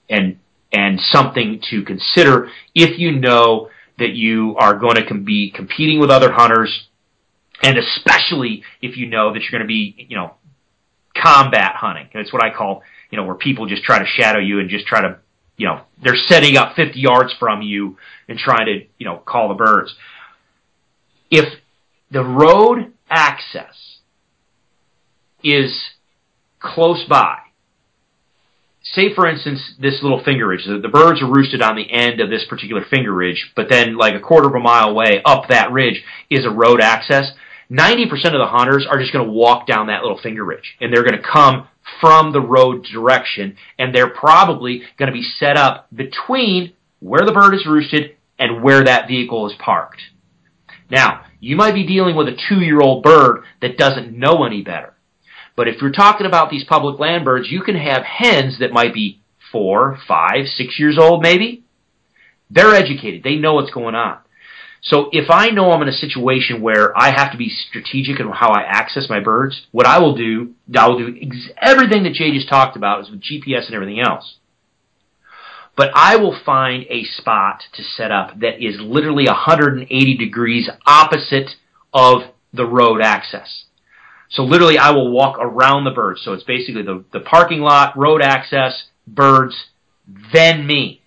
and 0.10 0.40
and 0.72 1.00
something 1.00 1.62
to 1.70 1.84
consider 1.84 2.50
if 2.74 3.00
you 3.00 3.14
know 3.14 3.70
that 3.98 4.12
you 4.12 4.56
are 4.58 4.78
going 4.78 4.96
to 4.96 5.14
be 5.14 5.52
competing 5.52 6.00
with 6.00 6.10
other 6.10 6.32
hunters, 6.32 6.88
and 7.64 7.78
especially 7.78 8.64
if 8.82 8.98
you 8.98 9.08
know 9.08 9.34
that 9.34 9.42
you're 9.42 9.52
going 9.52 9.62
to 9.62 9.68
be, 9.68 10.08
you 10.10 10.18
know, 10.18 10.34
combat 11.16 11.76
hunting. 11.76 12.10
That's 12.14 12.34
what 12.34 12.44
I 12.44 12.54
call 12.54 12.84
you 13.16 13.22
know, 13.22 13.26
where 13.26 13.36
people 13.36 13.66
just 13.66 13.84
try 13.84 14.00
to 14.00 14.06
shadow 14.06 14.40
you 14.40 14.60
and 14.60 14.70
just 14.70 14.86
try 14.86 15.02
to, 15.02 15.18
you 15.58 15.68
know, 15.68 15.82
they're 16.04 16.18
setting 16.28 16.58
up 16.58 16.76
50 16.76 17.00
yards 17.00 17.34
from 17.40 17.62
you 17.62 17.98
and 18.28 18.38
trying 18.38 18.66
to, 18.66 18.86
you 18.98 19.06
know, 19.06 19.18
call 19.18 19.48
the 19.48 19.54
birds. 19.54 19.96
If 21.32 21.46
the 22.12 22.24
road 22.24 22.94
access 23.10 24.00
is 25.44 25.92
close 26.60 27.06
by, 27.08 27.38
say 28.84 29.14
for 29.14 29.28
instance 29.28 29.76
this 29.80 30.02
little 30.02 30.24
finger 30.24 30.48
ridge, 30.48 30.66
the, 30.66 30.80
the 30.80 30.88
birds 30.88 31.22
are 31.22 31.32
roosted 31.32 31.62
on 31.62 31.76
the 31.76 31.92
end 31.92 32.20
of 32.20 32.30
this 32.30 32.46
particular 32.50 32.84
finger 32.90 33.14
ridge, 33.14 33.52
but 33.56 33.70
then 33.70 33.98
like 33.98 34.16
a 34.16 34.20
quarter 34.20 34.48
of 34.48 34.56
a 34.56 34.60
mile 34.60 34.90
away 34.90 35.22
up 35.26 35.50
that 35.50 35.72
ridge 35.72 36.04
is 36.30 36.46
a 36.46 36.50
road 36.50 36.82
access. 36.82 37.32
90% 37.72 38.12
of 38.12 38.34
the 38.34 38.48
hunters 38.48 38.86
are 38.90 39.00
just 39.00 39.12
going 39.12 39.26
to 39.26 39.32
walk 39.32 39.66
down 39.66 39.88
that 39.88 40.04
little 40.04 40.20
finger 40.22 40.46
ridge 40.46 40.76
and 40.80 40.94
they're 40.94 41.04
going 41.04 41.20
to 41.20 41.28
come 41.28 41.68
from 42.02 42.32
the 42.32 42.42
road 42.42 42.84
direction, 42.84 43.56
and 43.78 43.94
they're 43.94 44.10
probably 44.10 44.84
going 44.98 45.08
to 45.08 45.14
be 45.14 45.28
set 45.40 45.58
up 45.58 45.88
between 45.94 46.74
where 47.00 47.26
the 47.26 47.32
bird 47.32 47.54
is 47.54 47.66
roosted 47.66 48.16
and 48.40 48.64
where 48.64 48.84
that 48.84 49.08
vehicle 49.08 49.48
is 49.48 49.54
parked. 49.60 50.02
Now, 50.90 51.26
you 51.40 51.56
might 51.56 51.74
be 51.74 51.86
dealing 51.86 52.16
with 52.16 52.28
a 52.28 52.38
two-year-old 52.50 53.04
bird 53.04 53.44
that 53.62 53.78
doesn't 53.78 54.18
know 54.18 54.44
any 54.46 54.62
better. 54.62 54.94
But 55.56 55.68
if 55.68 55.82
you're 55.82 55.92
talking 55.92 56.28
about 56.28 56.50
these 56.50 56.64
public 56.64 57.00
land 57.00 57.26
birds, 57.26 57.50
you 57.50 57.62
can 57.62 57.76
have 57.76 58.04
hens 58.04 58.60
that 58.60 58.74
might 58.74 58.94
be 58.94 59.22
four, 59.52 59.98
five, 60.08 60.48
six 60.48 60.80
years 60.80 60.98
old 61.00 61.22
maybe. 61.22 61.64
They're 62.50 62.76
educated. 62.76 63.24
They 63.24 63.36
know 63.36 63.56
what's 63.56 63.72
going 63.72 63.96
on. 63.96 64.20
So 64.82 65.10
if 65.12 65.32
I 65.32 65.50
know 65.50 65.72
I'm 65.72 65.82
in 65.82 65.88
a 65.88 65.94
situation 65.94 66.62
where 66.62 66.96
I 66.96 67.10
have 67.10 67.32
to 67.32 67.38
be 67.38 67.50
strategic 67.50 68.20
in 68.20 68.30
how 68.30 68.52
I 68.52 68.62
access 68.62 69.10
my 69.10 69.20
birds, 69.20 69.66
what 69.72 69.88
I 69.88 70.00
will 70.00 70.16
do, 70.16 70.54
I 70.78 70.88
will 70.88 71.00
do 71.00 71.18
ex- 71.20 71.50
everything 71.60 72.04
that 72.04 72.14
Jay 72.14 72.32
just 72.32 72.48
talked 72.48 72.78
about 72.78 73.02
is 73.02 73.10
with 73.10 73.22
GPS 73.22 73.66
and 73.66 73.74
everything 73.74 74.00
else. 74.00 74.36
But 75.76 75.92
I 75.94 76.16
will 76.16 76.38
find 76.46 76.86
a 76.90 77.04
spot 77.04 77.64
to 77.74 77.84
set 77.84 78.12
up 78.12 78.40
that 78.40 78.64
is 78.66 78.80
literally 78.80 79.26
180 79.26 80.18
degrees 80.18 80.70
opposite 80.86 81.52
of 81.94 82.22
the 82.54 82.66
road 82.66 83.02
access. 83.02 83.66
So 84.30 84.44
literally 84.44 84.78
I 84.78 84.92
will 84.92 85.12
walk 85.12 85.38
around 85.40 85.84
the 85.84 85.92
birds. 85.92 86.22
So 86.24 86.34
it's 86.34 86.44
basically 86.44 86.84
the, 86.84 87.04
the 87.12 87.20
parking 87.20 87.60
lot, 87.60 87.98
road 87.98 88.22
access, 88.22 88.86
birds, 89.06 89.56
then 90.34 90.66
me 90.66 91.02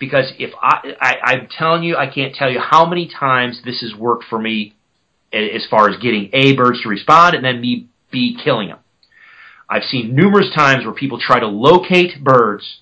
because 0.00 0.32
if 0.38 0.50
I, 0.60 0.96
I 1.00 1.16
I'm 1.22 1.46
telling 1.46 1.84
you, 1.84 1.96
I 1.96 2.08
can't 2.12 2.34
tell 2.34 2.50
you 2.50 2.58
how 2.58 2.86
many 2.86 3.08
times 3.08 3.60
this 3.64 3.82
has 3.82 3.94
worked 3.94 4.24
for 4.28 4.38
me 4.40 4.74
as 5.32 5.64
far 5.70 5.88
as 5.88 5.98
getting 5.98 6.30
A 6.32 6.56
birds 6.56 6.82
to 6.82 6.88
respond 6.88 7.36
and 7.36 7.44
then 7.44 7.60
me 7.60 7.86
B 8.10 8.36
killing 8.42 8.68
them. 8.68 8.78
I've 9.68 9.84
seen 9.84 10.16
numerous 10.16 10.52
times 10.52 10.84
where 10.84 10.94
people 10.94 11.20
try 11.20 11.38
to 11.38 11.46
locate 11.46 12.24
birds 12.24 12.80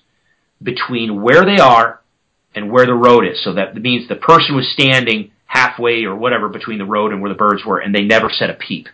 between 0.61 1.21
where 1.21 1.45
they 1.45 1.59
are 1.59 2.01
and 2.55 2.71
where 2.71 2.85
the 2.85 2.93
road 2.93 3.25
is. 3.25 3.43
So 3.43 3.53
that 3.53 3.75
means 3.75 4.07
the 4.07 4.15
person 4.15 4.55
was 4.55 4.71
standing 4.71 5.31
halfway 5.45 6.03
or 6.03 6.15
whatever 6.15 6.49
between 6.49 6.77
the 6.77 6.85
road 6.85 7.11
and 7.11 7.21
where 7.21 7.31
the 7.31 7.37
birds 7.37 7.65
were, 7.65 7.79
and 7.79 7.93
they 7.93 8.03
never 8.03 8.29
said 8.29 8.49
a 8.49 8.53
peep. 8.53 8.87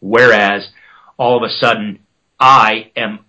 Whereas 0.00 0.68
all 1.16 1.36
of 1.36 1.42
a 1.48 1.52
sudden, 1.52 2.00
I 2.38 2.90
am 2.96 3.20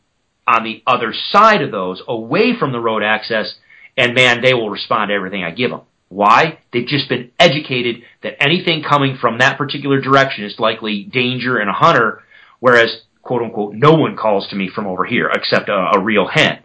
on 0.48 0.64
the 0.64 0.84
other 0.86 1.14
side 1.32 1.62
of 1.62 1.72
those, 1.72 2.02
away 2.08 2.58
from 2.58 2.72
the 2.72 2.80
road 2.80 3.04
access, 3.04 3.56
and 3.98 4.14
man, 4.14 4.42
they 4.42 4.54
will 4.54 4.70
respond 4.70 5.10
to 5.10 5.16
everything 5.16 5.44
I 5.44 5.52
give 5.52 5.72
them. 5.72 5.82
Why? 6.10 6.60
They've 6.72 6.88
just 6.88 7.10
been 7.10 7.32
educated 7.40 8.04
that 8.22 8.42
anything 8.42 8.84
coming 8.84 9.18
from 9.20 9.40
that 9.40 9.58
particular 9.58 10.00
direction 10.00 10.46
is 10.46 10.60
likely 10.60 11.04
danger 11.04 11.58
and 11.58 11.70
a 11.70 11.74
hunter, 11.74 12.24
whereas, 12.60 13.02
quote 13.24 13.42
unquote, 13.42 13.74
no 13.74 13.94
one 13.94 14.16
calls 14.16 14.48
to 14.50 14.56
me 14.56 14.70
from 14.74 14.86
over 14.86 15.04
here 15.04 15.30
except 15.34 15.68
a, 15.68 15.92
a 15.96 16.00
real 16.00 16.28
hen. 16.28 16.60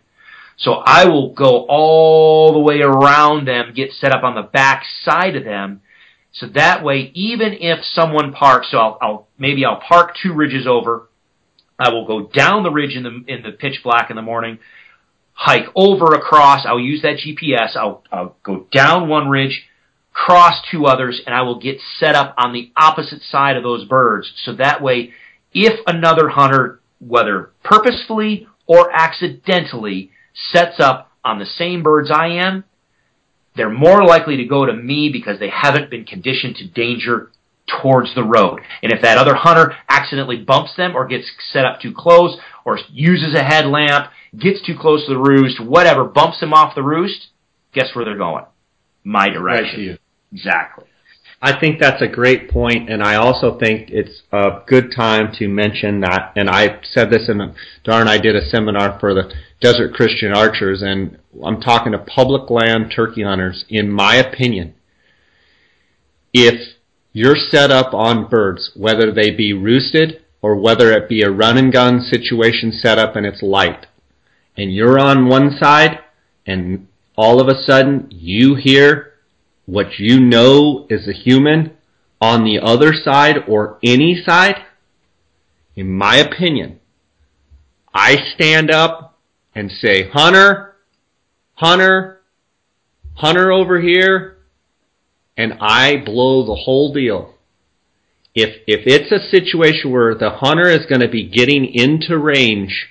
So 0.61 0.75
I 0.75 1.07
will 1.07 1.33
go 1.33 1.67
all 1.69 2.53
the 2.53 2.59
way 2.59 2.81
around 2.81 3.49
them, 3.49 3.73
get 3.75 3.93
set 3.93 4.13
up 4.13 4.23
on 4.23 4.35
the 4.35 4.43
back 4.43 4.85
side 5.05 5.37
of 5.37 5.45
them, 5.45 5.81
so 6.33 6.47
that 6.55 6.85
way, 6.85 7.11
even 7.15 7.55
if 7.61 7.85
someone 7.85 8.33
parks, 8.33 8.71
so 8.71 8.79
I'll, 8.79 8.99
I'll 9.01 9.29
maybe 9.37 9.65
I'll 9.65 9.81
park 9.81 10.17
two 10.23 10.33
ridges 10.33 10.67
over, 10.67 11.09
I 11.79 11.91
will 11.91 12.07
go 12.07 12.27
down 12.27 12.63
the 12.63 12.71
ridge 12.71 12.95
in 12.95 13.03
the 13.03 13.25
in 13.27 13.43
the 13.43 13.53
pitch 13.53 13.81
black 13.83 14.11
in 14.11 14.17
the 14.17 14.23
morning, 14.23 14.59
hike 15.33 15.67
over 15.75 16.15
across. 16.15 16.65
I'll 16.67 16.79
use 16.79 17.03
that 17.03 17.17
GPS. 17.17 17.75
I'll 17.75 18.05
I'll 18.13 18.37
go 18.45 18.67
down 18.71 19.09
one 19.09 19.29
ridge, 19.29 19.65
cross 20.13 20.55
two 20.71 20.87
others, 20.87 21.21
and 21.27 21.35
I 21.35 21.43
will 21.43 21.59
get 21.59 21.79
set 21.99 22.15
up 22.15 22.35
on 22.39 22.53
the 22.53 22.71
opposite 22.77 23.23
side 23.23 23.57
of 23.57 23.65
those 23.65 23.85
birds. 23.87 24.33
So 24.45 24.55
that 24.55 24.83
way, 24.83 25.13
if 25.53 25.81
another 25.87 26.29
hunter, 26.29 26.81
whether 27.01 27.51
purposefully 27.65 28.47
or 28.67 28.93
accidentally, 28.93 30.13
sets 30.53 30.79
up 30.79 31.11
on 31.25 31.39
the 31.39 31.47
same 31.47 31.83
birds 31.83 32.11
I 32.11 32.29
am, 32.29 32.65
they're 33.57 33.71
more 33.71 34.05
likely 34.05 34.37
to 34.39 34.45
go 34.45 34.65
to 34.65 34.73
me 34.73 35.11
because 35.13 35.39
they 35.39 35.51
haven't 35.51 35.91
been 35.91 36.05
conditioned 36.05 36.57
to 36.57 36.69
danger 36.69 37.31
towards 37.83 38.15
the 38.15 38.23
road. 38.23 38.61
And 38.83 38.93
if 38.93 39.03
that 39.03 39.19
other 39.19 39.35
hunter 39.35 39.75
accidentally 39.89 40.37
bumps 40.37 40.75
them 40.77 40.97
or 40.97 41.07
gets 41.07 41.31
set 41.53 41.65
up 41.65 41.81
too 41.81 41.93
close 41.97 42.37
or 42.65 42.79
uses 42.91 43.35
a 43.35 43.43
headlamp, 43.43 44.11
gets 44.39 44.65
too 44.65 44.77
close 44.79 45.05
to 45.07 45.13
the 45.13 45.19
roost, 45.19 45.61
whatever, 45.61 46.05
bumps 46.05 46.41
them 46.41 46.53
off 46.53 46.75
the 46.75 46.83
roost, 46.83 47.29
guess 47.73 47.95
where 47.95 48.05
they're 48.05 48.17
going? 48.17 48.45
My 49.05 49.29
direction. 49.29 49.89
Right 49.89 50.01
exactly. 50.33 50.85
I 51.43 51.59
think 51.59 51.81
that's 51.81 52.03
a 52.03 52.07
great 52.07 52.51
point, 52.51 52.91
and 52.91 53.03
I 53.03 53.15
also 53.15 53.59
think 53.59 53.89
it's 53.89 54.23
a 54.31 54.61
good 54.67 54.93
time 54.95 55.33
to 55.39 55.49
mention 55.49 56.01
that. 56.01 56.33
And 56.37 56.51
I 56.51 56.81
said 56.83 57.11
this 57.11 57.31
in 57.31 57.41
a, 57.41 57.55
darn, 57.83 58.09
I 58.09 58.19
did 58.19 58.37
a 58.37 58.47
seminar 58.51 58.99
for 59.01 59.15
the 59.15 59.33
Desert 59.59 59.95
Christian 59.95 60.35
Archers, 60.35 60.83
and 60.83 61.19
I'm 61.43 61.63
talking 61.63 61.93
to 61.93 61.99
public 61.99 62.51
land 62.51 62.93
turkey 62.95 63.23
hunters. 63.23 63.65
In 63.71 63.91
my 63.91 64.17
opinion, 64.17 64.75
if 66.35 66.75
you're 67.15 67.37
set 67.37 67.71
up 67.71 67.95
on 67.95 68.29
birds, 68.29 68.73
whether 68.77 69.11
they 69.11 69.31
be 69.31 69.55
roosted 69.55 70.23
or 70.43 70.57
whether 70.57 70.93
it 70.93 71.09
be 71.09 71.23
a 71.23 71.31
run 71.31 71.57
and 71.57 71.73
gun 71.73 72.03
situation 72.03 72.71
set 72.71 72.99
up 72.99 73.17
and 73.17 73.25
it's 73.25 73.43
light, 73.43 73.87
and 74.59 74.75
you're 74.75 74.99
on 74.99 75.27
one 75.27 75.57
side, 75.59 76.01
and 76.47 76.87
all 77.17 77.41
of 77.41 77.49
a 77.49 77.63
sudden 77.63 78.09
you 78.11 78.57
hear 78.57 79.10
what 79.67 79.99
you 79.99 80.21
know 80.21 80.87
as 80.91 81.07
a 81.07 81.13
human 81.13 81.77
on 82.21 82.45
the 82.45 82.59
other 82.61 82.93
side 82.93 83.37
or 83.49 83.79
any 83.83 84.23
side, 84.25 84.57
in 85.75 85.91
my 85.91 86.17
opinion, 86.17 86.81
I 87.95 88.17
stand 88.35 88.71
up 88.71 89.19
and 89.55 89.71
say, 89.71 90.09
Hunter, 90.09 90.77
Hunter, 91.55 92.21
Hunter 93.15 93.53
over 93.53 93.81
here, 93.81 94.39
and 95.37 95.55
I 95.61 95.97
blow 96.05 96.47
the 96.47 96.55
whole 96.55 96.93
deal. 96.93 97.35
If 98.35 98.63
if 98.67 98.87
it's 98.87 99.11
a 99.11 99.29
situation 99.31 99.91
where 99.91 100.15
the 100.15 100.31
hunter 100.31 100.69
is 100.69 100.87
going 100.87 101.01
to 101.01 101.09
be 101.09 101.29
getting 101.29 101.65
into 101.65 102.17
range 102.17 102.89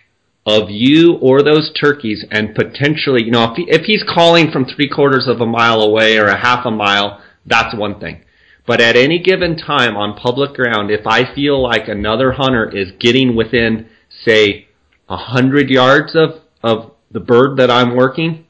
of 0.49 0.69
you 0.69 1.17
or 1.21 1.41
those 1.41 1.71
turkeys, 1.79 2.25
and 2.31 2.55
potentially, 2.55 3.23
you 3.23 3.31
know, 3.31 3.51
if 3.51 3.55
he, 3.55 3.65
if 3.69 3.81
he's 3.83 4.03
calling 4.03 4.51
from 4.51 4.65
three 4.65 4.89
quarters 4.89 5.27
of 5.27 5.41
a 5.41 5.45
mile 5.45 5.81
away 5.81 6.17
or 6.17 6.25
a 6.25 6.37
half 6.37 6.65
a 6.65 6.71
mile, 6.71 7.21
that's 7.45 7.75
one 7.75 7.99
thing. 7.99 8.23
But 8.65 8.81
at 8.81 8.95
any 8.95 9.19
given 9.19 9.57
time 9.57 9.95
on 9.95 10.15
public 10.15 10.53
ground, 10.53 10.91
if 10.91 11.05
I 11.07 11.33
feel 11.33 11.61
like 11.61 11.87
another 11.87 12.33
hunter 12.33 12.69
is 12.69 12.91
getting 12.99 13.35
within, 13.35 13.89
say, 14.25 14.67
a 15.07 15.17
hundred 15.17 15.69
yards 15.69 16.15
of 16.15 16.41
of 16.61 16.91
the 17.11 17.19
bird 17.19 17.57
that 17.57 17.71
I'm 17.71 17.95
working, 17.95 18.45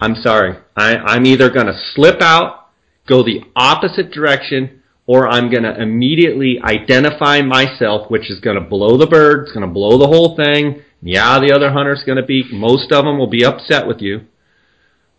I'm 0.00 0.16
sorry. 0.16 0.58
I, 0.76 0.96
I'm 0.96 1.24
either 1.24 1.48
going 1.48 1.66
to 1.66 1.80
slip 1.94 2.20
out 2.20 2.66
go 3.06 3.22
the 3.22 3.40
opposite 3.54 4.10
direction 4.10 4.82
or 5.06 5.28
I'm 5.28 5.50
going 5.50 5.62
to 5.62 5.80
immediately 5.80 6.60
identify 6.62 7.40
myself, 7.40 8.10
which 8.10 8.28
is 8.28 8.40
going 8.40 8.60
to 8.60 8.68
blow 8.68 8.98
the 8.98 9.06
bird, 9.06 9.44
it's 9.44 9.52
going 9.52 9.66
to 9.66 9.72
blow 9.72 9.98
the 9.98 10.06
whole 10.08 10.36
thing. 10.36 10.82
Yeah, 11.06 11.38
the 11.38 11.54
other 11.54 11.70
hunter's 11.70 12.02
going 12.04 12.16
to 12.16 12.26
be, 12.26 12.44
most 12.52 12.90
of 12.90 13.04
them 13.04 13.18
will 13.18 13.28
be 13.28 13.44
upset 13.44 13.86
with 13.86 14.00
you. 14.00 14.22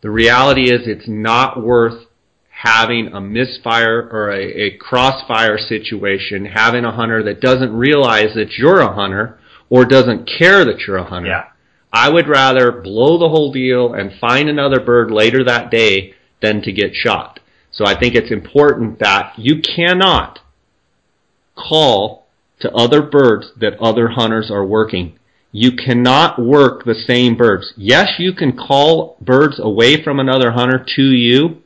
The 0.02 0.10
reality 0.10 0.70
is 0.72 0.82
it's 0.86 1.08
not 1.08 1.64
worth 1.64 2.06
having 2.50 3.08
a 3.08 3.22
misfire 3.22 4.10
or 4.12 4.30
a, 4.32 4.42
a 4.42 4.78
crossfire 4.78 5.58
situation, 5.58 6.46
having 6.46 6.84
a 6.84 6.92
hunter 6.92 7.24
that 7.24 7.40
doesn't 7.40 7.74
realize 7.74 8.34
that 8.36 8.58
you're 8.58 8.80
a 8.80 8.94
hunter 8.94 9.40
or 9.70 9.86
doesn't 9.86 10.30
care 10.38 10.66
that 10.66 10.82
you're 10.82 10.98
a 10.98 11.04
hunter. 11.04 11.30
Yeah. 11.30 11.46
I 11.94 12.10
would 12.10 12.28
rather 12.28 12.72
blow 12.72 13.18
the 13.18 13.30
whole 13.30 13.52
deal 13.54 13.94
and 13.94 14.12
find 14.20 14.50
another 14.50 14.80
bird 14.80 15.10
later 15.10 15.44
that 15.46 15.72
day 15.72 16.14
than 16.42 16.62
to 16.64 16.72
get 16.72 16.94
shot. 16.94 17.40
So 17.72 17.86
I 17.86 17.98
think 17.98 18.14
it's 18.14 18.32
important 18.32 19.00
that 19.00 19.34
you 19.38 19.62
cannot 19.62 20.40
call 21.56 22.28
to 22.60 22.72
other 22.74 23.02
birds 23.02 23.52
that 23.60 23.80
other 23.80 24.10
hunters 24.10 24.52
are 24.52 24.66
working. 24.66 25.18
You 25.52 25.72
cannot 25.72 26.40
work 26.40 26.84
the 26.84 26.96
same 26.96 27.36
birds. 27.36 27.74
Yes, 27.78 28.14
you 28.20 28.34
can 28.34 28.58
call 28.58 29.18
birds 29.22 29.60
away 29.60 30.04
from 30.04 30.20
another 30.20 30.52
hunter 30.52 30.86
to 30.96 31.02
you, 31.02 31.64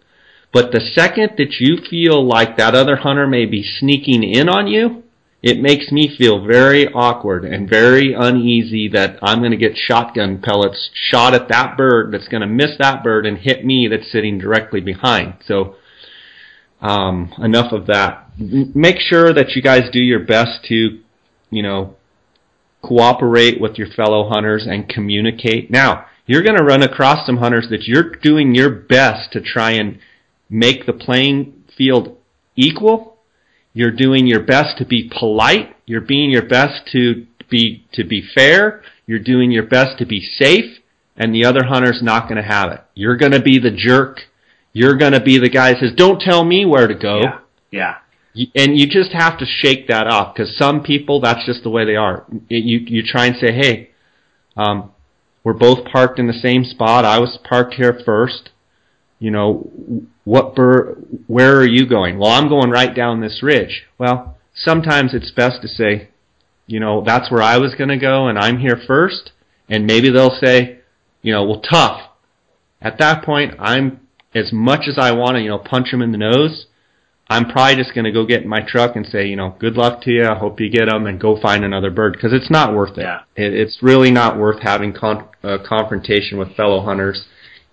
but 0.53 0.71
the 0.71 0.81
second 0.81 1.31
that 1.37 1.59
you 1.59 1.77
feel 1.89 2.25
like 2.25 2.57
that 2.57 2.75
other 2.75 2.97
hunter 2.97 3.27
may 3.27 3.45
be 3.45 3.63
sneaking 3.63 4.23
in 4.23 4.49
on 4.49 4.67
you, 4.67 5.03
it 5.41 5.59
makes 5.59 5.91
me 5.91 6.15
feel 6.15 6.45
very 6.45 6.87
awkward 6.87 7.43
and 7.45 7.67
very 7.67 8.13
uneasy 8.13 8.87
that 8.89 9.17
I'm 9.23 9.39
going 9.39 9.51
to 9.51 9.57
get 9.57 9.75
shotgun 9.75 10.39
pellets 10.39 10.91
shot 10.93 11.33
at 11.33 11.49
that 11.49 11.77
bird 11.77 12.13
that's 12.13 12.27
going 12.27 12.41
to 12.41 12.47
miss 12.47 12.77
that 12.77 13.03
bird 13.03 13.25
and 13.25 13.39
hit 13.39 13.65
me 13.65 13.87
that's 13.87 14.11
sitting 14.11 14.37
directly 14.37 14.81
behind. 14.81 15.35
So 15.47 15.77
um, 16.79 17.33
enough 17.39 17.71
of 17.71 17.87
that. 17.87 18.27
Make 18.37 18.99
sure 18.99 19.33
that 19.33 19.55
you 19.55 19.63
guys 19.63 19.89
do 19.91 20.03
your 20.03 20.19
best 20.19 20.65
to, 20.65 20.99
you 21.49 21.63
know, 21.63 21.95
cooperate 22.81 23.59
with 23.59 23.77
your 23.77 23.87
fellow 23.87 24.29
hunters 24.29 24.65
and 24.67 24.89
communicate. 24.89 25.69
Now, 25.69 26.05
you're 26.25 26.43
going 26.43 26.57
to 26.57 26.63
run 26.63 26.83
across 26.83 27.25
some 27.25 27.37
hunters 27.37 27.67
that 27.69 27.87
you're 27.87 28.11
doing 28.15 28.55
your 28.55 28.69
best 28.69 29.31
to 29.33 29.41
try 29.41 29.71
and 29.71 29.99
make 30.49 30.85
the 30.85 30.93
playing 30.93 31.63
field 31.77 32.17
equal. 32.55 33.17
You're 33.73 33.91
doing 33.91 34.27
your 34.27 34.43
best 34.43 34.77
to 34.79 34.85
be 34.85 35.09
polite. 35.17 35.75
You're 35.85 36.01
being 36.01 36.31
your 36.31 36.47
best 36.47 36.87
to 36.91 37.25
be 37.49 37.85
to 37.93 38.03
be 38.03 38.21
fair. 38.35 38.83
You're 39.05 39.19
doing 39.19 39.51
your 39.51 39.65
best 39.65 39.97
to 39.99 40.05
be 40.05 40.21
safe, 40.21 40.79
and 41.17 41.33
the 41.33 41.45
other 41.45 41.65
hunter's 41.65 42.01
not 42.01 42.29
going 42.29 42.41
to 42.41 42.47
have 42.47 42.71
it. 42.71 42.81
You're 42.93 43.17
going 43.17 43.31
to 43.33 43.41
be 43.41 43.59
the 43.59 43.71
jerk 43.71 44.19
you're 44.73 44.95
going 44.95 45.13
to 45.13 45.21
be 45.21 45.37
the 45.37 45.49
guy 45.49 45.73
that 45.73 45.79
says, 45.79 45.91
"Don't 45.95 46.21
tell 46.21 46.43
me 46.43 46.65
where 46.65 46.87
to 46.87 46.95
go." 46.95 47.21
Yeah. 47.21 47.39
yeah. 47.71 47.95
And 48.55 48.79
you 48.79 48.87
just 48.87 49.11
have 49.11 49.37
to 49.39 49.45
shake 49.45 49.87
that 49.87 50.07
off 50.07 50.33
because 50.33 50.57
some 50.57 50.83
people, 50.83 51.19
that's 51.19 51.45
just 51.45 51.63
the 51.63 51.69
way 51.69 51.85
they 51.85 51.97
are. 51.97 52.25
You 52.47 52.79
you 52.79 53.03
try 53.03 53.25
and 53.25 53.35
say, 53.35 53.51
"Hey, 53.51 53.91
um, 54.55 54.91
we're 55.43 55.53
both 55.53 55.85
parked 55.85 56.19
in 56.19 56.27
the 56.27 56.33
same 56.33 56.63
spot. 56.63 57.03
I 57.03 57.19
was 57.19 57.37
parked 57.43 57.73
here 57.73 57.99
first. 58.05 58.49
You 59.19 59.31
know, 59.31 59.69
what 60.23 60.55
bur- 60.55 60.97
where 61.27 61.57
are 61.57 61.67
you 61.67 61.85
going? 61.85 62.17
Well, 62.17 62.31
I'm 62.31 62.47
going 62.47 62.69
right 62.69 62.93
down 62.95 63.21
this 63.21 63.43
ridge. 63.43 63.83
Well, 63.97 64.37
sometimes 64.55 65.13
it's 65.13 65.31
best 65.31 65.61
to 65.61 65.67
say, 65.67 66.09
you 66.67 66.79
know, 66.79 67.03
that's 67.05 67.29
where 67.29 67.41
I 67.41 67.57
was 67.57 67.75
going 67.75 67.89
to 67.89 67.97
go, 67.97 68.27
and 68.27 68.37
I'm 68.39 68.59
here 68.59 68.79
first. 68.87 69.31
And 69.69 69.85
maybe 69.85 70.09
they'll 70.09 70.39
say, 70.41 70.79
you 71.21 71.33
know, 71.33 71.43
well, 71.43 71.61
tough. 71.61 72.01
At 72.81 72.97
that 72.99 73.23
point, 73.23 73.55
I'm 73.59 74.01
as 74.33 74.51
much 74.51 74.87
as 74.87 74.97
I 74.97 75.11
want 75.11 75.35
to, 75.35 75.41
you 75.41 75.49
know, 75.49 75.59
punch 75.59 75.89
him 75.93 76.01
in 76.01 76.11
the 76.11 76.17
nose, 76.17 76.67
I'm 77.31 77.49
probably 77.49 77.81
just 77.81 77.95
going 77.95 78.03
to 78.03 78.11
go 78.11 78.25
get 78.25 78.43
in 78.43 78.49
my 78.49 78.59
truck 78.59 78.97
and 78.97 79.05
say, 79.05 79.25
you 79.25 79.37
know, 79.37 79.55
good 79.57 79.77
luck 79.77 80.01
to 80.01 80.11
you. 80.11 80.25
I 80.25 80.37
hope 80.37 80.59
you 80.59 80.69
get 80.69 80.89
them 80.89 81.07
and 81.07 81.17
go 81.17 81.39
find 81.39 81.63
another 81.63 81.89
bird 81.89 82.11
because 82.11 82.33
it's 82.33 82.51
not 82.51 82.75
worth 82.75 82.97
it. 82.97 83.03
Yeah. 83.03 83.21
it. 83.37 83.53
It's 83.53 83.77
really 83.81 84.11
not 84.11 84.37
worth 84.37 84.61
having 84.61 84.91
con- 84.91 85.29
uh, 85.41 85.59
confrontation 85.65 86.37
with 86.37 86.53
fellow 86.57 86.81
hunters. 86.81 87.25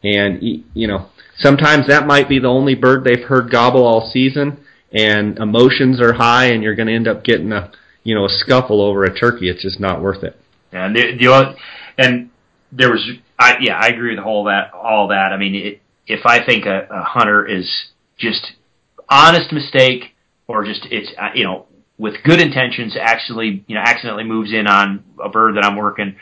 And, 0.04 0.62
you 0.74 0.86
know, 0.86 1.08
sometimes 1.38 1.88
that 1.88 2.06
might 2.06 2.28
be 2.28 2.38
the 2.38 2.46
only 2.46 2.76
bird 2.76 3.02
they've 3.02 3.24
heard 3.24 3.50
gobble 3.50 3.84
all 3.84 4.08
season 4.12 4.58
and 4.92 5.36
emotions 5.38 6.00
are 6.00 6.12
high 6.12 6.46
and 6.52 6.62
you're 6.62 6.76
going 6.76 6.86
to 6.86 6.94
end 6.94 7.08
up 7.08 7.24
getting 7.24 7.50
a, 7.50 7.72
you 8.04 8.14
know, 8.14 8.26
a 8.26 8.30
scuffle 8.30 8.80
over 8.80 9.02
a 9.02 9.18
turkey. 9.18 9.50
It's 9.50 9.62
just 9.62 9.80
not 9.80 10.00
worth 10.00 10.22
it. 10.22 10.40
And 10.70 10.94
the, 10.94 11.16
the 11.18 11.56
and 11.98 12.30
there 12.70 12.92
was, 12.92 13.04
I, 13.36 13.56
yeah, 13.60 13.76
I 13.76 13.88
agree 13.88 14.14
with 14.14 14.24
all 14.24 14.44
that. 14.44 14.72
All 14.72 15.08
that. 15.08 15.32
I 15.32 15.36
mean, 15.36 15.56
it, 15.56 15.82
if 16.06 16.24
I 16.24 16.46
think 16.46 16.64
a, 16.64 16.86
a 16.90 17.02
hunter 17.02 17.44
is 17.44 17.68
just 18.18 18.52
honest 19.08 19.52
mistake 19.52 20.14
or 20.46 20.64
just 20.64 20.86
it's 20.90 21.10
uh, 21.18 21.30
you 21.34 21.44
know 21.44 21.66
with 21.98 22.14
good 22.24 22.40
intentions 22.40 22.96
actually 23.00 23.64
you 23.66 23.74
know 23.74 23.82
accidentally 23.84 24.24
moves 24.24 24.52
in 24.52 24.66
on 24.66 25.04
a 25.22 25.28
bird 25.28 25.56
that 25.56 25.64
I'm 25.64 25.76
working. 25.76 26.16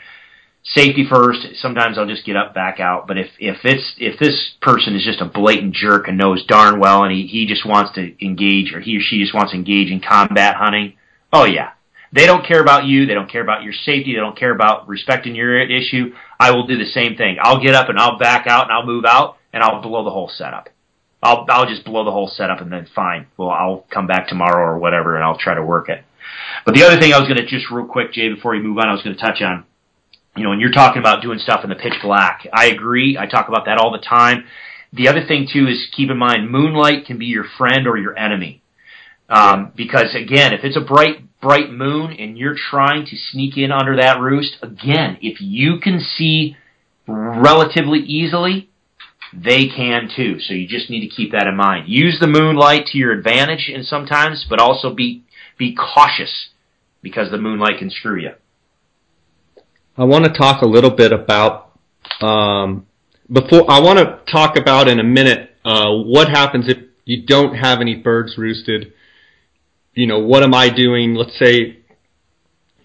Safety 0.63 1.07
first. 1.09 1.47
Sometimes 1.61 1.97
I'll 1.97 2.07
just 2.07 2.25
get 2.25 2.35
up 2.35 2.53
back 2.53 2.81
out. 2.81 3.07
But 3.07 3.17
if 3.17 3.27
if 3.39 3.57
it's 3.63 3.93
if 3.97 4.19
this 4.19 4.55
person 4.61 4.95
is 4.95 5.03
just 5.03 5.21
a 5.21 5.25
blatant 5.25 5.73
jerk 5.73 6.09
and 6.09 6.17
knows 6.17 6.45
darn 6.45 6.79
well 6.79 7.03
and 7.03 7.13
he 7.13 7.25
he 7.25 7.45
just 7.47 7.65
wants 7.65 7.93
to 7.95 8.25
engage 8.25 8.73
or 8.73 8.81
he 8.81 8.97
or 8.97 9.01
she 9.01 9.21
just 9.21 9.33
wants 9.33 9.51
to 9.51 9.57
engage 9.57 9.89
in 9.89 10.01
combat 10.01 10.55
hunting 10.55 10.97
oh 11.31 11.45
yeah. 11.45 11.71
They 12.13 12.25
don't 12.25 12.45
care 12.45 12.61
about 12.61 12.85
you. 12.85 13.05
They 13.05 13.13
don't 13.13 13.29
care 13.29 13.41
about 13.41 13.63
your 13.63 13.73
safety. 13.73 14.13
They 14.13 14.19
don't 14.19 14.37
care 14.37 14.53
about 14.55 14.87
respecting 14.87 15.35
your 15.35 15.59
issue. 15.59 16.13
I 16.39 16.51
will 16.51 16.65
do 16.65 16.77
the 16.77 16.85
same 16.85 17.17
thing. 17.17 17.37
I'll 17.41 17.61
get 17.61 17.75
up 17.75 17.89
and 17.89 17.99
I'll 17.99 18.17
back 18.17 18.47
out 18.47 18.63
and 18.63 18.71
I'll 18.71 18.85
move 18.85 19.03
out 19.05 19.35
and 19.51 19.61
I'll 19.61 19.81
blow 19.81 20.05
the 20.05 20.09
whole 20.09 20.29
setup 20.33 20.69
I'll 21.21 21.45
I'll 21.49 21.67
just 21.67 21.83
blow 21.83 22.03
the 22.05 22.11
whole 22.11 22.27
setup 22.27 22.61
and 22.61 22.71
then 22.71 22.87
fine. 22.93 23.27
Well, 23.37 23.49
I'll 23.49 23.85
come 23.89 24.07
back 24.07 24.27
tomorrow 24.27 24.63
or 24.63 24.77
whatever, 24.77 25.15
and 25.15 25.23
I'll 25.23 25.37
try 25.37 25.55
to 25.55 25.63
work 25.63 25.89
it. 25.89 26.03
But 26.65 26.75
the 26.75 26.83
other 26.83 26.99
thing 26.99 27.13
I 27.13 27.19
was 27.19 27.27
going 27.27 27.39
to 27.39 27.45
just 27.45 27.71
real 27.71 27.85
quick, 27.85 28.13
Jay, 28.13 28.29
before 28.33 28.51
we 28.51 28.61
move 28.61 28.77
on, 28.77 28.89
I 28.89 28.91
was 28.91 29.01
going 29.01 29.15
to 29.15 29.21
touch 29.21 29.41
on, 29.41 29.65
you 30.35 30.43
know, 30.43 30.49
when 30.49 30.59
you're 30.59 30.71
talking 30.71 30.99
about 30.99 31.21
doing 31.21 31.39
stuff 31.39 31.63
in 31.63 31.69
the 31.69 31.75
pitch 31.75 31.95
black, 32.01 32.45
I 32.53 32.67
agree. 32.67 33.17
I 33.17 33.25
talk 33.25 33.47
about 33.47 33.65
that 33.65 33.77
all 33.77 33.91
the 33.91 33.97
time. 33.97 34.45
The 34.93 35.07
other 35.07 35.25
thing 35.25 35.47
too 35.51 35.67
is 35.67 35.87
keep 35.95 36.09
in 36.09 36.17
mind 36.17 36.49
moonlight 36.49 37.05
can 37.05 37.17
be 37.17 37.25
your 37.25 37.45
friend 37.57 37.87
or 37.87 37.97
your 37.97 38.17
enemy. 38.17 38.61
Um, 39.29 39.73
because 39.75 40.15
again, 40.15 40.53
if 40.53 40.63
it's 40.63 40.77
a 40.77 40.81
bright, 40.81 41.39
bright 41.41 41.69
moon 41.69 42.13
and 42.13 42.37
you're 42.37 42.55
trying 42.55 43.05
to 43.07 43.17
sneak 43.17 43.57
in 43.57 43.71
under 43.71 43.97
that 43.97 44.21
roost, 44.21 44.57
again, 44.61 45.17
if 45.21 45.41
you 45.41 45.79
can 45.79 45.99
see 45.99 46.55
relatively 47.07 47.99
easily, 47.99 48.69
they 49.43 49.67
can 49.67 50.09
too. 50.13 50.39
So 50.39 50.53
you 50.53 50.67
just 50.67 50.89
need 50.89 51.07
to 51.07 51.15
keep 51.15 51.31
that 51.31 51.47
in 51.47 51.55
mind. 51.55 51.87
Use 51.87 52.17
the 52.19 52.27
moonlight 52.27 52.87
to 52.87 52.97
your 52.97 53.11
advantage 53.11 53.69
in 53.73 53.83
sometimes, 53.83 54.45
but 54.49 54.59
also 54.59 54.93
be 54.93 55.23
be 55.57 55.75
cautious 55.75 56.49
because 57.01 57.29
the 57.31 57.37
moonlight 57.37 57.79
can 57.79 57.89
screw 57.89 58.19
you. 58.19 58.31
I 59.97 60.03
want 60.03 60.25
to 60.25 60.31
talk 60.31 60.61
a 60.61 60.67
little 60.67 60.91
bit 60.91 61.11
about 61.11 61.71
um, 62.21 62.87
before. 63.31 63.69
I 63.69 63.79
want 63.79 63.99
to 63.99 64.31
talk 64.31 64.57
about 64.57 64.87
in 64.87 64.99
a 64.99 65.03
minute 65.03 65.51
uh, 65.63 65.91
what 65.91 66.29
happens 66.29 66.67
if 66.67 66.77
you 67.05 67.25
don't 67.25 67.55
have 67.55 67.79
any 67.79 67.95
birds 67.95 68.37
roosted. 68.37 68.93
You 69.93 70.07
know, 70.07 70.19
what 70.19 70.43
am 70.43 70.53
I 70.53 70.69
doing? 70.69 71.15
Let's 71.15 71.37
say 71.37 71.79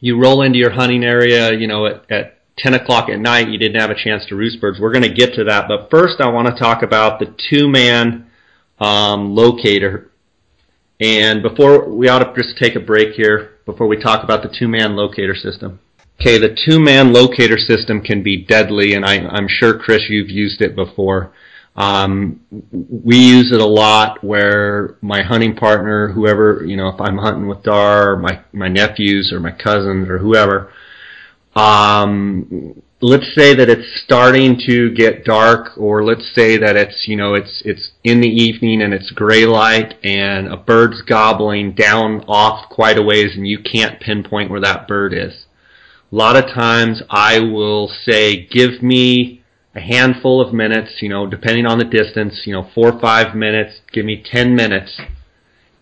you 0.01 0.21
roll 0.21 0.43
into 0.43 0.59
your 0.59 0.71
hunting 0.71 1.05
area. 1.05 1.53
You 1.53 1.67
know, 1.67 1.87
at, 1.87 2.11
at 2.11 2.39
10 2.59 2.75
o'clock 2.75 3.09
at 3.09 3.19
night 3.19 3.49
you 3.49 3.59
didn't 3.59 3.81
have 3.81 3.91
a 3.91 3.95
chance 3.95 4.25
to 4.27 4.37
roost 4.37 4.61
birds. 4.61 4.79
We're 4.79 4.93
going 4.93 5.03
to 5.03 5.15
get 5.15 5.35
to 5.35 5.45
that, 5.45 5.69
but 5.69 5.91
first 5.91 6.21
I 6.21 6.29
want 6.29 6.49
to 6.49 6.55
talk 6.55 6.83
about 6.83 7.19
the 7.19 7.35
two-man 7.51 8.27
um, 8.79 9.35
locator. 9.35 10.11
And 11.01 11.43
before 11.43 11.89
we 11.89 12.09
ought 12.09 12.21
to 12.21 12.43
just 12.43 12.57
take 12.59 12.77
a 12.77 12.81
break 12.81 13.15
here 13.15 13.59
before 13.65 13.87
we 13.87 13.97
talk 13.97 14.25
about 14.25 14.43
the 14.43 14.55
two-man 14.57 14.97
locator 14.97 15.35
system. 15.35 15.81
Okay, 16.21 16.39
the 16.39 16.57
two-man 16.67 17.13
locator 17.13 17.59
system 17.59 18.01
can 18.01 18.23
be 18.23 18.45
deadly, 18.45 18.95
and 18.95 19.05
I, 19.05 19.17
am 19.17 19.49
sure 19.49 19.79
Chris, 19.79 20.03
you've 20.09 20.31
used 20.31 20.61
it 20.61 20.77
before. 20.77 21.33
Um, 21.75 22.41
we 22.71 23.17
use 23.17 23.51
it 23.51 23.61
a 23.61 23.67
lot 23.67 24.23
where 24.23 24.97
my 25.01 25.23
hunting 25.23 25.57
partner, 25.57 26.13
whoever, 26.13 26.65
you 26.67 26.77
know, 26.77 26.89
if 26.89 27.01
I'm 27.01 27.17
hunting 27.17 27.49
with 27.49 27.63
Dar, 27.63 28.13
or 28.13 28.17
my 28.19 28.43
my 28.53 28.69
nephews 28.69 29.33
or 29.33 29.41
my 29.41 29.53
cousins 29.53 30.09
or 30.09 30.19
whoever, 30.19 30.71
um, 31.55 32.83
let's 33.01 33.35
say 33.35 33.55
that 33.55 33.69
it's 33.69 34.03
starting 34.05 34.59
to 34.67 34.91
get 34.95 35.25
dark, 35.25 35.77
or 35.77 36.05
let's 36.05 36.33
say 36.35 36.57
that 36.57 36.77
it's 36.77 37.07
you 37.07 37.17
know 37.17 37.35
it's 37.35 37.63
it's 37.65 37.91
in 38.05 38.21
the 38.21 38.29
evening 38.29 38.81
and 38.81 38.95
it's 38.95 39.11
gray 39.11 39.45
light 39.45 39.95
and 40.05 40.49
a 40.49 40.57
bird's 40.57 41.03
gobbling 41.03 41.73
down 41.73 42.25
off 42.27 42.69
quite 42.71 42.99
a 42.99 43.03
ways, 43.03 43.37
and 43.37 43.47
you 43.47 43.59
can't 43.59 44.01
pinpoint 44.01 44.51
where 44.51 44.61
that 44.61 44.89
bird 44.89 45.13
is. 45.13 45.47
A 46.11 46.15
lot 46.15 46.37
of 46.37 46.45
times 46.45 47.03
I 47.11 47.41
will 47.41 47.89
say, 47.89 48.47
give 48.47 48.83
me 48.83 49.43
a 49.75 49.81
handful 49.81 50.41
of 50.41 50.53
minutes, 50.53 51.01
you 51.01 51.09
know, 51.09 51.27
depending 51.27 51.65
on 51.65 51.79
the 51.79 51.85
distance, 51.85 52.43
you 52.45 52.53
know, 52.53 52.69
four 52.75 52.93
or 52.93 53.01
five 53.01 53.35
minutes, 53.35 53.81
give 53.91 54.05
me 54.05 54.23
ten 54.23 54.55
minutes 54.55 55.01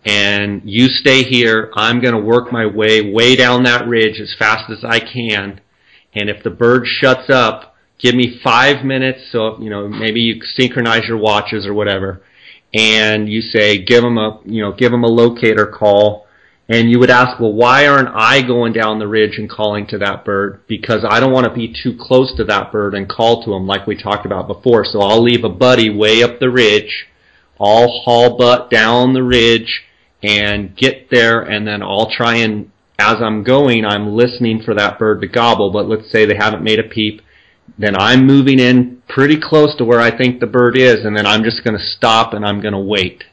and 0.05 0.63
you 0.65 0.87
stay 0.87 1.23
here. 1.23 1.71
I'm 1.75 2.01
going 2.01 2.15
to 2.15 2.21
work 2.21 2.51
my 2.51 2.65
way 2.65 3.11
way 3.11 3.35
down 3.35 3.63
that 3.63 3.87
ridge 3.87 4.19
as 4.19 4.35
fast 4.37 4.69
as 4.71 4.83
I 4.83 4.99
can. 4.99 5.61
And 6.13 6.29
if 6.29 6.43
the 6.43 6.49
bird 6.49 6.85
shuts 6.85 7.29
up, 7.29 7.75
give 7.99 8.15
me 8.15 8.39
five 8.43 8.83
minutes. 8.83 9.31
So, 9.31 9.59
you 9.59 9.69
know, 9.69 9.87
maybe 9.87 10.21
you 10.21 10.41
synchronize 10.55 11.07
your 11.07 11.17
watches 11.17 11.65
or 11.65 11.73
whatever. 11.73 12.23
And 12.73 13.29
you 13.29 13.41
say, 13.41 13.83
give 13.83 14.01
them 14.01 14.17
a, 14.17 14.39
you 14.45 14.61
know, 14.61 14.71
give 14.71 14.91
them 14.91 15.03
a 15.03 15.07
locator 15.07 15.67
call. 15.67 16.25
And 16.67 16.89
you 16.89 16.99
would 16.99 17.11
ask, 17.11 17.39
well, 17.39 17.53
why 17.53 17.87
aren't 17.87 18.09
I 18.13 18.41
going 18.41 18.71
down 18.71 18.97
the 18.97 19.07
ridge 19.07 19.37
and 19.37 19.49
calling 19.49 19.87
to 19.87 19.97
that 19.99 20.23
bird? 20.23 20.61
Because 20.67 21.05
I 21.07 21.19
don't 21.19 21.33
want 21.33 21.45
to 21.45 21.53
be 21.53 21.75
too 21.83 21.97
close 21.99 22.33
to 22.37 22.45
that 22.45 22.71
bird 22.71 22.95
and 22.95 23.09
call 23.09 23.43
to 23.43 23.53
him 23.53 23.67
like 23.67 23.85
we 23.85 24.01
talked 24.01 24.25
about 24.25 24.47
before. 24.47 24.85
So 24.85 25.01
I'll 25.01 25.21
leave 25.21 25.43
a 25.43 25.49
buddy 25.49 25.89
way 25.89 26.23
up 26.23 26.39
the 26.39 26.49
ridge. 26.49 27.07
I'll 27.59 27.89
haul 28.05 28.37
butt 28.37 28.69
down 28.69 29.13
the 29.13 29.23
ridge 29.23 29.83
and 30.23 30.75
get 30.75 31.09
there 31.09 31.41
and 31.41 31.67
then 31.67 31.81
I'll 31.81 32.11
try 32.11 32.37
and 32.37 32.71
as 32.99 33.15
I'm 33.19 33.43
going 33.43 33.85
I'm 33.85 34.15
listening 34.15 34.61
for 34.63 34.75
that 34.75 34.99
bird 34.99 35.21
to 35.21 35.27
gobble. 35.27 35.71
But 35.71 35.87
let's 35.87 36.11
say 36.11 36.25
they 36.25 36.35
haven't 36.35 36.63
made 36.63 36.79
a 36.79 36.83
peep 36.83 37.21
then 37.77 37.95
I'm 37.97 38.25
moving 38.25 38.59
in 38.59 39.01
pretty 39.07 39.39
close 39.39 39.75
to 39.77 39.85
where 39.85 39.99
I 39.99 40.15
think 40.15 40.39
the 40.39 40.47
bird 40.47 40.77
is 40.77 41.05
and 41.05 41.17
then 41.17 41.25
I'm 41.25 41.43
just 41.43 41.63
going 41.63 41.77
to 41.77 41.83
stop 41.83 42.33
and 42.33 42.45
I'm 42.45 42.61
going 42.61 42.73
to 42.73 42.79
wait. 42.79 43.23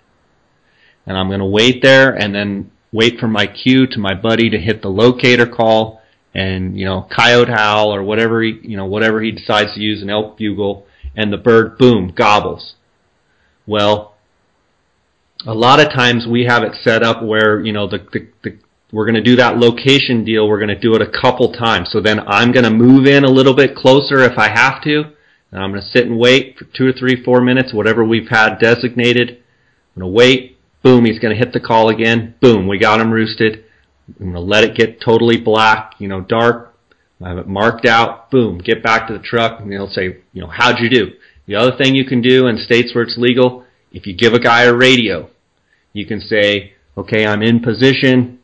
And 1.07 1.17
I'm 1.17 1.29
going 1.29 1.41
to 1.41 1.47
wait 1.47 1.83
there 1.83 2.11
and 2.11 2.35
then 2.35 2.71
wait 2.93 3.19
for 3.19 3.29
my 3.29 3.47
cue 3.47 3.87
to 3.87 3.99
my 3.99 4.15
buddy 4.15 4.51
to 4.51 4.59
hit 4.59 4.83
the 4.83 4.89
locator 4.89 5.47
call 5.47 6.01
and 6.35 6.79
you 6.79 6.85
know 6.85 7.07
coyote 7.15 7.49
howl 7.49 7.95
or 7.95 8.03
whatever 8.03 8.43
he 8.43 8.59
you 8.63 8.77
know 8.77 8.87
whatever 8.87 9.21
he 9.21 9.33
decides 9.33 9.75
to 9.75 9.81
use 9.81 10.03
an 10.03 10.11
elk 10.11 10.37
bugle 10.37 10.87
and 11.17 11.33
the 11.33 11.39
bird 11.39 11.79
boom 11.79 12.13
gobbles. 12.15 12.75
Well 13.67 14.15
a 15.47 15.55
lot 15.55 15.81
of 15.81 15.93
times 15.93 16.27
we 16.27 16.45
have 16.45 16.63
it 16.63 16.75
set 16.83 17.03
up 17.03 17.23
where 17.23 17.61
you 17.61 17.73
know 17.73 17.89
the, 17.89 17.99
the, 18.13 18.29
the 18.43 18.59
we're 18.93 19.05
going 19.05 19.17
to 19.17 19.23
do 19.23 19.37
that 19.37 19.59
location 19.59 20.25
deal. 20.25 20.49
We're 20.49 20.59
going 20.59 20.69
to 20.69 20.79
do 20.79 20.95
it 20.95 21.03
a 21.03 21.21
couple 21.21 21.53
times. 21.53 21.91
So 21.93 22.01
then 22.01 22.21
I'm 22.21 22.53
going 22.53 22.65
to 22.65 22.71
move 22.71 23.07
in 23.07 23.25
a 23.25 23.31
little 23.31 23.55
bit 23.55 23.77
closer 23.77 24.21
if 24.21 24.39
I 24.39 24.49
have 24.49 24.83
to. 24.85 25.13
And 25.51 25.63
I'm 25.63 25.71
going 25.71 25.83
to 25.83 25.89
sit 25.89 26.07
and 26.07 26.19
wait 26.19 26.57
for 26.57 26.65
two 26.65 26.87
or 26.87 26.93
three, 26.93 27.23
four 27.23 27.41
minutes, 27.43 27.75
whatever 27.75 28.05
we've 28.05 28.29
had 28.29 28.59
designated. 28.59 29.31
I'm 29.31 30.01
going 30.01 30.13
to 30.13 30.17
wait. 30.17 30.59
Boom, 30.83 31.05
he's 31.05 31.19
going 31.19 31.37
to 31.37 31.39
hit 31.39 31.53
the 31.53 31.61
call 31.61 31.91
again. 31.91 32.35
Boom, 32.41 32.67
we 32.67 32.79
got 32.79 33.01
him 33.01 33.11
roosted. 33.11 33.65
I'm 34.09 34.33
going 34.33 34.35
to 34.35 34.41
let 34.41 34.65
it 34.65 34.77
get 34.77 35.03
totally 35.03 35.39
black, 35.39 35.95
you 35.99 36.09
know, 36.09 36.23
dark. 36.23 36.75
I 37.23 37.29
have 37.29 37.39
it 37.39 37.49
marked 37.49 37.85
out. 37.85 38.31
Boom, 38.31 38.59
get 38.59 38.83
back 38.83 39.09
to 39.09 39.13
the 39.13 39.23
truck, 39.23 39.61
and 39.61 39.73
he'll 39.73 39.91
say, 39.91 40.19
you 40.33 40.41
know, 40.41 40.47
how'd 40.47 40.79
you 40.79 40.89
do? 40.89 41.13
The 41.47 41.57
other 41.57 41.77
thing 41.77 41.95
you 41.95 42.07
can 42.07 42.23
do 42.23 42.47
in 42.47 42.59
states 42.59 42.95
where 42.95 43.05
it's 43.05 43.19
legal 43.19 43.65
if 43.93 44.07
you 44.07 44.15
give 44.15 44.33
a 44.33 44.41
guy 44.41 44.65
a 44.65 44.75
radio, 44.75 45.29
you 45.93 46.07
can 46.07 46.21
say, 46.21 46.75
okay, 46.97 47.27
I'm 47.27 47.43
in 47.43 47.61
position. 47.61 48.41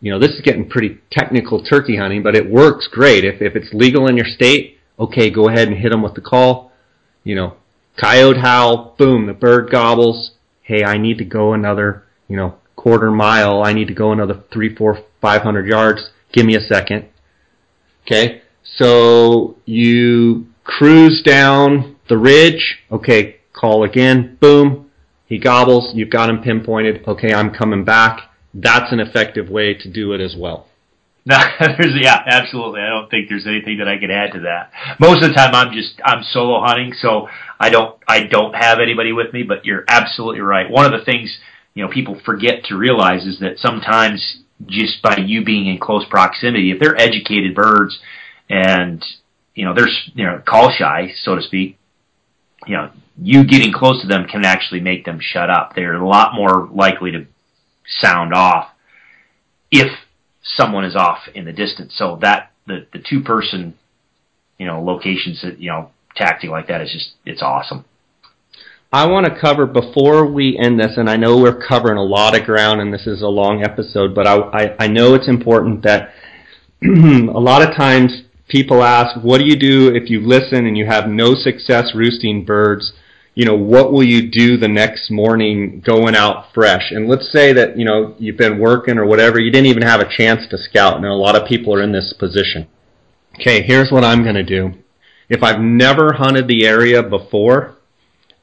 You 0.00 0.12
know, 0.12 0.18
this 0.18 0.32
is 0.32 0.40
getting 0.42 0.68
pretty 0.68 0.98
technical 1.10 1.62
turkey 1.62 1.96
hunting, 1.96 2.22
but 2.22 2.36
it 2.36 2.50
works 2.50 2.88
great. 2.90 3.24
If, 3.24 3.42
if 3.42 3.56
it's 3.56 3.72
legal 3.72 4.06
in 4.06 4.16
your 4.16 4.26
state, 4.26 4.78
okay, 4.98 5.30
go 5.30 5.48
ahead 5.48 5.68
and 5.68 5.76
hit 5.76 5.90
them 5.90 6.02
with 6.02 6.14
the 6.14 6.20
call. 6.20 6.72
You 7.24 7.34
know, 7.34 7.56
coyote 8.00 8.40
howl, 8.40 8.94
boom, 8.98 9.26
the 9.26 9.32
bird 9.32 9.70
gobbles. 9.70 10.32
Hey, 10.62 10.84
I 10.84 10.98
need 10.98 11.18
to 11.18 11.24
go 11.24 11.52
another, 11.52 12.04
you 12.28 12.36
know, 12.36 12.58
quarter 12.76 13.10
mile. 13.10 13.62
I 13.62 13.72
need 13.72 13.88
to 13.88 13.94
go 13.94 14.12
another 14.12 14.42
three, 14.52 14.74
four, 14.74 15.02
five 15.20 15.42
hundred 15.42 15.66
yards. 15.66 16.10
Give 16.32 16.46
me 16.46 16.56
a 16.56 16.60
second. 16.60 17.08
Okay, 18.06 18.42
so 18.62 19.56
you 19.64 20.46
cruise 20.64 21.22
down 21.22 21.96
the 22.08 22.16
ridge. 22.16 22.78
Okay, 22.90 23.37
call 23.58 23.84
again, 23.84 24.36
boom, 24.40 24.90
he 25.26 25.38
gobbles, 25.38 25.90
you've 25.94 26.10
got 26.10 26.30
him 26.30 26.42
pinpointed, 26.42 27.06
okay, 27.06 27.34
I'm 27.34 27.52
coming 27.52 27.84
back. 27.84 28.30
That's 28.54 28.92
an 28.92 29.00
effective 29.00 29.50
way 29.50 29.74
to 29.74 29.90
do 29.90 30.12
it 30.12 30.20
as 30.20 30.34
well. 30.36 30.66
No, 31.26 31.36
yeah, 32.00 32.22
absolutely. 32.26 32.80
I 32.80 32.88
don't 32.88 33.10
think 33.10 33.28
there's 33.28 33.46
anything 33.46 33.78
that 33.78 33.88
I 33.88 33.98
could 33.98 34.10
add 34.10 34.32
to 34.32 34.40
that. 34.40 34.70
Most 34.98 35.22
of 35.22 35.28
the 35.28 35.34
time, 35.34 35.54
I'm 35.54 35.74
just 35.74 36.00
I'm 36.02 36.22
solo 36.22 36.64
hunting, 36.64 36.94
so 36.98 37.28
I 37.60 37.68
don't 37.68 38.00
I 38.08 38.22
don't 38.22 38.54
have 38.54 38.78
anybody 38.78 39.12
with 39.12 39.34
me. 39.34 39.42
But 39.42 39.66
you're 39.66 39.84
absolutely 39.88 40.40
right. 40.40 40.70
One 40.70 40.86
of 40.86 40.98
the 40.98 41.04
things 41.04 41.36
you 41.74 41.84
know 41.84 41.90
people 41.90 42.18
forget 42.24 42.64
to 42.66 42.78
realize 42.78 43.26
is 43.26 43.40
that 43.40 43.58
sometimes 43.58 44.38
just 44.64 45.02
by 45.02 45.18
you 45.18 45.44
being 45.44 45.66
in 45.66 45.78
close 45.78 46.06
proximity, 46.08 46.70
if 46.70 46.80
they're 46.80 46.96
educated 46.98 47.54
birds 47.54 47.98
and 48.48 49.04
you 49.54 49.66
know 49.66 49.74
they're 49.74 49.90
you 50.14 50.24
know 50.24 50.42
call 50.46 50.70
shy, 50.70 51.12
so 51.24 51.34
to 51.34 51.42
speak, 51.42 51.76
you 52.66 52.74
know 52.74 52.90
you 53.20 53.44
getting 53.44 53.72
close 53.72 54.00
to 54.02 54.06
them 54.06 54.26
can 54.26 54.44
actually 54.44 54.80
make 54.80 55.04
them 55.04 55.18
shut 55.20 55.50
up. 55.50 55.74
They're 55.74 55.94
a 55.94 56.06
lot 56.06 56.34
more 56.34 56.68
likely 56.72 57.12
to 57.12 57.26
sound 57.98 58.32
off 58.34 58.68
if 59.70 59.90
someone 60.42 60.84
is 60.84 60.94
off 60.94 61.18
in 61.34 61.44
the 61.44 61.52
distance. 61.52 61.94
So 61.96 62.18
that 62.22 62.52
the, 62.66 62.86
the 62.92 62.98
two 62.98 63.22
person 63.22 63.74
you 64.58 64.66
know, 64.66 64.82
locations 64.82 65.40
that, 65.42 65.60
you 65.60 65.70
know, 65.70 65.90
tactic 66.16 66.50
like 66.50 66.66
that 66.68 66.80
is 66.80 66.92
just, 66.92 67.12
it's 67.24 67.42
awesome. 67.42 67.84
I 68.92 69.06
want 69.06 69.26
to 69.26 69.40
cover 69.40 69.66
before 69.66 70.26
we 70.26 70.58
end 70.58 70.80
this, 70.80 70.96
and 70.96 71.08
I 71.08 71.16
know 71.16 71.38
we're 71.38 71.60
covering 71.66 71.98
a 71.98 72.02
lot 72.02 72.38
of 72.38 72.44
ground, 72.44 72.80
and 72.80 72.92
this 72.92 73.06
is 73.06 73.22
a 73.22 73.28
long 73.28 73.62
episode, 73.62 74.14
but 74.14 74.26
I, 74.26 74.36
I, 74.36 74.76
I 74.84 74.88
know 74.88 75.14
it's 75.14 75.28
important 75.28 75.82
that 75.82 76.12
a 76.82 77.40
lot 77.40 77.62
of 77.62 77.76
times 77.76 78.22
people 78.48 78.82
ask, 78.82 79.22
what 79.22 79.38
do 79.38 79.44
you 79.44 79.56
do 79.56 79.94
if 79.94 80.10
you 80.10 80.20
listen 80.20 80.66
and 80.66 80.76
you 80.76 80.86
have 80.86 81.06
no 81.06 81.34
success 81.34 81.92
roosting 81.94 82.44
birds? 82.44 82.92
You 83.38 83.44
know, 83.44 83.54
what 83.54 83.92
will 83.92 84.02
you 84.02 84.32
do 84.32 84.56
the 84.56 84.66
next 84.66 85.12
morning 85.12 85.80
going 85.86 86.16
out 86.16 86.52
fresh? 86.52 86.90
And 86.90 87.06
let's 87.06 87.30
say 87.30 87.52
that, 87.52 87.78
you 87.78 87.84
know, 87.84 88.16
you've 88.18 88.36
been 88.36 88.58
working 88.58 88.98
or 88.98 89.06
whatever, 89.06 89.38
you 89.38 89.52
didn't 89.52 89.68
even 89.68 89.84
have 89.84 90.00
a 90.00 90.10
chance 90.10 90.48
to 90.48 90.58
scout, 90.58 90.96
and 90.96 91.04
a 91.04 91.14
lot 91.14 91.36
of 91.36 91.46
people 91.46 91.72
are 91.72 91.80
in 91.80 91.92
this 91.92 92.12
position. 92.18 92.66
Okay, 93.38 93.62
here's 93.62 93.92
what 93.92 94.02
I'm 94.02 94.24
going 94.24 94.34
to 94.34 94.42
do. 94.42 94.72
If 95.28 95.44
I've 95.44 95.60
never 95.60 96.14
hunted 96.14 96.48
the 96.48 96.66
area 96.66 97.00
before, 97.00 97.76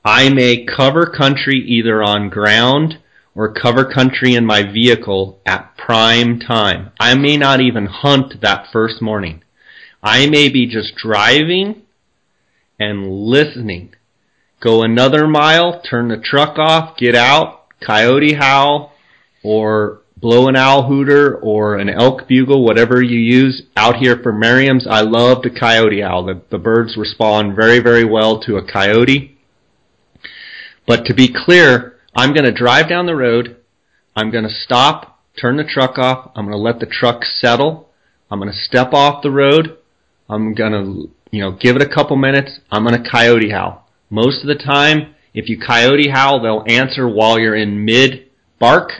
I 0.05 0.29
may 0.29 0.63
cover 0.65 1.07
country 1.07 1.61
either 1.67 2.01
on 2.01 2.29
ground 2.29 2.97
or 3.35 3.53
cover 3.53 3.83
country 3.83 4.33
in 4.33 4.45
my 4.45 4.63
vehicle 4.63 5.41
at 5.45 5.75
prime 5.75 6.39
time. 6.39 6.93
I 7.01 7.15
may 7.15 7.35
not 7.35 7.59
even 7.59 7.87
hunt 7.87 8.39
that 8.39 8.67
first 8.71 9.01
morning. 9.01 9.43
I 10.01 10.27
may 10.27 10.47
be 10.47 10.67
just 10.67 10.95
driving 10.95 11.81
and 12.79 13.11
listening. 13.11 13.91
Go 14.66 14.82
another 14.82 15.28
mile, 15.28 15.80
turn 15.88 16.07
the 16.07 16.18
truck 16.18 16.57
off, 16.57 16.97
get 16.97 17.13
out, 17.13 17.66
coyote 17.86 18.34
howl, 18.34 18.93
or 19.43 20.01
blow 20.18 20.47
an 20.47 20.55
owl 20.55 20.88
hooter 20.88 21.38
or 21.38 21.78
an 21.78 21.88
elk 21.88 22.28
bugle, 22.28 22.66
whatever 22.66 22.99
you 22.99 23.20
use 23.20 23.61
out 23.78 23.97
here 23.97 24.18
for 24.24 24.34
Merriam's. 24.34 24.88
I 24.89 25.01
love 25.01 25.43
the 25.43 25.51
coyote 25.51 26.01
owl. 26.01 26.26
The, 26.26 26.41
the 26.49 26.57
birds 26.57 26.97
respond 26.97 27.55
very, 27.55 27.78
very 27.78 28.05
well 28.05 28.39
to 28.41 28.57
a 28.57 28.66
coyote. 28.66 29.38
But 30.88 31.05
to 31.05 31.13
be 31.13 31.32
clear, 31.32 31.99
I'm 32.16 32.34
going 32.34 32.45
to 32.45 32.51
drive 32.51 32.89
down 32.89 33.05
the 33.05 33.16
road. 33.16 33.57
I'm 34.16 34.32
going 34.32 34.45
to 34.45 34.49
stop, 34.49 35.20
turn 35.39 35.57
the 35.57 35.63
truck 35.63 35.99
off. 35.99 36.32
I'm 36.34 36.45
going 36.45 36.57
to 36.57 36.63
let 36.63 36.80
the 36.80 36.88
truck 36.88 37.24
settle. 37.24 37.89
I'm 38.32 38.39
going 38.39 38.51
to 38.51 38.57
step 38.57 38.93
off 38.93 39.22
the 39.22 39.30
road. 39.30 39.78
I'm 40.28 40.55
going 40.55 40.72
to, 40.72 41.11
you 41.30 41.41
know, 41.41 41.51
give 41.51 41.76
it 41.76 41.84
a 41.84 41.93
couple 41.93 42.18
minutes. 42.18 42.61
I'm 42.72 42.84
going 42.84 43.03
to 43.03 43.07
coyote 43.07 43.51
howl. 43.51 43.84
Most 44.10 44.41
of 44.41 44.47
the 44.47 44.64
time, 44.64 45.16
if 45.34 45.49
you 45.49 45.60
coyote 45.60 46.10
howl, 46.10 46.41
they'll 46.41 46.64
answer 46.68 47.08
while 47.08 47.39
you're 47.39 47.56
in 47.56 47.86
mid 47.86 48.30
bark 48.60 48.91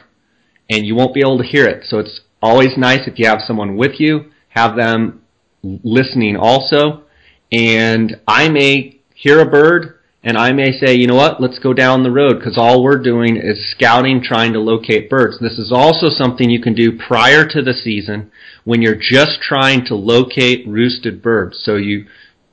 and 0.70 0.86
you 0.86 0.96
won't 0.96 1.14
be 1.14 1.22
able 1.22 1.38
to 1.38 1.44
hear 1.44 1.66
it. 1.66 1.86
So 1.86 2.00
it's 2.00 2.22
always 2.42 2.78
nice 2.78 3.08
if 3.08 3.20
you 3.20 3.28
have 3.28 3.42
someone 3.46 3.78
with 3.78 4.00
you, 4.00 4.32
have 4.50 4.76
them 4.76 5.22
listening 5.64 6.36
also. 6.36 7.04
And 7.52 8.20
I 8.28 8.50
may 8.50 9.00
hear 9.16 9.40
a 9.40 9.50
bird 9.50 10.00
and 10.24 10.38
I 10.38 10.54
may 10.54 10.72
say, 10.72 10.96
you 10.96 11.06
know 11.06 11.16
what, 11.16 11.40
let's 11.40 11.60
go 11.60 11.72
down 11.72 12.02
the 12.02 12.12
road 12.12 12.40
because 12.40 12.58
all 12.58 12.84
we're 12.84 13.02
doing 13.02 13.38
is 13.38 13.72
scouting, 13.72 14.24
trying 14.24 14.54
to 14.54 14.60
locate 14.60 15.08
birds. 15.08 15.38
This 15.40 15.60
is 15.60 15.72
also 15.72 16.10
something 16.10 16.50
you 16.50 16.62
can 16.62 16.74
do 16.74 16.98
prior 16.98 17.48
to 17.48 17.62
the 17.62 17.74
season 17.74 18.32
when 18.64 18.82
you're 18.82 19.00
just 19.00 19.40
trying 19.42 19.86
to 19.86 19.96
locate 19.96 20.68
roosted 20.68 21.22
birds. 21.22 21.62
So 21.64 21.76
you 21.76 22.08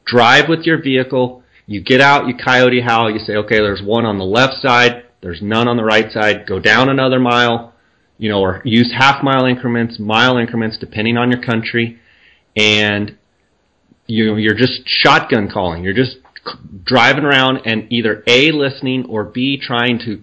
drive 0.05 0.51
with 0.51 0.67
your 0.67 0.83
vehicle, 0.83 1.42
you 1.73 1.83
get 1.83 2.01
out, 2.01 2.27
you 2.27 2.35
coyote 2.37 2.81
howl, 2.81 3.11
you 3.11 3.19
say, 3.19 3.37
okay, 3.37 3.59
there's 3.59 3.83
one 3.83 4.05
on 4.05 4.19
the 4.19 4.25
left 4.25 4.55
side, 4.61 5.05
there's 5.21 5.41
none 5.41 5.69
on 5.69 5.77
the 5.77 5.85
right 5.85 6.11
side, 6.13 6.47
go 6.47 6.59
down 6.59 6.89
another 6.89 7.19
mile, 7.19 7.73
you 8.19 8.29
know, 8.29 8.41
or 8.41 8.63
use 8.65 8.93
half 8.97 9.23
mile 9.23 9.47
increments, 9.47 9.99
mile 9.99 10.37
increments, 10.37 10.79
depending 10.79 11.17
on 11.17 11.31
your 11.31 11.43
country, 11.43 11.99
and 12.57 13.17
you, 14.07 14.37
you're 14.37 14.57
just 14.57 14.83
shotgun 14.87 15.49
calling. 15.51 15.83
You're 15.83 15.95
just 15.95 16.19
driving 16.85 17.25
around 17.25 17.61
and 17.65 17.91
either 17.91 18.23
A, 18.27 18.51
listening, 18.51 19.07
or 19.09 19.25
B, 19.25 19.61
trying 19.61 19.99
to 20.01 20.23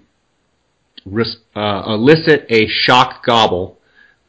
uh, 1.56 1.84
elicit 1.88 2.46
a 2.50 2.68
shock 2.68 3.26
gobble 3.26 3.80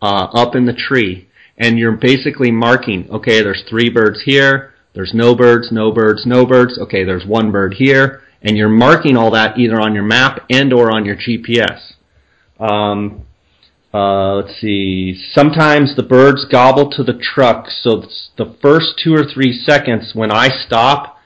uh, 0.00 0.28
up 0.32 0.54
in 0.54 0.66
the 0.66 0.72
tree. 0.72 1.28
And 1.58 1.78
you're 1.78 1.96
basically 1.96 2.50
marking, 2.50 3.10
okay, 3.10 3.42
there's 3.42 3.62
three 3.68 3.90
birds 3.90 4.22
here, 4.24 4.69
there's 4.94 5.12
no 5.14 5.34
birds, 5.34 5.70
no 5.70 5.92
birds, 5.92 6.26
no 6.26 6.46
birds, 6.46 6.78
okay, 6.78 7.04
there's 7.04 7.24
one 7.24 7.52
bird 7.52 7.74
here, 7.74 8.22
and 8.42 8.56
you're 8.56 8.68
marking 8.68 9.16
all 9.16 9.30
that 9.32 9.58
either 9.58 9.80
on 9.80 9.94
your 9.94 10.02
map 10.02 10.44
and 10.50 10.72
or 10.72 10.90
on 10.90 11.04
your 11.04 11.16
GPS. 11.16 11.92
Um, 12.58 13.26
uh, 13.92 14.34
let's 14.36 14.60
see. 14.60 15.20
Sometimes 15.32 15.96
the 15.96 16.02
birds 16.02 16.44
gobble 16.50 16.90
to 16.92 17.02
the 17.02 17.18
truck, 17.18 17.66
so 17.68 18.04
the 18.36 18.56
first 18.62 19.00
two 19.02 19.14
or 19.14 19.24
three 19.24 19.52
seconds 19.52 20.12
when 20.14 20.30
I 20.30 20.48
stop, 20.48 21.18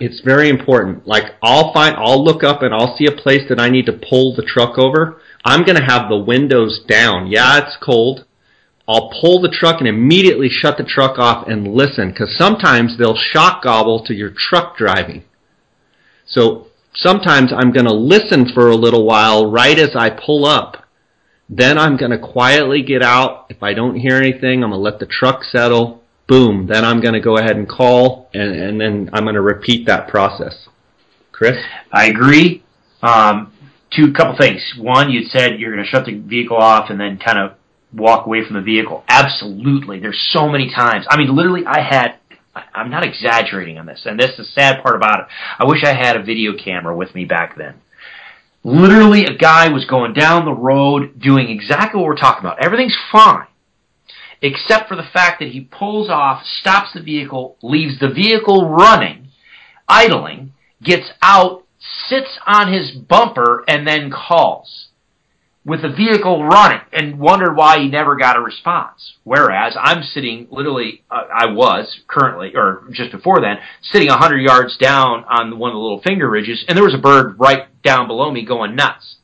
it's 0.00 0.20
very 0.20 0.48
important. 0.48 1.06
Like 1.06 1.36
I'll 1.42 1.72
find, 1.72 1.96
I'll 1.96 2.24
look 2.24 2.42
up 2.42 2.62
and 2.62 2.74
I'll 2.74 2.96
see 2.96 3.06
a 3.06 3.12
place 3.12 3.48
that 3.48 3.60
I 3.60 3.68
need 3.68 3.86
to 3.86 3.92
pull 3.92 4.34
the 4.34 4.42
truck 4.42 4.78
over. 4.78 5.20
I'm 5.44 5.64
going 5.64 5.76
to 5.76 5.84
have 5.84 6.08
the 6.08 6.18
windows 6.18 6.80
down. 6.88 7.28
Yeah, 7.28 7.58
it's 7.58 7.76
cold. 7.80 8.24
I'll 8.88 9.10
pull 9.20 9.40
the 9.40 9.50
truck 9.50 9.80
and 9.80 9.88
immediately 9.88 10.48
shut 10.48 10.78
the 10.78 10.84
truck 10.84 11.18
off 11.18 11.46
and 11.46 11.74
listen 11.74 12.10
because 12.10 12.34
sometimes 12.36 12.96
they'll 12.96 13.16
shock 13.16 13.62
gobble 13.62 14.04
to 14.06 14.14
your 14.14 14.30
truck 14.30 14.76
driving. 14.78 15.24
So 16.26 16.68
sometimes 16.94 17.52
I'm 17.52 17.72
going 17.72 17.86
to 17.86 17.94
listen 17.94 18.50
for 18.52 18.70
a 18.70 18.76
little 18.76 19.04
while 19.04 19.50
right 19.50 19.78
as 19.78 19.94
I 19.94 20.10
pull 20.10 20.46
up. 20.46 20.84
Then 21.50 21.78
I'm 21.78 21.96
going 21.96 22.10
to 22.10 22.18
quietly 22.18 22.82
get 22.82 23.02
out. 23.02 23.46
If 23.50 23.62
I 23.62 23.74
don't 23.74 23.96
hear 23.96 24.16
anything, 24.16 24.64
I'm 24.64 24.70
going 24.70 24.72
to 24.72 24.76
let 24.78 24.98
the 24.98 25.06
truck 25.06 25.44
settle 25.44 26.02
boom, 26.28 26.66
then 26.66 26.84
I'm 26.84 27.00
going 27.00 27.14
to 27.14 27.20
go 27.20 27.38
ahead 27.38 27.56
and 27.56 27.68
call, 27.68 28.28
and, 28.32 28.54
and 28.54 28.80
then 28.80 29.10
I'm 29.12 29.24
going 29.24 29.34
to 29.34 29.40
repeat 29.40 29.86
that 29.86 30.08
process. 30.08 30.68
Chris? 31.32 31.56
I 31.90 32.06
agree. 32.06 32.62
Um, 33.02 33.52
two 33.90 34.12
couple 34.12 34.36
things. 34.36 34.74
One, 34.78 35.10
you 35.10 35.24
said 35.24 35.58
you're 35.58 35.72
going 35.72 35.84
to 35.84 35.90
shut 35.90 36.04
the 36.04 36.18
vehicle 36.18 36.56
off 36.56 36.90
and 36.90 37.00
then 37.00 37.18
kind 37.18 37.38
of 37.38 37.52
walk 37.92 38.26
away 38.26 38.44
from 38.44 38.56
the 38.56 38.62
vehicle. 38.62 39.04
Absolutely. 39.08 40.00
There's 40.00 40.28
so 40.32 40.48
many 40.48 40.70
times. 40.70 41.06
I 41.08 41.16
mean, 41.16 41.34
literally, 41.34 41.64
I 41.66 41.80
had. 41.80 42.16
I'm 42.74 42.90
not 42.90 43.04
exaggerating 43.04 43.78
on 43.78 43.86
this, 43.86 44.02
and 44.04 44.18
this 44.18 44.30
is 44.30 44.36
the 44.38 44.44
sad 44.44 44.82
part 44.82 44.96
about 44.96 45.20
it. 45.20 45.26
I 45.60 45.64
wish 45.66 45.84
I 45.84 45.94
had 45.94 46.16
a 46.16 46.22
video 46.24 46.54
camera 46.56 46.96
with 46.96 47.14
me 47.14 47.24
back 47.24 47.56
then. 47.56 47.74
Literally, 48.64 49.26
a 49.26 49.36
guy 49.36 49.68
was 49.68 49.84
going 49.84 50.12
down 50.12 50.44
the 50.44 50.52
road 50.52 51.20
doing 51.20 51.50
exactly 51.50 52.00
what 52.00 52.08
we're 52.08 52.16
talking 52.16 52.40
about. 52.40 52.64
Everything's 52.64 52.98
fine 53.12 53.46
except 54.40 54.88
for 54.88 54.96
the 54.96 55.08
fact 55.12 55.40
that 55.40 55.50
he 55.50 55.60
pulls 55.60 56.08
off, 56.08 56.44
stops 56.60 56.92
the 56.94 57.02
vehicle, 57.02 57.56
leaves 57.62 57.98
the 57.98 58.08
vehicle 58.08 58.68
running, 58.68 59.28
idling, 59.88 60.52
gets 60.82 61.10
out, 61.22 61.64
sits 61.78 62.38
on 62.46 62.72
his 62.72 62.92
bumper, 62.92 63.64
and 63.66 63.86
then 63.86 64.10
calls 64.10 64.87
with 65.68 65.82
the 65.82 65.90
vehicle 65.90 66.44
running 66.44 66.80
and 66.92 67.18
wondered 67.18 67.54
why 67.54 67.78
he 67.78 67.88
never 67.88 68.16
got 68.16 68.38
a 68.38 68.40
response. 68.40 69.12
Whereas 69.22 69.76
I'm 69.78 70.02
sitting 70.02 70.48
literally, 70.50 71.02
uh, 71.10 71.24
I 71.30 71.52
was 71.52 72.00
currently, 72.08 72.52
or 72.56 72.84
just 72.90 73.12
before 73.12 73.42
then, 73.42 73.58
sitting 73.82 74.08
100 74.08 74.38
yards 74.38 74.78
down 74.78 75.24
on 75.24 75.58
one 75.58 75.70
of 75.70 75.74
the 75.74 75.80
little 75.80 76.00
finger 76.00 76.28
ridges, 76.28 76.64
and 76.66 76.76
there 76.76 76.84
was 76.84 76.94
a 76.94 76.98
bird 76.98 77.38
right 77.38 77.66
down 77.82 78.06
below 78.06 78.32
me 78.32 78.46
going 78.46 78.76
nuts. 78.76 79.16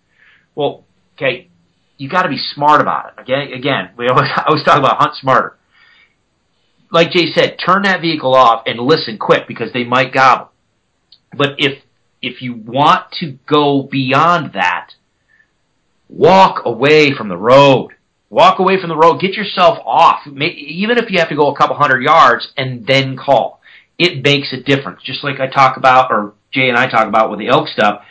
Well, 0.55 0.85
okay, 1.17 1.49
you 1.97 2.11
got 2.11 2.25
to 2.25 2.29
be 2.29 2.39
smart 2.39 2.83
about 2.83 3.15
it. 3.17 3.23
Okay, 3.23 3.55
again, 3.55 3.91
we 3.97 4.07
always, 4.09 4.29
I 4.37 4.45
always 4.47 4.65
talk 4.65 4.79
about 4.79 4.99
hunt 4.99 5.17
smarter. 5.17 5.57
Like 6.91 7.11
Jay 7.11 7.33
said, 7.33 7.57
turn 7.65 7.83
that 7.85 8.03
vehicle 8.03 8.35
off 8.35 8.65
and 8.67 8.79
listen 8.79 9.17
quick 9.17 9.49
because 9.49 9.73
they 9.73 9.85
might 9.85 10.13
gobble. 10.13 10.51
But 11.37 11.55
if 11.59 11.83
if 12.21 12.41
you 12.41 12.55
want 12.55 13.13
to 13.21 13.39
go 13.47 13.83
beyond 13.83 14.53
that, 14.55 14.91
walk 16.17 16.63
away 16.65 17.13
from 17.13 17.29
the 17.29 17.37
road. 17.37 17.91
Walk 18.31 18.59
away 18.59 18.81
from 18.81 18.89
the 18.89 18.97
road. 18.97 19.21
Get 19.21 19.35
yourself 19.35 19.79
off. 19.85 20.27
Even 20.27 20.99
if 20.99 21.11
you 21.11 21.19
have 21.19 21.29
to 21.29 21.37
go 21.37 21.53
a 21.53 21.57
couple 21.57 21.77
hundred 21.77 22.03
yards 22.03 22.49
and 22.57 22.87
then 22.87 23.17
call, 23.17 23.61
it 23.99 24.25
makes 24.25 24.53
a 24.53 24.61
difference. 24.61 25.03
Just 25.03 25.23
like 25.23 25.39
I 25.39 25.47
talk 25.47 25.77
about, 25.77 26.11
or 26.11 26.35
Jay 26.53 26.69
and 26.69 26.77
I 26.77 26.89
talk 26.89 27.07
about 27.07 27.31
with 27.31 27.39
the 27.39 27.49
elk 27.49 27.69
stuff 27.69 28.03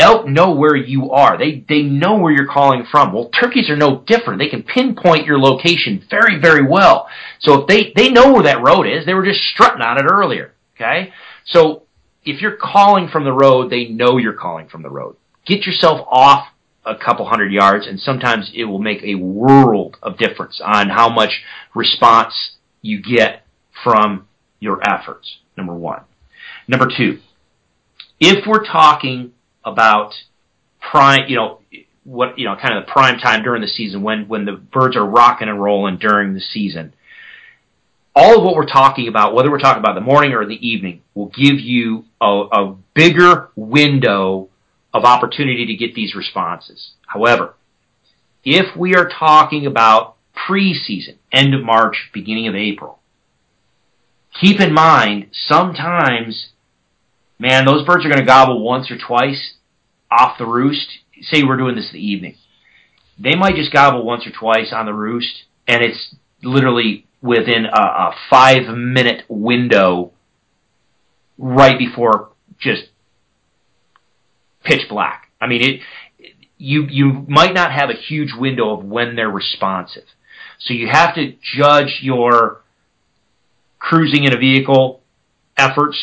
elk 0.00 0.26
know 0.26 0.54
where 0.54 0.74
you 0.74 1.10
are. 1.12 1.38
They 1.38 1.64
they 1.68 1.82
know 1.82 2.16
where 2.16 2.32
you're 2.32 2.50
calling 2.50 2.84
from. 2.90 3.12
Well, 3.12 3.28
turkeys 3.28 3.70
are 3.70 3.76
no 3.76 4.02
different. 4.06 4.38
They 4.40 4.48
can 4.48 4.62
pinpoint 4.62 5.26
your 5.26 5.38
location 5.38 6.02
very 6.10 6.40
very 6.40 6.66
well. 6.66 7.08
So 7.40 7.62
if 7.62 7.68
they 7.68 7.92
they 7.94 8.10
know 8.10 8.32
where 8.32 8.44
that 8.44 8.62
road 8.62 8.86
is, 8.86 9.06
they 9.06 9.14
were 9.14 9.24
just 9.24 9.42
strutting 9.52 9.82
on 9.82 9.98
it 9.98 10.10
earlier. 10.10 10.54
Okay, 10.74 11.12
so 11.44 11.82
if 12.24 12.40
you're 12.40 12.56
calling 12.56 13.08
from 13.08 13.24
the 13.24 13.32
road, 13.32 13.70
they 13.70 13.86
know 13.88 14.16
you're 14.16 14.32
calling 14.32 14.68
from 14.68 14.82
the 14.82 14.90
road. 14.90 15.16
Get 15.46 15.66
yourself 15.66 16.06
off 16.10 16.46
a 16.90 16.96
couple 17.04 17.24
hundred 17.26 17.52
yards, 17.52 17.86
and 17.86 17.98
sometimes 18.00 18.50
it 18.54 18.64
will 18.64 18.78
make 18.90 19.02
a 19.02 19.14
world 19.14 19.96
of 20.02 20.18
difference 20.18 20.60
on 20.64 20.88
how 20.88 21.08
much 21.08 21.42
response 21.74 22.34
you 22.82 23.00
get 23.00 23.44
from 23.84 24.26
your 24.58 24.80
efforts. 24.86 25.38
Number 25.56 25.74
one. 25.74 26.02
Number 26.68 26.88
two, 26.96 27.20
if 28.18 28.46
we're 28.46 28.64
talking 28.64 29.32
about 29.64 30.12
prime, 30.90 31.28
you 31.28 31.36
know, 31.36 31.60
what 32.04 32.38
you 32.38 32.44
know, 32.46 32.56
kind 32.56 32.76
of 32.76 32.86
the 32.86 32.92
prime 32.92 33.18
time 33.18 33.42
during 33.42 33.62
the 33.62 33.68
season 33.68 34.02
when 34.02 34.28
when 34.28 34.44
the 34.44 34.52
birds 34.52 34.96
are 34.96 35.04
rocking 35.04 35.48
and 35.48 35.62
rolling 35.62 35.98
during 35.98 36.34
the 36.34 36.40
season. 36.40 36.92
all 38.14 38.38
of 38.38 38.44
what 38.44 38.54
we're 38.54 38.66
talking 38.66 39.08
about, 39.08 39.34
whether 39.34 39.50
we're 39.50 39.58
talking 39.58 39.80
about 39.80 39.94
the 39.94 40.00
morning 40.00 40.32
or 40.32 40.44
the 40.44 40.66
evening, 40.66 41.00
will 41.14 41.28
give 41.28 41.58
you 41.58 42.04
a, 42.20 42.26
a 42.26 42.76
bigger 42.94 43.48
window 43.56 44.49
of 44.92 45.04
opportunity 45.04 45.66
to 45.66 45.74
get 45.74 45.94
these 45.94 46.14
responses. 46.14 46.92
However, 47.06 47.54
if 48.44 48.76
we 48.76 48.94
are 48.94 49.08
talking 49.08 49.66
about 49.66 50.16
preseason, 50.48 51.16
end 51.32 51.54
of 51.54 51.62
March, 51.62 52.10
beginning 52.12 52.48
of 52.48 52.54
April, 52.54 52.98
keep 54.40 54.60
in 54.60 54.72
mind 54.72 55.28
sometimes, 55.32 56.48
man, 57.38 57.64
those 57.64 57.84
birds 57.84 58.04
are 58.04 58.08
going 58.08 58.20
to 58.20 58.26
gobble 58.26 58.64
once 58.64 58.90
or 58.90 58.98
twice 58.98 59.54
off 60.10 60.38
the 60.38 60.46
roost. 60.46 60.88
Say 61.22 61.42
we're 61.42 61.56
doing 61.56 61.76
this 61.76 61.90
in 61.92 61.98
the 61.98 62.06
evening. 62.06 62.36
They 63.18 63.34
might 63.34 63.56
just 63.56 63.72
gobble 63.72 64.04
once 64.04 64.26
or 64.26 64.30
twice 64.30 64.72
on 64.72 64.86
the 64.86 64.94
roost, 64.94 65.44
and 65.68 65.82
it's 65.82 66.14
literally 66.42 67.06
within 67.20 67.66
a, 67.66 67.80
a 67.80 68.14
five 68.30 68.66
minute 68.74 69.24
window 69.28 70.12
right 71.36 71.78
before 71.78 72.30
just 72.58 72.84
pitch 74.64 74.88
black. 74.88 75.30
I 75.40 75.46
mean, 75.46 75.62
it, 75.62 75.80
you, 76.58 76.86
you 76.88 77.24
might 77.28 77.54
not 77.54 77.72
have 77.72 77.90
a 77.90 77.94
huge 77.94 78.34
window 78.34 78.70
of 78.70 78.84
when 78.84 79.16
they're 79.16 79.30
responsive. 79.30 80.04
So 80.58 80.74
you 80.74 80.88
have 80.88 81.14
to 81.14 81.34
judge 81.56 82.00
your 82.02 82.60
cruising 83.78 84.24
in 84.24 84.34
a 84.34 84.38
vehicle 84.38 85.00
efforts 85.56 85.96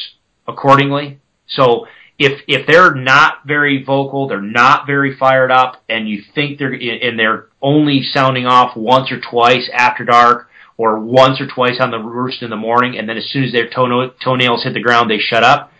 accordingly. 0.47 1.19
So 1.47 1.87
if 2.17 2.41
if 2.47 2.65
they're 2.65 2.95
not 2.95 3.45
very 3.45 3.83
vocal, 3.83 4.27
they're 4.27 4.41
not 4.41 4.87
very 4.87 5.15
fired 5.15 5.51
up, 5.51 5.83
and 5.87 6.09
you 6.09 6.23
think 6.33 6.57
they're 6.57 6.73
and 6.73 7.17
they're 7.19 7.45
only 7.61 8.01
sounding 8.01 8.45
off 8.45 8.75
once 8.75 9.11
or 9.11 9.19
twice 9.19 9.69
after 9.71 10.03
dark, 10.03 10.49
or 10.77 10.99
once 10.99 11.39
or 11.39 11.47
twice 11.47 11.77
on 11.79 11.91
the 11.91 11.99
roost 11.99 12.41
in 12.41 12.49
the 12.49 12.55
morning, 12.55 12.97
and 12.97 13.07
then 13.07 13.17
as 13.17 13.29
soon 13.29 13.43
as 13.43 13.51
their 13.51 13.69
toenails 13.69 14.63
hit 14.63 14.73
the 14.73 14.81
ground, 14.81 15.11
they 15.11 15.19
shut 15.19 15.43
up. 15.43 15.71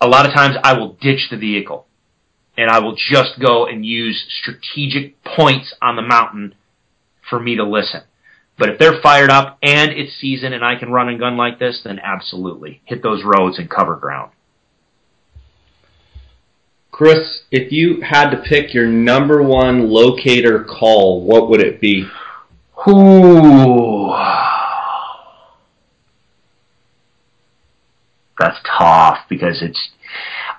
A 0.00 0.08
lot 0.08 0.24
of 0.24 0.32
times, 0.32 0.56
I 0.64 0.78
will 0.78 0.94
ditch 0.94 1.28
the 1.30 1.36
vehicle, 1.36 1.86
and 2.56 2.70
I 2.70 2.80
will 2.80 2.96
just 2.96 3.38
go 3.40 3.66
and 3.66 3.84
use 3.84 4.24
strategic 4.40 5.22
points 5.24 5.74
on 5.80 5.96
the 5.96 6.02
mountain 6.02 6.54
for 7.28 7.40
me 7.40 7.56
to 7.56 7.64
listen. 7.64 8.02
But 8.58 8.68
if 8.68 8.78
they're 8.78 9.00
fired 9.00 9.30
up 9.30 9.58
and 9.62 9.90
it's 9.92 10.12
season 10.20 10.52
and 10.52 10.64
I 10.64 10.76
can 10.76 10.90
run 10.90 11.08
and 11.08 11.18
gun 11.18 11.36
like 11.36 11.58
this, 11.58 11.80
then 11.82 11.98
absolutely 11.98 12.82
hit 12.84 13.02
those 13.02 13.24
roads 13.24 13.58
and 13.58 13.70
cover 13.70 13.96
ground. 13.96 14.32
Chris, 16.90 17.44
if 17.50 17.72
you 17.72 18.02
had 18.02 18.30
to 18.30 18.42
pick 18.42 18.74
your 18.74 18.86
number 18.86 19.42
one 19.42 19.88
locator 19.88 20.62
call, 20.64 21.22
what 21.24 21.48
would 21.48 21.62
it 21.62 21.80
be? 21.80 22.06
Ooh. 22.86 24.12
That's 28.38 28.58
tough 28.78 29.20
because 29.28 29.62
it's 29.62 29.90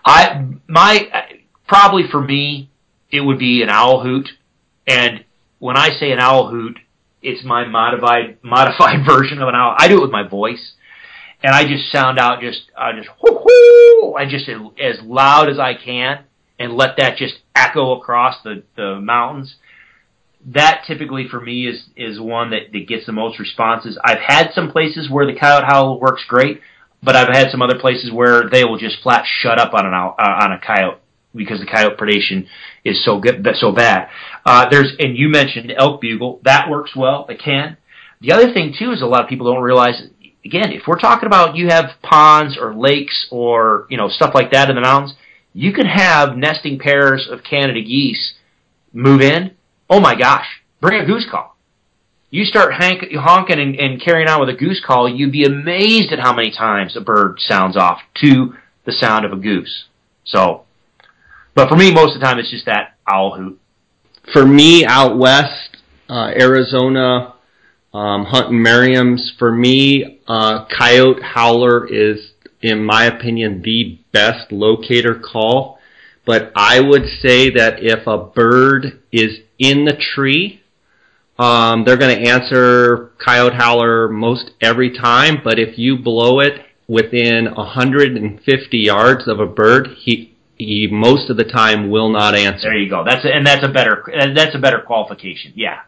I 0.05 0.45
my 0.67 1.39
probably 1.71 2.03
for 2.11 2.19
me 2.19 2.69
it 3.09 3.21
would 3.21 3.39
be 3.39 3.63
an 3.63 3.69
owl 3.69 4.03
hoot 4.03 4.27
and 4.85 5.23
when 5.59 5.77
I 5.77 5.91
say 5.97 6.11
an 6.11 6.19
owl 6.19 6.49
hoot 6.49 6.77
it's 7.21 7.45
my 7.45 7.65
modified 7.65 8.39
modified 8.43 9.05
version 9.05 9.41
of 9.41 9.47
an 9.47 9.55
owl. 9.55 9.75
I 9.77 9.87
do 9.87 9.99
it 9.99 10.01
with 10.01 10.11
my 10.11 10.27
voice 10.27 10.73
and 11.41 11.55
I 11.55 11.63
just 11.63 11.89
sound 11.89 12.19
out 12.19 12.41
just 12.41 12.63
I 12.77 12.91
just 12.91 13.07
whoo 13.23 13.39
hoo 13.41 14.15
I 14.15 14.25
just 14.29 14.49
as 14.49 14.99
loud 15.01 15.47
as 15.47 15.59
I 15.59 15.73
can 15.73 16.25
and 16.59 16.73
let 16.73 16.97
that 16.97 17.15
just 17.15 17.35
echo 17.55 17.97
across 17.97 18.35
the, 18.43 18.63
the 18.75 18.99
mountains. 18.99 19.55
That 20.47 20.83
typically 20.85 21.29
for 21.29 21.39
me 21.39 21.67
is 21.67 21.83
is 21.95 22.19
one 22.19 22.49
that, 22.49 22.73
that 22.73 22.85
gets 22.85 23.05
the 23.05 23.13
most 23.13 23.39
responses. 23.39 23.97
I've 24.03 24.19
had 24.19 24.49
some 24.53 24.73
places 24.73 25.09
where 25.09 25.25
the 25.25 25.39
coyote 25.39 25.63
howl 25.65 26.01
works 26.01 26.25
great, 26.27 26.59
but 27.01 27.15
I've 27.15 27.33
had 27.33 27.49
some 27.49 27.61
other 27.61 27.79
places 27.79 28.11
where 28.11 28.49
they 28.49 28.65
will 28.65 28.77
just 28.77 29.01
flat 29.01 29.23
shut 29.25 29.57
up 29.57 29.73
on 29.73 29.85
an 29.85 29.93
uh, 29.93 30.11
on 30.19 30.51
a 30.51 30.59
coyote 30.59 31.00
because 31.33 31.59
the 31.59 31.65
coyote 31.65 31.97
predation 31.97 32.47
is 32.83 33.03
so 33.03 33.19
good 33.19 33.47
so 33.55 33.71
bad. 33.71 34.09
Uh, 34.45 34.69
there's 34.69 34.93
and 34.99 35.17
you 35.17 35.29
mentioned 35.29 35.71
elk 35.75 36.01
bugle 36.01 36.39
that 36.43 36.69
works 36.69 36.95
well. 36.95 37.25
It 37.29 37.39
can. 37.39 37.77
The 38.21 38.31
other 38.31 38.53
thing 38.53 38.75
too 38.77 38.91
is 38.91 39.01
a 39.01 39.05
lot 39.05 39.23
of 39.23 39.29
people 39.29 39.51
don't 39.51 39.63
realize. 39.63 40.01
Again, 40.43 40.71
if 40.71 40.87
we're 40.87 40.99
talking 40.99 41.27
about 41.27 41.55
you 41.55 41.67
have 41.67 41.91
ponds 42.01 42.57
or 42.59 42.73
lakes 42.73 43.27
or 43.31 43.85
you 43.89 43.97
know 43.97 44.09
stuff 44.09 44.33
like 44.33 44.51
that 44.51 44.69
in 44.69 44.75
the 44.75 44.81
mountains, 44.81 45.15
you 45.53 45.73
can 45.73 45.85
have 45.85 46.37
nesting 46.37 46.79
pairs 46.79 47.27
of 47.29 47.43
Canada 47.43 47.81
geese 47.81 48.33
move 48.93 49.21
in. 49.21 49.51
Oh 49.89 49.99
my 49.99 50.15
gosh, 50.15 50.45
bring 50.79 51.01
a 51.01 51.05
goose 51.05 51.27
call. 51.29 51.55
You 52.29 52.45
start 52.45 52.73
hank- 52.73 53.11
honking 53.13 53.59
and, 53.59 53.75
and 53.75 54.01
carrying 54.01 54.29
on 54.29 54.39
with 54.39 54.49
a 54.49 54.57
goose 54.57 54.81
call, 54.85 55.09
you'd 55.09 55.33
be 55.33 55.43
amazed 55.43 56.13
at 56.13 56.19
how 56.19 56.33
many 56.33 56.49
times 56.49 56.95
a 56.95 57.01
bird 57.01 57.39
sounds 57.39 57.75
off 57.75 57.99
to 58.21 58.53
the 58.85 58.93
sound 58.93 59.25
of 59.25 59.33
a 59.33 59.35
goose. 59.35 59.85
So, 60.23 60.63
but 61.53 61.69
for 61.69 61.75
me, 61.75 61.93
most 61.93 62.15
of 62.15 62.21
the 62.21 62.25
time, 62.25 62.39
it's 62.39 62.49
just 62.49 62.65
that 62.65 62.95
owl 63.07 63.35
hoot. 63.35 63.59
For 64.33 64.45
me, 64.45 64.85
out 64.85 65.17
west, 65.17 65.77
uh, 66.09 66.31
Arizona, 66.39 67.33
um, 67.93 68.25
hunting 68.25 68.61
Merriam's, 68.61 69.33
for 69.37 69.51
me, 69.51 70.19
uh, 70.27 70.65
coyote 70.65 71.21
howler 71.21 71.87
is, 71.87 72.31
in 72.61 72.83
my 72.83 73.05
opinion, 73.05 73.61
the 73.63 73.99
best 74.13 74.51
locator 74.51 75.15
call. 75.19 75.79
But 76.25 76.51
I 76.55 76.79
would 76.79 77.05
say 77.21 77.49
that 77.51 77.83
if 77.83 78.07
a 78.07 78.17
bird 78.17 79.01
is 79.11 79.39
in 79.57 79.85
the 79.85 79.97
tree, 80.15 80.61
um, 81.37 81.83
they're 81.83 81.97
going 81.97 82.23
to 82.23 82.29
answer 82.29 83.11
coyote 83.17 83.55
howler 83.55 84.07
most 84.07 84.51
every 84.61 84.95
time. 84.95 85.41
But 85.43 85.59
if 85.59 85.77
you 85.77 85.97
blow 85.97 86.39
it 86.39 86.61
within 86.87 87.45
150 87.45 88.77
yards 88.77 89.27
of 89.27 89.39
a 89.39 89.47
bird, 89.47 89.89
he 89.97 90.30
he 90.65 90.87
most 90.91 91.29
of 91.29 91.37
the 91.37 91.43
time 91.43 91.89
will 91.89 92.09
not 92.09 92.35
answer. 92.35 92.69
There 92.69 92.77
you 92.77 92.89
go. 92.89 93.03
That's 93.05 93.25
a, 93.25 93.29
and 93.33 93.45
that's 93.45 93.63
a 93.63 93.69
better 93.69 94.03
that's 94.35 94.55
a 94.55 94.59
better 94.59 94.79
qualification. 94.79 95.53
Yeah. 95.55 95.81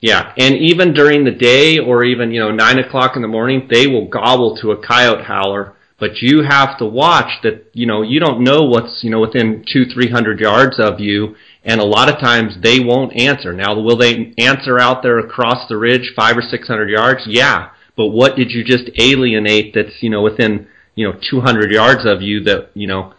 Yeah, 0.00 0.32
and 0.38 0.54
even 0.54 0.94
during 0.94 1.24
the 1.24 1.32
day 1.32 1.80
or 1.80 2.04
even 2.04 2.30
you 2.30 2.38
know 2.38 2.52
nine 2.52 2.78
o'clock 2.78 3.16
in 3.16 3.22
the 3.22 3.28
morning, 3.28 3.68
they 3.68 3.88
will 3.88 4.06
gobble 4.06 4.56
to 4.58 4.70
a 4.70 4.76
coyote 4.76 5.24
howler 5.24 5.74
but 5.98 6.22
you 6.22 6.42
have 6.42 6.78
to 6.78 6.86
watch 6.86 7.42
that 7.42 7.66
you 7.72 7.86
know 7.86 8.02
you 8.02 8.20
don't 8.20 8.42
know 8.42 8.62
what's 8.62 9.02
you 9.02 9.10
know 9.10 9.20
within 9.20 9.64
two 9.70 9.84
three 9.92 10.08
hundred 10.08 10.40
yards 10.40 10.78
of 10.78 11.00
you 11.00 11.34
and 11.64 11.80
a 11.80 11.84
lot 11.84 12.08
of 12.08 12.20
times 12.20 12.54
they 12.62 12.80
won't 12.80 13.16
answer 13.16 13.52
now 13.52 13.78
will 13.78 13.96
they 13.96 14.32
answer 14.38 14.78
out 14.78 15.02
there 15.02 15.18
across 15.18 15.68
the 15.68 15.76
ridge 15.76 16.12
five 16.14 16.36
or 16.36 16.42
six 16.42 16.68
hundred 16.68 16.88
yards 16.88 17.22
yeah 17.26 17.70
but 17.96 18.08
what 18.08 18.36
did 18.36 18.50
you 18.50 18.64
just 18.64 18.90
alienate 18.98 19.74
that's 19.74 20.00
you 20.02 20.10
know 20.10 20.22
within 20.22 20.66
you 20.94 21.06
know 21.06 21.18
200 21.30 21.70
yards 21.70 22.04
of 22.04 22.22
you 22.22 22.42
that 22.44 22.70
you 22.74 22.86
know 22.86 23.12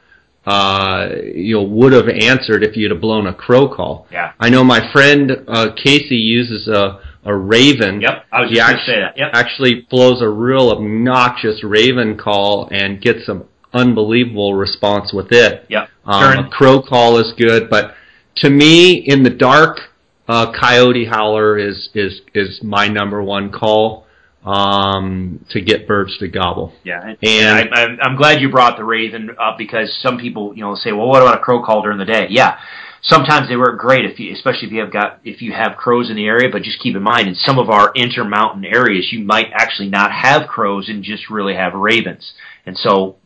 uh 0.49 1.09
you 1.35 1.55
know 1.55 1.63
would 1.63 1.93
have 1.93 2.07
answered 2.07 2.63
if 2.63 2.75
you'd 2.75 2.91
have 2.91 3.01
blown 3.01 3.27
a 3.27 3.33
crow 3.33 3.67
call 3.67 4.07
yeah 4.11 4.33
i 4.39 4.49
know 4.49 4.63
my 4.63 4.91
friend 4.91 5.31
uh 5.47 5.67
casey 5.75 6.15
uses 6.15 6.67
a 6.67 6.99
a 7.25 7.35
raven. 7.35 8.01
Yep, 8.01 8.25
I 8.31 8.41
was 8.41 8.49
just 8.49 8.61
going 8.61 8.77
to 8.77 8.85
say 8.85 8.99
that. 8.99 9.17
Yep. 9.17 9.31
Actually 9.33 9.87
blows 9.89 10.21
a 10.21 10.29
real 10.29 10.69
obnoxious 10.69 11.63
raven 11.63 12.17
call 12.17 12.69
and 12.71 13.01
gets 13.01 13.25
some 13.25 13.45
unbelievable 13.73 14.55
response 14.55 15.13
with 15.13 15.31
it. 15.31 15.65
Yep. 15.69 15.89
Um, 16.05 16.45
a 16.45 16.49
crow 16.49 16.81
call 16.81 17.17
is 17.17 17.33
good, 17.37 17.69
but 17.69 17.93
to 18.37 18.49
me, 18.49 18.93
in 18.93 19.23
the 19.23 19.29
dark, 19.29 19.79
uh, 20.27 20.51
coyote 20.53 21.05
howler 21.05 21.57
is 21.57 21.89
is 21.93 22.21
is 22.33 22.61
my 22.63 22.87
number 22.87 23.21
one 23.21 23.51
call 23.51 24.05
um, 24.43 25.45
to 25.49 25.61
get 25.61 25.87
birds 25.87 26.17
to 26.19 26.27
gobble. 26.27 26.73
Yeah, 26.83 27.15
and 27.21 27.69
I, 27.73 27.85
I'm 28.01 28.15
glad 28.15 28.41
you 28.41 28.49
brought 28.49 28.77
the 28.77 28.83
raven 28.83 29.31
up 29.39 29.57
because 29.57 29.95
some 30.01 30.17
people, 30.17 30.55
you 30.55 30.61
know, 30.61 30.75
say, 30.75 30.91
well, 30.91 31.07
what 31.07 31.21
about 31.21 31.37
a 31.37 31.41
crow 31.41 31.63
call 31.63 31.81
during 31.81 31.97
the 31.97 32.05
day? 32.05 32.27
Yeah, 32.29 32.57
sometimes 33.01 33.49
they 33.49 33.55
work 33.55 33.79
great 33.79 34.05
if 34.05 34.19
you, 34.19 34.33
especially 34.33 34.67
if 34.67 34.73
you 34.73 34.79
have 34.81 34.91
got 34.91 35.19
if 35.23 35.41
you 35.41 35.51
have 35.51 35.77
crows 35.77 36.09
in 36.09 36.15
the 36.15 36.25
area. 36.25 36.49
But 36.51 36.63
just 36.63 36.79
keep 36.79 36.95
in 36.95 37.03
mind, 37.03 37.27
in 37.27 37.35
some 37.35 37.59
of 37.59 37.69
our 37.69 37.91
intermountain 37.95 38.65
areas, 38.65 39.11
you 39.11 39.23
might 39.25 39.47
actually 39.53 39.89
not 39.89 40.11
have 40.11 40.47
crows 40.47 40.89
and 40.89 41.03
just 41.03 41.29
really 41.29 41.55
have 41.55 41.73
ravens. 41.73 42.33
And 42.65 42.77
so, 42.77 43.17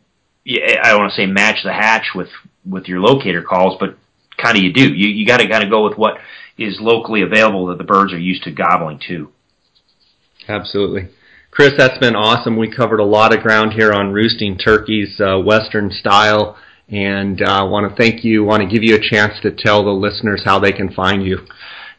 I 0.48 0.90
don't 0.90 1.00
want 1.00 1.12
to 1.12 1.16
say 1.16 1.26
match 1.26 1.64
the 1.64 1.74
hatch 1.74 2.08
with 2.16 2.30
with 2.66 2.88
your 2.88 3.02
locator 3.02 3.44
calls, 3.44 3.78
but 3.80 3.98
kind 4.38 4.58
of 4.58 4.64
you 4.64 4.74
do. 4.74 4.94
You 4.94 5.10
you 5.10 5.26
got 5.26 5.38
to 5.38 5.48
kind 5.48 5.64
of 5.64 5.70
go 5.70 5.84
with 5.88 5.98
what 5.98 6.18
is 6.58 6.78
locally 6.80 7.22
available 7.22 7.68
that 7.68 7.78
the 7.78 7.84
birds 7.84 8.14
are 8.14 8.20
used 8.20 8.44
to 8.44 8.52
gobbling 8.52 9.00
to. 9.08 9.30
Absolutely. 10.48 11.10
Chris, 11.52 11.74
that's 11.78 11.98
been 12.00 12.16
awesome. 12.16 12.58
We 12.58 12.72
covered 12.72 13.00
a 13.00 13.06
lot 13.06 13.36
of 13.36 13.42
ground 13.42 13.74
here 13.74 13.94
on 13.94 14.12
roosting 14.12 14.58
turkeys, 14.58 15.22
uh, 15.22 15.38
Western 15.40 15.92
style. 15.92 16.58
And 16.90 17.40
I 17.42 17.60
uh, 17.60 17.68
want 17.68 17.90
to 17.90 17.96
thank 17.96 18.24
you. 18.24 18.44
Want 18.44 18.64
to 18.64 18.70
give 18.70 18.84
you 18.84 18.96
a 18.96 19.00
chance 19.00 19.40
to 19.42 19.52
tell 19.52 19.84
the 19.84 19.92
listeners 19.92 20.42
how 20.44 20.60
they 20.60 20.72
can 20.72 20.92
find 20.92 21.24
you. 21.26 21.48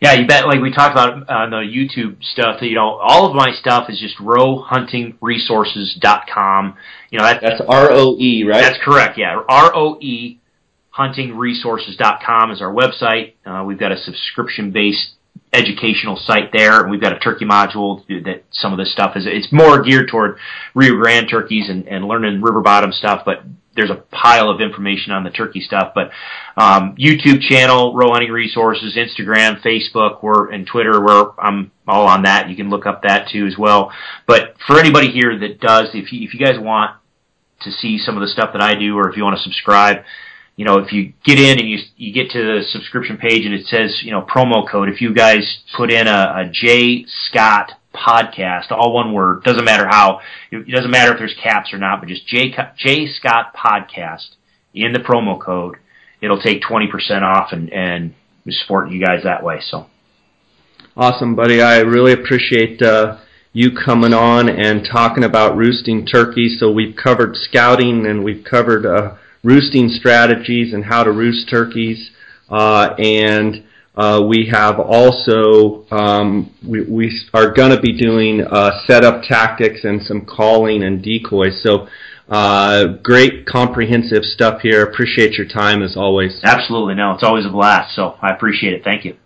Yeah, 0.01 0.15
you 0.15 0.27
bet. 0.27 0.47
Like 0.47 0.61
we 0.61 0.73
talked 0.73 0.93
about 0.93 1.31
on 1.31 1.51
the 1.51 1.59
YouTube 1.59 2.17
stuff, 2.23 2.61
you 2.61 2.75
know, 2.75 2.99
all 3.03 3.27
of 3.27 3.35
my 3.35 3.53
stuff 3.53 3.89
is 3.89 3.99
just 3.99 4.19
roehuntingresources.com. 4.19 6.77
You 7.11 7.19
know, 7.19 7.25
that, 7.25 7.41
that's 7.41 7.63
R 7.67 7.91
O 7.91 8.19
E, 8.19 8.45
right? 8.47 8.61
That's 8.61 8.79
correct. 8.85 9.17
Yeah, 9.17 9.41
R 9.49 9.75
O 9.75 9.97
E 10.01 10.41
huntingresources.com 10.99 12.51
is 12.53 12.61
our 12.61 12.73
website. 12.73 13.35
Uh, 13.45 13.65
we've 13.65 13.79
got 13.79 13.93
a 13.93 13.97
subscription 13.97 14.71
based 14.71 15.13
educational 15.55 16.17
site 16.17 16.53
there, 16.53 16.81
and 16.81 16.91
we've 16.91 17.01
got 17.01 17.13
a 17.13 17.19
turkey 17.19 17.45
module 17.45 18.05
that 18.25 18.45
some 18.51 18.73
of 18.73 18.79
this 18.79 18.93
stuff 18.93 19.17
is. 19.17 19.27
It's 19.27 19.53
more 19.53 19.83
geared 19.83 20.09
toward 20.11 20.39
Rio 20.75 20.97
Grande 20.97 21.29
turkeys 21.29 21.69
and, 21.69 21.87
and 21.89 22.07
learning 22.07 22.43
river 22.43 22.61
bottom 22.61 22.93
stuff, 22.93 23.23
but 23.25 23.45
there's 23.77 23.91
a 23.91 24.03
pile 24.13 24.51
of 24.51 24.61
information 24.61 25.13
on 25.13 25.25
the 25.25 25.31
turkey 25.31 25.61
stuff. 25.61 25.93
But 25.95 26.11
um, 26.57 26.97
YouTube 26.97 27.41
channel, 27.41 27.95
Roe 27.95 28.13
Hunting 28.13 28.31
Resources, 28.31 28.97
Instagram, 28.97 29.61
Facebook, 29.63 30.23
we're 30.23 30.51
and 30.51 30.67
Twitter, 30.67 31.01
where 31.01 31.39
I'm 31.41 31.73
all 31.87 32.07
on 32.07 32.23
that. 32.23 32.49
You 32.49 32.57
can 32.57 32.71
look 32.71 32.87
up 32.87 33.03
that 33.03 33.29
too 33.29 33.47
as 33.47 33.57
well. 33.59 33.93
But 34.27 34.57
for 34.67 34.79
anybody 34.79 35.11
here 35.11 35.39
that 35.39 35.61
does, 35.61 35.89
if 35.95 36.13
you, 36.13 36.27
if 36.27 36.35
you 36.35 36.45
guys 36.45 36.59
want 36.59 36.97
to 37.63 37.71
see 37.71 37.99
some 37.99 38.17
of 38.17 38.21
the 38.21 38.29
stuff 38.29 38.53
that 38.53 38.63
I 38.63 38.75
do, 38.75 38.97
or 38.97 39.09
if 39.09 39.17
you 39.17 39.25
want 39.25 39.37
to 39.37 39.43
subscribe, 39.43 40.05
you 40.57 40.65
know, 40.65 40.79
if 40.79 40.93
you 40.93 41.13
get 41.25 41.39
in 41.39 41.59
and 41.59 41.69
you 41.69 41.79
you 41.97 42.13
get 42.13 42.31
to 42.31 42.39
the 42.39 42.63
subscription 42.71 43.17
page 43.17 43.45
and 43.45 43.55
it 43.55 43.67
says, 43.67 44.01
you 44.03 44.13
know, 44.13 44.23
promo 44.23 44.69
code, 44.69 44.89
if 44.89 45.01
you 45.01 45.13
guys 45.13 45.63
put 45.77 45.91
in 45.91 46.07
a, 46.07 46.11
a 46.11 46.51
Jay 46.51 47.05
Scott 47.27 47.73
podcast, 47.95 48.71
all 48.71 48.93
one 48.95 49.13
word, 49.13 49.43
doesn't 49.43 49.65
matter 49.65 49.87
how, 49.89 50.21
it 50.51 50.69
doesn't 50.69 50.91
matter 50.91 51.13
if 51.13 51.19
there's 51.19 51.35
caps 51.43 51.73
or 51.73 51.79
not, 51.79 52.01
but 52.01 52.09
just 52.09 52.27
J 52.27 52.55
Jay 52.77 53.07
Scott 53.07 53.55
podcast 53.55 54.35
in 54.73 54.93
the 54.93 55.01
promo 55.01 55.41
code, 55.41 55.77
it'll 56.21 56.41
take 56.41 56.63
twenty 56.63 56.87
percent 56.89 57.25
off 57.25 57.53
and 57.53 57.73
and 57.73 58.15
support 58.49 58.91
you 58.91 59.05
guys 59.05 59.25
that 59.25 59.43
way. 59.43 59.61
So 59.61 59.87
awesome, 60.97 61.35
buddy! 61.35 61.61
I 61.61 61.81
really 61.81 62.13
appreciate. 62.13 62.81
Uh, 62.81 63.19
you 63.57 63.71
coming 63.71 64.13
on 64.13 64.49
and 64.49 64.85
talking 64.85 65.23
about 65.23 65.57
roosting 65.57 66.05
turkeys. 66.05 66.59
So 66.59 66.73
we've 66.73 66.97
covered 66.97 67.37
scouting 67.37 68.05
and 68.05 68.25
we've 68.25 68.45
covered 68.45 68.85
uh, 68.85 69.15
roosting 69.45 69.89
strategies 69.89 70.73
and 70.73 70.85
how 70.85 71.05
to 71.05 71.13
roost 71.13 71.49
turkeys. 71.49 72.11
Uh, 72.49 72.95
and 72.99 73.65
uh, 73.95 74.25
we 74.27 74.49
have 74.51 74.81
also 74.81 75.87
um, 75.91 76.53
we, 76.67 76.83
we 76.83 77.21
are 77.33 77.53
going 77.53 77.71
to 77.71 77.81
be 77.81 77.97
doing 77.97 78.41
uh, 78.41 78.81
setup 78.87 79.23
tactics 79.23 79.85
and 79.85 80.03
some 80.03 80.25
calling 80.25 80.83
and 80.83 81.03
decoys. 81.03 81.63
So 81.63 81.89
uh, 82.29 82.87
great 83.03 83.47
comprehensive 83.47 84.25
stuff 84.25 84.63
here. 84.63 84.83
Appreciate 84.83 85.35
your 85.35 85.47
time 85.47 85.83
as 85.83 85.97
always. 85.97 86.41
Absolutely, 86.43 86.95
no, 86.95 87.13
it's 87.13 87.23
always 87.23 87.47
a 87.47 87.51
blast. 87.51 87.95
So 87.95 88.17
I 88.21 88.31
appreciate 88.31 88.73
it. 88.73 88.83
Thank 88.83 89.05
you. 89.05 89.17